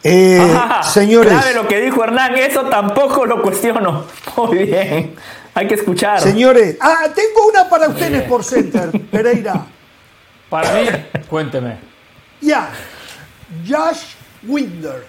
[0.04, 1.34] Eh, señores.
[1.34, 4.06] Sabe lo que dijo Hernán, eso tampoco lo cuestiono.
[4.38, 5.16] Muy bien.
[5.54, 6.20] Hay que escuchar.
[6.22, 9.66] Señores, ah, tengo una para ustedes por Center, Pereira.
[10.50, 10.88] Para mí,
[11.30, 11.78] cuénteme.
[12.42, 12.72] Ya,
[13.68, 14.16] Josh
[14.48, 15.06] Winder,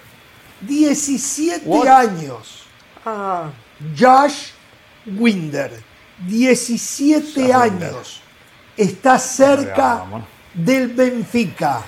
[0.61, 2.65] 17 años.
[3.05, 3.51] Ah.
[3.99, 4.51] Josh
[5.07, 5.73] Winder,
[6.27, 8.21] 17 años.
[8.77, 10.05] Está cerca
[10.55, 11.83] del Benfica.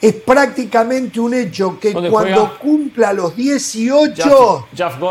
[0.00, 4.68] Es prácticamente un hecho que cuando cumpla los 18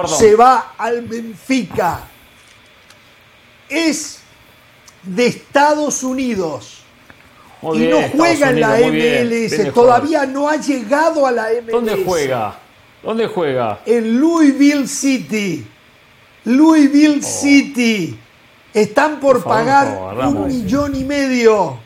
[0.07, 2.07] se va al Benfica.
[3.73, 4.19] Es
[5.03, 6.79] de Estados Unidos.
[7.61, 11.71] y no juega en la MLS, todavía no ha llegado a la MLS.
[11.71, 12.59] ¿Dónde juega?
[13.01, 13.81] ¿Dónde juega?
[13.85, 15.67] En Louisville City.
[16.45, 17.25] Louisville oh.
[17.25, 18.17] City.
[18.73, 21.82] Están por, pagar un millón y medio.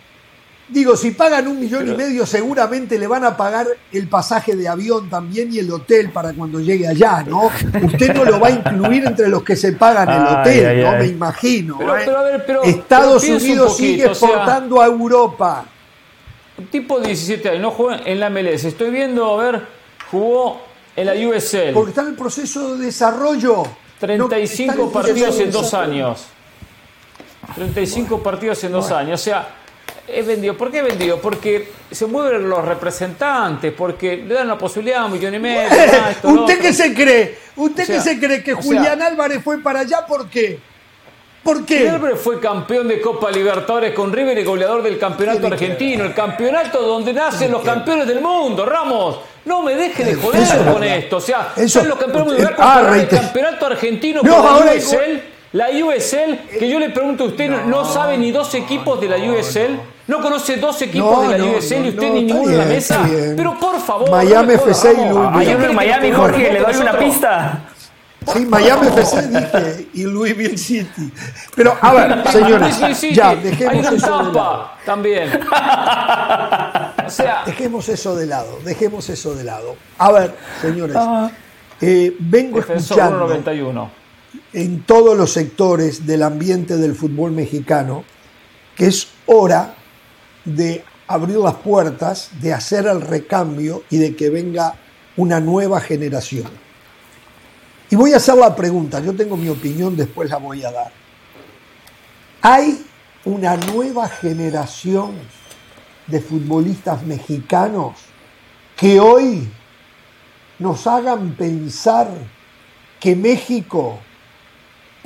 [0.69, 4.67] Digo, si pagan un millón y medio, seguramente le van a pagar el pasaje de
[4.67, 7.49] avión también y el hotel para cuando llegue allá, ¿no?
[7.83, 10.91] Usted no lo va a incluir entre los que se pagan el hotel, ¿no?
[10.97, 11.79] Me imagino.
[11.97, 12.05] ¿eh?
[12.65, 15.65] Estados Unidos sigue exportando a Europa.
[16.57, 18.65] Un tipo de 17 años, no juega en la MLS.
[18.65, 19.61] Estoy viendo, a ver,
[20.11, 20.59] jugó
[20.97, 21.71] en la USL.
[21.73, 23.63] Porque está en el proceso de desarrollo.
[23.99, 26.25] 35 partidos en dos años.
[27.55, 29.21] 35 partidos en dos años.
[29.21, 29.47] O sea,
[30.07, 30.55] es vendido.
[30.57, 31.19] ¿Por qué vendido?
[31.19, 35.67] Porque se mueven los representantes, porque le dan la posibilidad a un millón y medio.
[36.23, 37.37] ¿Usted qué se cree?
[37.55, 40.05] ¿Usted qué se cree que Julián Álvarez fue para allá?
[40.05, 40.59] ¿Por qué?
[41.43, 41.89] ¿Por qué?
[41.89, 46.81] Álvarez fue campeón de Copa Libertadores con River y goleador del campeonato argentino, el campeonato
[46.81, 49.19] donde nacen los campeones del mundo, Ramos.
[49.45, 51.17] No me deje de joder con esto.
[51.17, 55.21] O sea, son los campeones mundiales ah, el campeonato argentino no, ahora USL,
[55.53, 59.17] la USL, que yo le pregunto a usted, ¿no, sabe ni dos equipos de la
[59.17, 59.79] USL?
[60.07, 63.05] ¿No conoce dos equipos de la USL y usted ni ninguno en la mesa?
[63.35, 64.09] Pero por favor.
[64.09, 65.73] Miami FC y Louisville.
[65.73, 67.61] Miami, Jorge, le doy una pista.
[68.33, 71.11] Sí, Miami FC dije y Louisville City.
[71.55, 74.69] Pero a ver, señores, ya dejemos eso de lado.
[74.85, 75.39] También.
[77.05, 79.75] o sea, dejemos eso de lado, dejemos eso de lado.
[79.97, 81.31] A ver, señores, ah.
[81.79, 83.27] eh, vengo escuchando
[84.57, 88.03] en todos los sectores del ambiente del fútbol mexicano
[88.75, 89.75] que es hora
[90.45, 94.73] de abrir las puertas, de hacer el recambio y de que venga
[95.15, 96.49] una nueva generación.
[97.91, 100.91] Y voy a hacer la pregunta, yo tengo mi opinión, después la voy a dar.
[102.41, 102.83] ¿Hay
[103.25, 105.11] una nueva generación
[106.07, 107.93] de futbolistas mexicanos
[108.75, 109.47] que hoy
[110.57, 112.09] nos hagan pensar
[112.99, 113.99] que México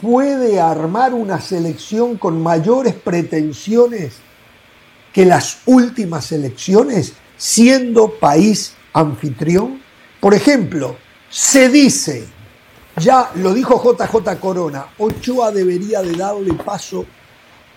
[0.01, 4.15] puede armar una selección con mayores pretensiones
[5.13, 9.81] que las últimas selecciones siendo país anfitrión?
[10.19, 10.95] Por ejemplo,
[11.29, 12.27] se dice
[12.97, 17.05] ya lo dijo JJ Corona, Ochoa debería de darle paso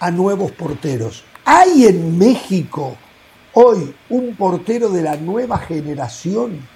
[0.01, 1.25] a nuevos porteros.
[1.45, 2.97] ¿Hay en México
[3.53, 6.67] hoy un portero de la nueva generación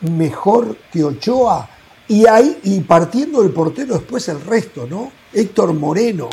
[0.00, 1.68] mejor que Ochoa?
[2.08, 5.12] Y, hay, y partiendo del portero después el resto, ¿no?
[5.32, 6.28] Héctor Moreno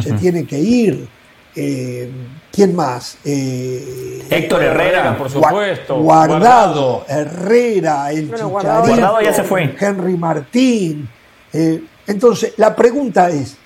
[0.00, 1.08] se tiene que ir.
[1.56, 2.10] Eh,
[2.50, 3.18] ¿Quién más?
[3.24, 5.98] Eh, Héctor Herrera, por supuesto.
[5.98, 9.74] Guardado, Herrera, el Guardado ya se fue.
[9.78, 11.08] Henry Martín.
[11.52, 13.56] Eh, entonces, la pregunta es,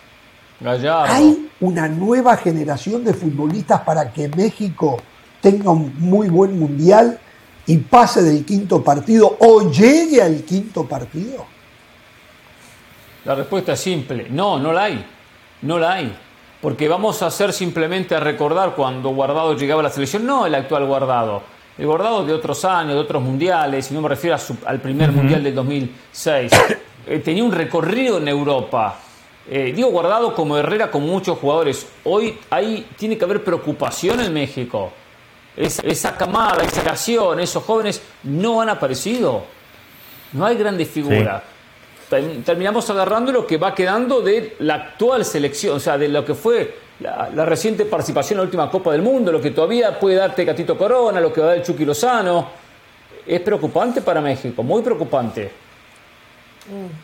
[0.65, 4.99] ¿hay una nueva generación de futbolistas para que México
[5.41, 7.19] tenga un muy buen mundial
[7.69, 11.47] y pase del quinto partido o llegue al quinto partido?
[13.25, 15.07] La respuesta es simple, no, no la hay,
[15.63, 16.19] no la hay
[16.61, 20.55] porque vamos a hacer simplemente a recordar cuando Guardado llegaba a la selección, no el
[20.55, 21.43] actual Guardado,
[21.77, 24.37] el Guardado de otros años, de otros mundiales, y no me refiero
[24.67, 26.53] al primer mundial del 2006,
[27.07, 28.99] eh, tenía un recorrido en Europa.
[29.51, 31.87] Eh, digo Guardado como Herrera, como muchos jugadores.
[32.05, 34.93] Hoy ahí tiene que haber preocupación en México.
[35.59, 39.45] Esa camada, esa generación, esos jóvenes no han aparecido.
[40.33, 41.43] No hay grandes figuras
[42.09, 46.35] terminamos agarrando lo que va quedando de la actual selección, o sea, de lo que
[46.35, 50.47] fue la, reciente participación en la última Copa del Mundo, lo que todavía puede darte
[50.47, 52.49] Catito Corona, lo que va a dar el Chucky Lozano.
[53.27, 55.51] es preocupante para México, muy preocupante.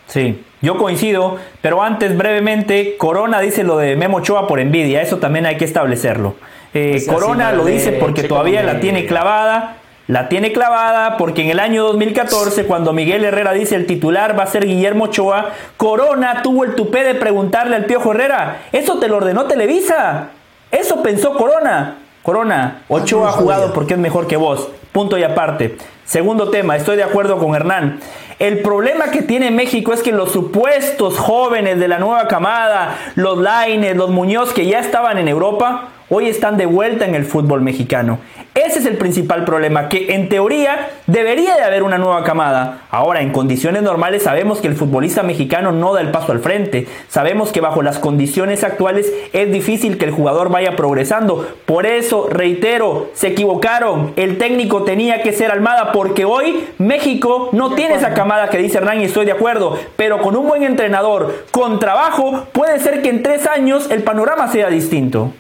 [0.07, 5.19] Sí, yo coincido, pero antes brevemente, Corona dice lo de Memo Ochoa por envidia, eso
[5.19, 6.35] también hay que establecerlo.
[6.75, 9.77] Eh, Corona lo dice porque todavía la tiene clavada,
[10.09, 14.43] la tiene clavada porque en el año 2014, cuando Miguel Herrera dice el titular va
[14.43, 19.07] a ser Guillermo Ochoa, Corona tuvo el tupé de preguntarle al Piojo Herrera, eso te
[19.07, 20.31] lo ordenó Televisa,
[20.73, 21.99] eso pensó Corona.
[22.23, 24.69] Corona, Ochoa ha jugado porque es mejor que vos.
[24.93, 25.77] Punto y aparte.
[26.05, 28.01] Segundo tema, estoy de acuerdo con Hernán.
[28.39, 33.39] El problema que tiene México es que los supuestos jóvenes de la nueva camada, los
[33.39, 37.61] Laines, los Muñoz que ya estaban en Europa, hoy están de vuelta en el fútbol
[37.61, 38.21] mexicano.
[38.55, 42.83] Ese es el principal problema, que en teoría debería de haber una nueva camada.
[42.89, 46.87] Ahora, en condiciones normales sabemos que el futbolista mexicano no da el paso al frente.
[47.09, 51.49] Sabemos que bajo las condiciones actuales es difícil que el jugador vaya progresando.
[51.67, 54.13] Por eso, reitero, se equivocaron.
[54.15, 58.79] El técnico tenía que ser Almada porque hoy México no tiene esa camada que dice
[58.79, 59.77] Hernán y estoy de acuerdo.
[59.97, 64.47] Pero con un buen entrenador, con trabajo, puede ser que en tres años el panorama
[64.47, 65.33] sea distinto.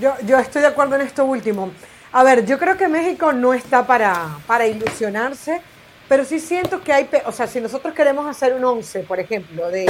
[0.00, 1.70] Yo, yo estoy de acuerdo en esto último.
[2.12, 5.60] A ver, yo creo que México no está para, para ilusionarse,
[6.08, 9.70] pero sí siento que hay, o sea, si nosotros queremos hacer un 11, por ejemplo,
[9.70, 9.86] de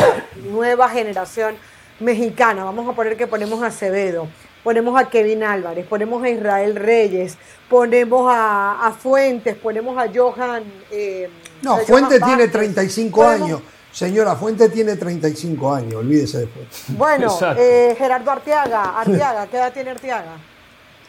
[0.50, 1.56] nueva generación
[2.00, 4.28] mexicana, vamos a poner que ponemos a Acevedo,
[4.64, 7.36] ponemos a Kevin Álvarez, ponemos a Israel Reyes,
[7.68, 10.64] ponemos a, Fuentes, ponemos a Johan.
[10.90, 11.28] Eh,
[11.62, 13.60] no, Fuentes tiene 35 años.
[13.97, 16.85] Señora, Fuentes tiene 35 años, olvídese de Fuentes.
[16.89, 20.36] Bueno, eh, Gerardo Arteaga, Arteaga, ¿qué edad tiene Arteaga?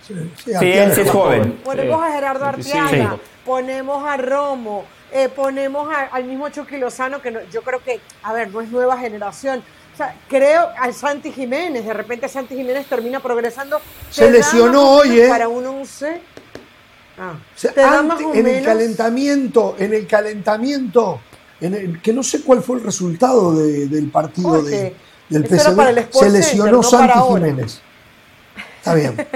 [0.01, 0.13] Sí,
[0.71, 1.59] es joven.
[1.65, 7.61] Ponemos a Gerardo Arteaga, ponemos a Romo, eh, ponemos al mismo Chucky Lozano, que yo
[7.61, 9.61] creo que, a ver, no es nueva generación.
[9.93, 13.81] O sea, creo al Santi Jiménez, de repente Santi Jiménez termina progresando.
[14.09, 15.27] Se lesionó hoy, ¿eh?
[15.27, 16.21] Para un 11.
[17.19, 17.33] Ah,
[18.33, 21.19] en el calentamiento, en el calentamiento,
[21.61, 24.95] en el, que no sé cuál fue el resultado del partido de,
[25.29, 27.81] del PSV, se lesionó Santi Jiménez.
[28.77, 29.17] Está bien,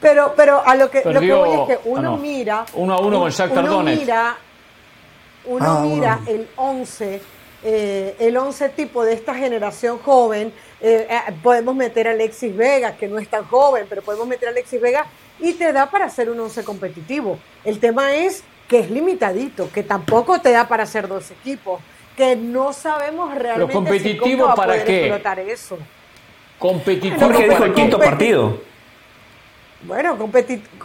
[0.00, 2.66] pero, pero a lo que, lo que voy es que uno ah, mira.
[2.74, 4.36] Uno a uno con Jack Uno mira,
[5.46, 7.20] uno ah, mira el 11,
[7.64, 10.52] eh, el 11 tipo de esta generación joven.
[10.80, 14.48] Eh, eh, podemos meter a Alexis Vega, que no es tan joven, pero podemos meter
[14.48, 15.06] a Alexis Vega
[15.40, 17.40] y te da para hacer un 11 competitivo.
[17.64, 21.80] El tema es que es limitadito, que tampoco te da para hacer dos equipos,
[22.16, 25.06] que no sabemos realmente competitivo cómo para qué?
[25.06, 25.78] explotar eso.
[26.58, 27.30] Competitivo.
[27.30, 28.60] que dijo el quinto partido.
[29.82, 30.18] Bueno,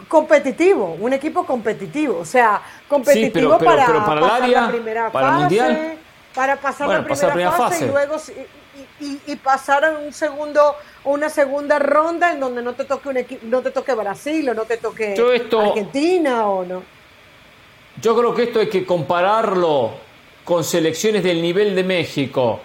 [0.08, 5.34] competitivo, un equipo competitivo, o sea, competitivo para, para pasar área, la primera para fase,
[5.34, 5.98] el mundial.
[6.32, 8.16] para pasar, la, primera fase, y luego
[9.00, 13.62] y, pasar a un segundo una segunda ronda en donde no te toque un no
[13.62, 15.14] te toque Brasil o no te toque
[15.60, 16.93] Argentina o no.
[18.00, 19.92] Yo creo que esto hay que compararlo
[20.44, 22.60] con selecciones del nivel de México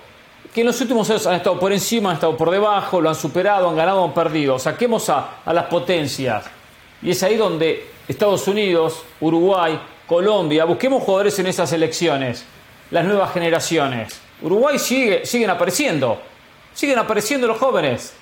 [0.53, 3.15] que en los últimos años han estado por encima, han estado por debajo, lo han
[3.15, 4.57] superado, han ganado, han perdido.
[4.57, 6.45] Saquemos a, las potencias.
[7.01, 12.43] Y es ahí donde Estados Unidos, Uruguay, Colombia, busquemos jugadores en esas elecciones,
[12.89, 14.19] las nuevas generaciones.
[14.41, 16.19] Uruguay sigue, siguen apareciendo,
[16.73, 18.13] siguen apareciendo los jóvenes.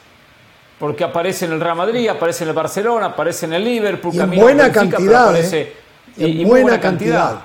[0.79, 4.19] Porque aparece en el Real Madrid, aparece en el Barcelona, aparece en el Liverpool, y
[4.19, 5.35] en buena cantidad.
[5.35, 5.73] ¿eh?
[6.17, 7.41] Y, buena, cantidad.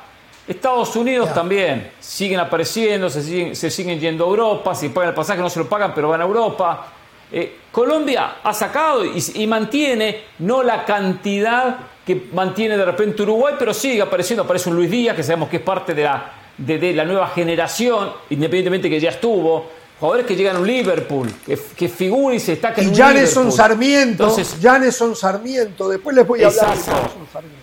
[0.46, 5.14] Estados Unidos también siguen apareciendo, se siguen, se siguen, yendo a Europa, si pagan el
[5.14, 6.86] pasaje no se lo pagan, pero van a Europa.
[7.30, 13.72] Eh, Colombia ha sacado y, mantiene, no la cantidad que mantiene de repente Uruguay, pero
[13.72, 17.04] sigue apareciendo, aparece un Luis Díaz, que sabemos que es parte de la, de, la
[17.04, 19.70] nueva generación, independientemente que ya estuvo.
[20.00, 24.24] Jugadores que llegan a un Liverpool, que, que figura y se está Y Janeson Sarmiento,
[24.24, 27.61] Entonces, Janeson Sarmiento, después les voy a hablar de Sarmiento.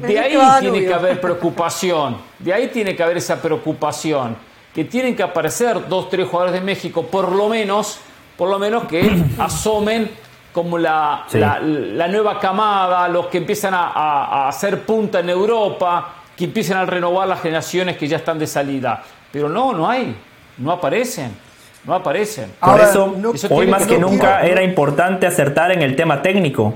[0.00, 4.36] De ahí tiene que haber preocupación, de ahí tiene que haber esa preocupación,
[4.74, 7.98] que tienen que aparecer dos, tres jugadores de México, por lo menos,
[8.36, 10.10] por lo menos que asomen
[10.52, 16.78] como la, la, nueva camada, los que empiezan a, hacer punta en Europa, que empiecen
[16.78, 19.02] a renovar las generaciones que ya están de salida.
[19.30, 20.16] Pero no, no hay,
[20.56, 21.30] no aparecen.
[21.84, 22.52] No aparecen.
[22.58, 23.14] Por eso,
[23.50, 26.74] hoy más que nunca era importante acertar en el tema técnico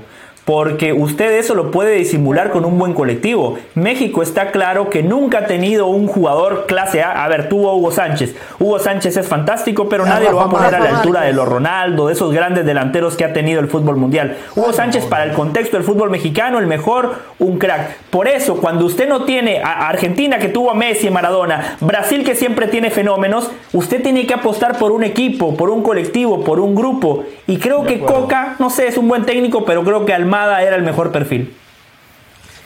[0.51, 3.57] porque usted eso lo puede disimular con un buen colectivo.
[3.73, 7.23] México está claro que nunca ha tenido un jugador clase A.
[7.23, 8.35] A ver, tuvo Hugo Sánchez.
[8.59, 11.47] Hugo Sánchez es fantástico, pero nadie lo va a poner a la altura de los
[11.47, 14.35] Ronaldo, de esos grandes delanteros que ha tenido el fútbol mundial.
[14.53, 17.95] Hugo Sánchez, para el contexto del fútbol mexicano, el mejor, un crack.
[18.09, 22.25] Por eso, cuando usted no tiene a Argentina que tuvo a Messi y Maradona, Brasil
[22.25, 26.59] que siempre tiene fenómenos, usted tiene que apostar por un equipo, por un colectivo, por
[26.59, 27.23] un grupo.
[27.47, 30.25] Y creo que Coca, no sé, es un buen técnico, pero creo que al
[30.61, 31.55] era el mejor perfil.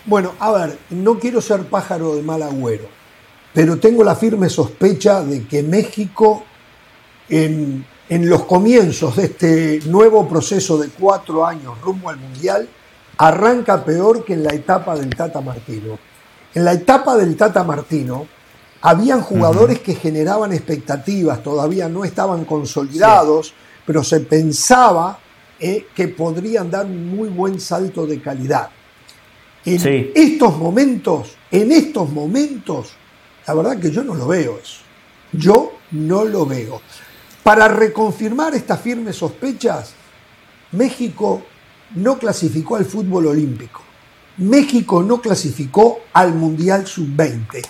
[0.05, 2.87] Bueno, a ver, no quiero ser pájaro de mal agüero,
[3.53, 6.43] pero tengo la firme sospecha de que México,
[7.27, 12.67] en, en los comienzos de este nuevo proceso de cuatro años rumbo al Mundial,
[13.17, 15.97] arranca peor que en la etapa del Tata Martino.
[16.53, 18.27] En la etapa del Tata Martino,
[18.81, 23.53] habían jugadores que generaban expectativas, todavía no estaban consolidados,
[23.85, 25.17] pero se pensaba
[25.59, 28.69] eh, que podrían dar un muy buen salto de calidad.
[29.65, 32.91] En estos momentos, en estos momentos,
[33.47, 34.81] la verdad que yo no lo veo eso.
[35.31, 36.81] Yo no lo veo.
[37.41, 39.93] Para reconfirmar estas firmes sospechas,
[40.71, 41.43] México
[41.95, 43.81] no clasificó al fútbol olímpico.
[44.37, 47.65] México no clasificó al Mundial Sub-20.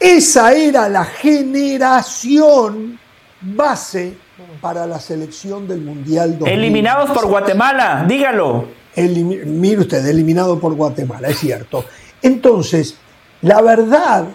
[0.00, 2.98] Esa era la generación
[3.40, 4.16] base
[4.60, 6.52] para la selección del Mundial 2000.
[6.52, 8.68] Eliminados por Guatemala, dígalo.
[8.96, 11.84] mire usted, eliminado por Guatemala, es cierto.
[12.22, 12.96] Entonces,
[13.42, 14.26] la verdad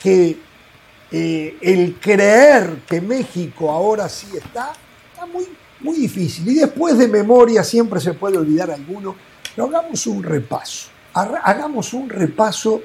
[0.00, 0.38] que
[1.10, 4.72] eh, el creer que México ahora sí está,
[5.12, 5.46] está muy,
[5.80, 6.48] muy difícil.
[6.48, 9.16] Y después de memoria siempre se puede olvidar alguno,
[9.54, 10.88] pero hagamos un repaso.
[11.14, 12.80] Hagamos un repaso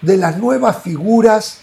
[0.00, 1.62] de las nuevas figuras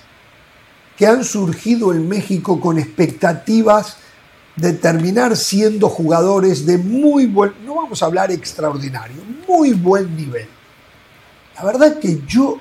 [0.98, 3.98] que han surgido en México con expectativas
[4.56, 9.18] de terminar siendo jugadores de muy buen, no vamos a hablar extraordinario,
[9.48, 10.48] muy buen nivel.
[11.56, 12.60] La verdad es que yo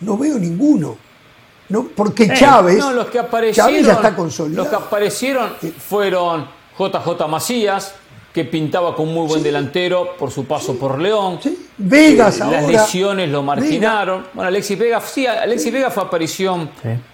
[0.00, 0.96] no veo ninguno.
[1.68, 4.64] No, porque eh, Chávez, no, los que aparecieron, ya está consolidado.
[4.64, 6.46] Los que aparecieron fueron
[6.78, 7.94] JJ Macías,
[8.32, 11.38] que pintaba con muy buen delantero por su paso por León.
[11.78, 14.26] Vegas eh, Las lesiones lo marginaron.
[14.34, 16.70] Bueno, Alexis Vega, sí, Alexis Vega fue aparición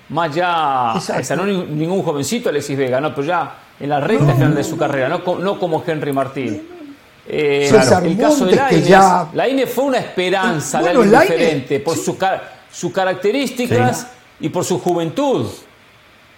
[0.08, 4.54] más ya, esa, no ningún jovencito Alexis Vega, no, pero ya en la recta final
[4.54, 6.68] de su carrera, no, no como Henry Martín.
[7.26, 7.70] Eh,
[8.02, 8.56] el caso de
[9.32, 14.06] Lainez, fue una esperanza de diferente por sus características
[14.40, 15.46] y por su juventud.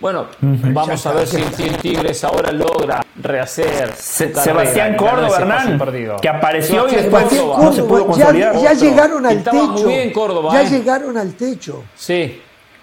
[0.00, 3.94] Bueno, vamos a ver si el Tigres ahora logra rehacer.
[3.94, 8.60] Sebastián Córdoba, Hernán, que apareció y después no se pudo consolidar.
[8.60, 9.68] Ya, llegaron al techo.
[9.68, 10.70] Muy bien Córdoba, ya ¿eh?
[10.70, 11.84] llegaron al techo.
[11.94, 12.42] Sí.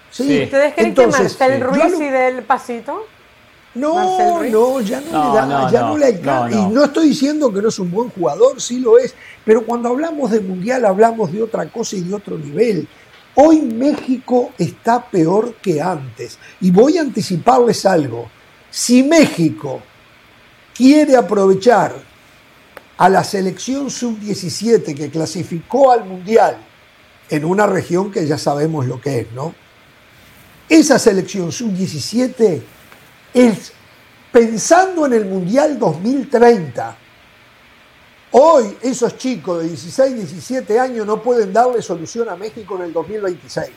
[0.09, 0.43] sí.
[0.43, 3.05] ¿Ustedes creen que Marcel Ruiz y del pasito?
[3.75, 7.69] No, no, ya no, le da, ya no, le Y no estoy diciendo que no
[7.69, 9.13] es un buen jugador, sí lo es,
[9.45, 12.87] pero cuando hablamos de mundial hablamos de otra cosa y de otro nivel.
[13.35, 16.39] Hoy México está peor que antes.
[16.59, 18.29] Y voy a anticiparles algo.
[18.71, 19.81] Si México
[20.75, 21.95] quiere aprovechar
[22.97, 26.57] a la selección sub-17 que clasificó al Mundial
[27.29, 29.53] en una región que ya sabemos lo que es, ¿no?
[30.67, 32.61] Esa selección sub-17
[33.33, 33.71] es
[34.31, 36.97] pensando en el Mundial 2030
[38.31, 42.93] Hoy esos chicos de 16, 17 años no pueden darle solución a México en el
[42.93, 43.69] 2026.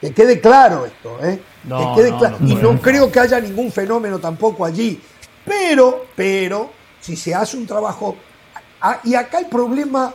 [0.00, 1.40] Que quede claro esto, ¿eh?
[1.64, 2.36] que quede claro.
[2.40, 5.00] y no creo que haya ningún fenómeno tampoco allí.
[5.44, 6.70] Pero, pero,
[7.00, 8.16] si se hace un trabajo...
[9.02, 10.14] Y acá el problema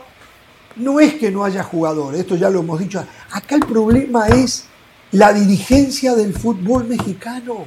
[0.76, 3.04] no es que no haya jugadores, esto ya lo hemos dicho.
[3.30, 4.64] Acá el problema es
[5.12, 7.66] la dirigencia del fútbol mexicano,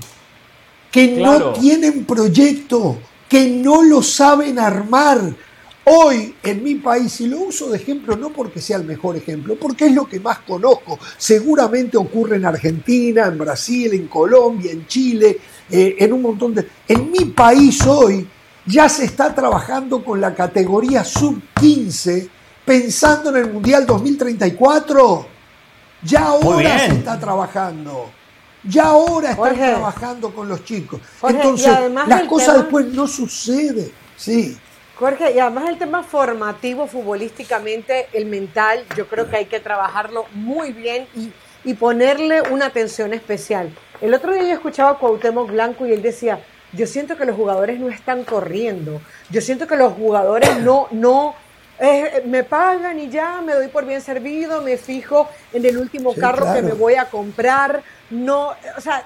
[0.91, 2.97] que no tienen proyecto,
[3.29, 5.35] que no lo saben armar
[5.89, 9.55] Hoy en mi país, y lo uso de ejemplo no porque sea el mejor ejemplo,
[9.55, 14.85] porque es lo que más conozco, seguramente ocurre en Argentina, en Brasil, en Colombia, en
[14.85, 15.39] Chile,
[15.71, 16.67] eh, en un montón de...
[16.89, 18.27] En mi país hoy
[18.65, 22.27] ya se está trabajando con la categoría sub-15
[22.65, 25.25] pensando en el Mundial 2034.
[26.03, 28.11] Ya ahora se está trabajando.
[28.67, 30.99] Ya ahora están trabajando con los chicos.
[31.27, 31.71] Entonces,
[32.07, 33.91] las cosas después no suceden.
[34.15, 34.57] Sí.
[34.95, 40.25] Jorge, y además el tema formativo futbolísticamente, el mental, yo creo que hay que trabajarlo
[40.33, 41.31] muy bien y,
[41.75, 43.69] ponerle una atención especial.
[43.99, 46.39] El otro día yo escuchaba a Cuauhtémoc Blanco y él decía,
[46.71, 51.35] yo siento que los jugadores no están corriendo, yo siento que los jugadores no, no,
[51.79, 56.15] eh, me pagan y ya me doy por bien servido, me fijo en el último
[56.15, 59.05] carro que me voy a comprar, no, o sea,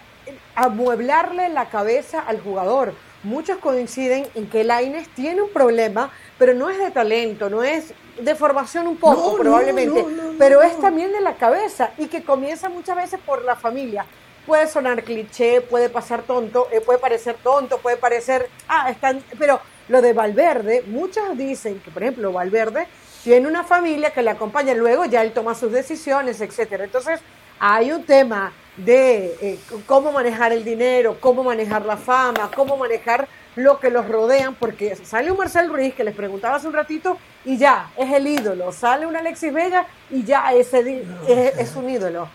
[0.56, 6.70] amueblarle la cabeza al jugador muchos coinciden en que Laines tiene un problema, pero no
[6.70, 10.06] es de talento, no es de formación un poco probablemente,
[10.38, 14.06] pero es también de la cabeza y que comienza muchas veces por la familia.
[14.46, 19.62] Puede sonar cliché, puede pasar tonto, eh, puede parecer tonto, puede parecer, ah, están, pero
[19.88, 22.88] lo de Valverde, muchos dicen que, por ejemplo, Valverde
[23.24, 26.86] tiene una familia que le acompaña, luego ya él toma sus decisiones, etcétera.
[26.86, 27.20] Entonces,
[27.64, 33.28] hay un tema de eh, cómo manejar el dinero, cómo manejar la fama, cómo manejar
[33.56, 37.18] lo que los rodean, porque sale un Marcel Ruiz que les preguntaba hace un ratito
[37.46, 38.72] y ya, es el ídolo.
[38.72, 42.28] Sale un Alexis Vega y ya ese es, es un ídolo.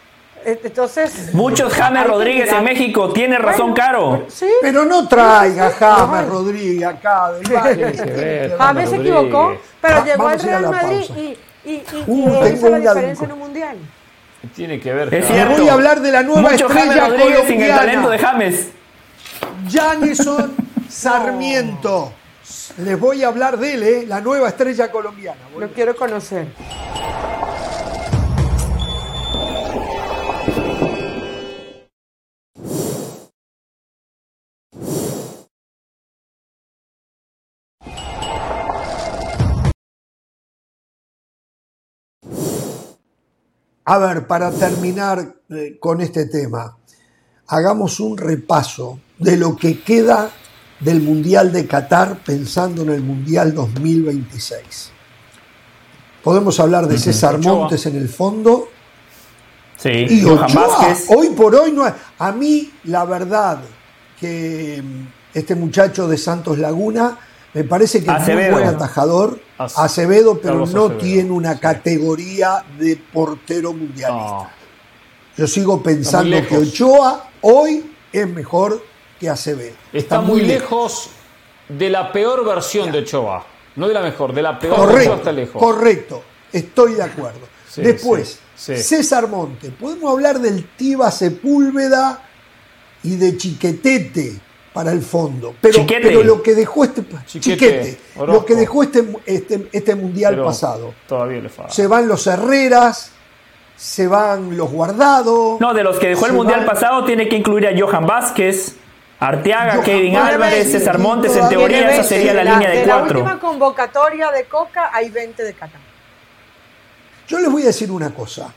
[0.44, 1.34] Entonces.
[1.34, 4.26] Muchos James Rodríguez en México, tiene razón, Caro.
[4.62, 7.32] Pero no traiga James Rodríguez acá
[8.58, 13.32] James se equivocó, pero llegó al Real Madrid y, y, uh, hizo la diferencia en
[13.32, 13.76] un mundial.
[14.54, 15.12] Tiene que ver.
[15.14, 15.28] Es
[15.58, 17.48] voy a hablar de la nueva Mucho estrella James colombiana.
[17.48, 18.68] sin el talento de James.
[19.70, 20.54] Janison
[20.88, 22.12] Sarmiento.
[22.78, 24.04] Les voy a hablar de él, ¿eh?
[24.06, 25.40] la nueva estrella colombiana.
[25.58, 26.46] Lo quiero conocer.
[43.88, 46.76] A ver, para terminar eh, con este tema,
[47.46, 50.28] hagamos un repaso de lo que queda
[50.80, 54.90] del Mundial de Qatar pensando en el Mundial 2026.
[56.24, 58.68] Podemos hablar de César Montes en el fondo.
[59.76, 61.84] Sí, y Ochoa, hoy por hoy no
[62.18, 63.60] A mí, la verdad,
[64.18, 67.16] que mm, este muchacho de Santos Laguna
[67.54, 73.72] me parece que es un buen atajador, Acevedo, pero no tiene una categoría de portero
[73.72, 74.52] mundialista.
[75.36, 78.82] Yo sigo pensando que Ochoa hoy es mejor
[79.18, 79.76] que Acevedo.
[79.92, 81.10] Está, muy, lejos.
[81.68, 83.44] de la peor versión de Ochoa.
[83.76, 85.62] No de la mejor, de la peor versión está lejos.
[85.62, 86.22] Correcto,
[86.52, 87.40] estoy de acuerdo.
[87.76, 89.70] Después, César Monte.
[89.70, 92.22] Podemos hablar del Tiba Sepúlveda
[93.02, 94.45] y de Chiquetete
[94.76, 95.54] para el fondo.
[95.58, 100.92] Pero, pero lo que dejó este chiquete, lo que dejó este, este, este mundial pasado.
[101.08, 103.10] Todavía le Se van los Herreras,
[103.74, 105.58] se van los guardados.
[105.60, 108.76] No, de los que dejó el mundial pasado tiene que incluir a Johan Vázquez.
[109.18, 113.20] Arteaga, Kevin Álvarez, César Montes, en teoría esa sería la, línea de, cuatro.
[113.20, 115.80] En la última convocatoria de Coca hay 20 de Qatar.
[117.26, 118.52] Yo les voy a decir una cosa,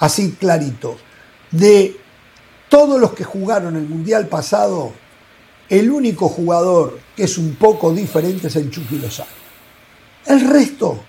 [0.00, 0.96] así clarito.
[1.52, 1.96] De
[2.68, 4.92] todos los que jugaron el Mundial pasado,
[5.70, 9.30] el único jugador que es un poco diferente es el Chucky Lozano.
[10.26, 11.00] El resto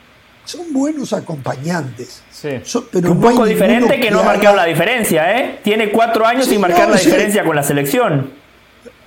[0.45, 2.21] son buenos acompañantes.
[2.31, 2.49] Sí.
[2.91, 5.59] pero un poco diferente que, no ha marcado la diferencia, ¿eh?
[5.63, 8.31] Tiene cuatro años sin marcar la diferencia con la selección.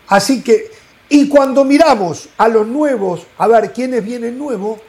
[0.08, 0.70] Así que,
[1.08, 4.80] y cuando miramos a los nuevos, a ver quiénes vienen nuevos,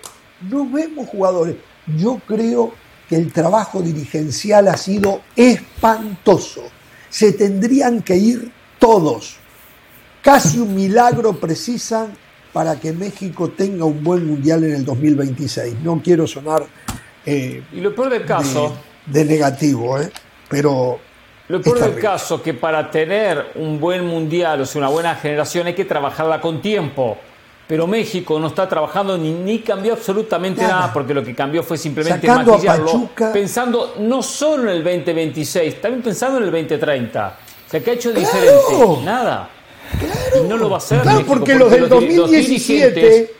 [0.49, 1.55] no vemos jugadores.
[1.97, 2.73] Yo creo
[3.07, 6.63] que el trabajo dirigencial ha sido espantoso.
[7.09, 9.37] Se tendrían que ir todos
[10.25, 12.11] Casi un milagro precisan
[12.51, 15.75] para que México tenga un buen mundial en el 2026.
[15.83, 16.65] No quiero sonar.
[17.23, 18.75] Eh, y lo peor del caso.
[19.05, 20.09] De, negativo, ¿eh?
[20.49, 20.99] Pero.
[21.47, 25.67] Lo peor del caso que para tener un buen mundial, o sea, una buena generación,
[25.67, 27.19] hay que trabajarla con tiempo.
[27.67, 30.91] Pero México no está trabajando ni, ni cambió absolutamente nada.
[30.91, 36.39] porque lo que cambió fue simplemente maquillarlo, pensando no solo en el 2026, también pensando
[36.39, 37.37] en el 2030.
[37.67, 39.03] O sea, ¿qué ha hecho diferente?
[39.03, 39.49] Nada.
[40.39, 40.49] Claro.
[40.49, 41.01] no lo va a hacer.
[41.01, 43.33] Claro, porque, los del 2017,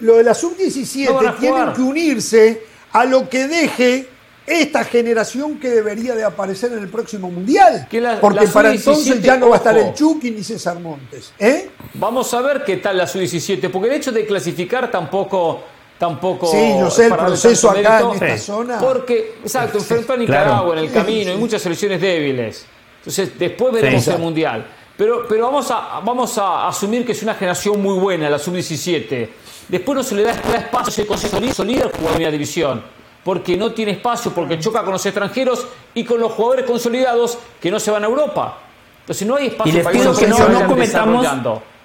[0.00, 2.62] lo de la sub-17 tienen que unirse
[2.92, 4.08] a lo que deje
[4.46, 7.88] esta generación que debería de aparecer en el próximo mundial.
[8.20, 11.32] porque para entonces ya no va a estar el Chucky ni César Montes.
[11.38, 11.70] ¿eh?
[11.94, 15.62] Vamos a ver qué tal la sub-17, porque el hecho de clasificar tampoco
[15.98, 16.46] tampoco.
[16.46, 18.78] Sí, yo sé el proceso acá en esta zona.
[18.78, 22.66] Porque, exacto, enfrentó a Nicaragua en el camino, hay muchas selecciones débiles.
[22.98, 24.66] Entonces, después veremos el mundial.
[24.96, 29.28] Pero, pero vamos, a, vamos a asumir que es una generación muy buena, la sub-17.
[29.68, 32.82] Después no se le da, espacio, se consolida el jugador de la división.
[33.22, 37.70] Porque no tiene espacio, porque choca con los extranjeros y con los jugadores consolidados que
[37.70, 38.58] no se van a Europa.
[39.00, 41.26] Entonces no hay espacio y les pido que no, no cometamos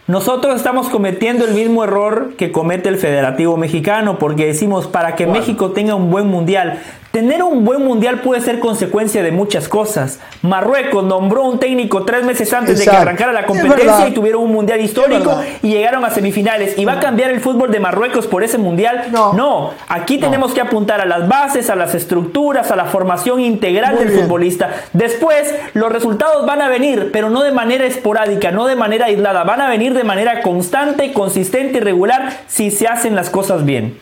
[0.08, 5.28] nosotros estamos cometiendo el mismo error que comete el Federativo Mexicano, porque decimos, para que
[5.28, 6.82] México tenga un buen mundial,
[7.12, 10.20] Tener un buen mundial puede ser consecuencia de muchas cosas.
[10.44, 14.54] Marruecos nombró un técnico tres meses antes de que arrancara la competencia y tuvieron un
[14.54, 16.78] mundial histórico y llegaron a semifinales.
[16.78, 19.10] ¿Y va a cambiar el fútbol de Marruecos por ese mundial?
[19.12, 19.72] No.
[19.90, 24.12] Aquí tenemos que apuntar a las bases, a las estructuras, a la formación integral del
[24.12, 24.70] futbolista.
[24.94, 29.44] Después, los resultados van a venir, pero no de manera esporádica, no de manera aislada.
[29.44, 34.00] Van a venir de manera constante, consistente y regular si se hacen las cosas bien.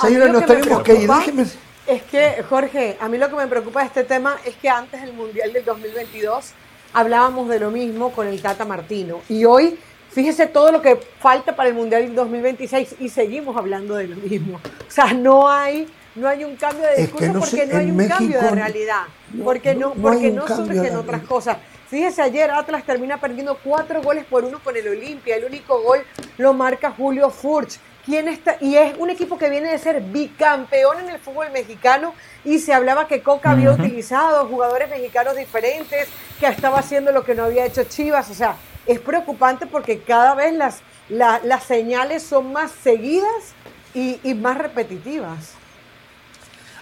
[0.00, 1.10] Señora, nos tenemos que ir.
[1.10, 1.44] Déjeme
[1.86, 5.00] es que, Jorge, a mí lo que me preocupa de este tema es que antes
[5.02, 6.52] del Mundial del 2022
[6.92, 9.20] hablábamos de lo mismo con el Tata Martino.
[9.28, 9.78] Y hoy,
[10.10, 14.16] fíjese todo lo que falta para el Mundial del 2026 y seguimos hablando de lo
[14.16, 14.60] mismo.
[14.64, 18.40] O sea, no hay, no hay un cambio de discurso porque no hay un cambio
[18.40, 19.02] de realidad.
[19.42, 21.58] Porque no, porque no, surgen otras cosas.
[21.88, 25.36] Fíjese, ayer Atlas termina perdiendo cuatro goles por uno con el Olimpia.
[25.36, 26.00] El único gol
[26.38, 27.78] lo marca Julio Furch.
[28.04, 32.14] Quién está, y es un equipo que viene de ser bicampeón en el fútbol mexicano
[32.44, 36.08] y se hablaba que Coca había utilizado jugadores mexicanos diferentes,
[36.38, 38.56] que estaba haciendo lo que no había hecho Chivas, o sea,
[38.86, 43.54] es preocupante porque cada vez las, las señales son más seguidas
[43.94, 45.52] y, y más repetitivas.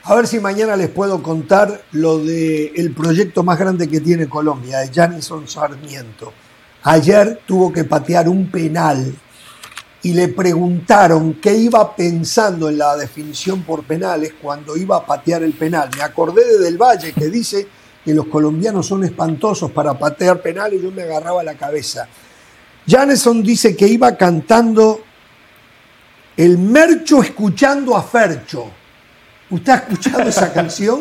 [0.04, 4.28] A ver si mañana les puedo contar lo del el proyecto más grande que tiene
[4.28, 6.32] Colombia, de Janison Sarmiento.
[6.82, 9.14] Ayer tuvo que patear un penal
[10.04, 15.44] y le preguntaron qué iba pensando en la definición por penales cuando iba a patear
[15.44, 15.90] el penal.
[15.96, 17.68] Me acordé de Del Valle que dice
[18.04, 22.08] que los colombianos son espantosos para patear penales yo me agarraba la cabeza.
[22.84, 25.02] Janeson dice que iba cantando
[26.36, 28.70] el Mercho escuchando a Fercho.
[29.50, 30.98] ¿Usted ha escuchado esa canción?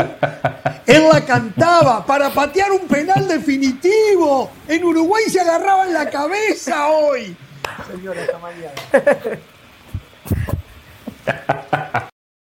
[0.86, 4.52] Él la cantaba para patear un penal definitivo.
[4.68, 7.36] En Uruguay se agarraban la cabeza hoy.
[7.88, 8.76] Señora Camariana.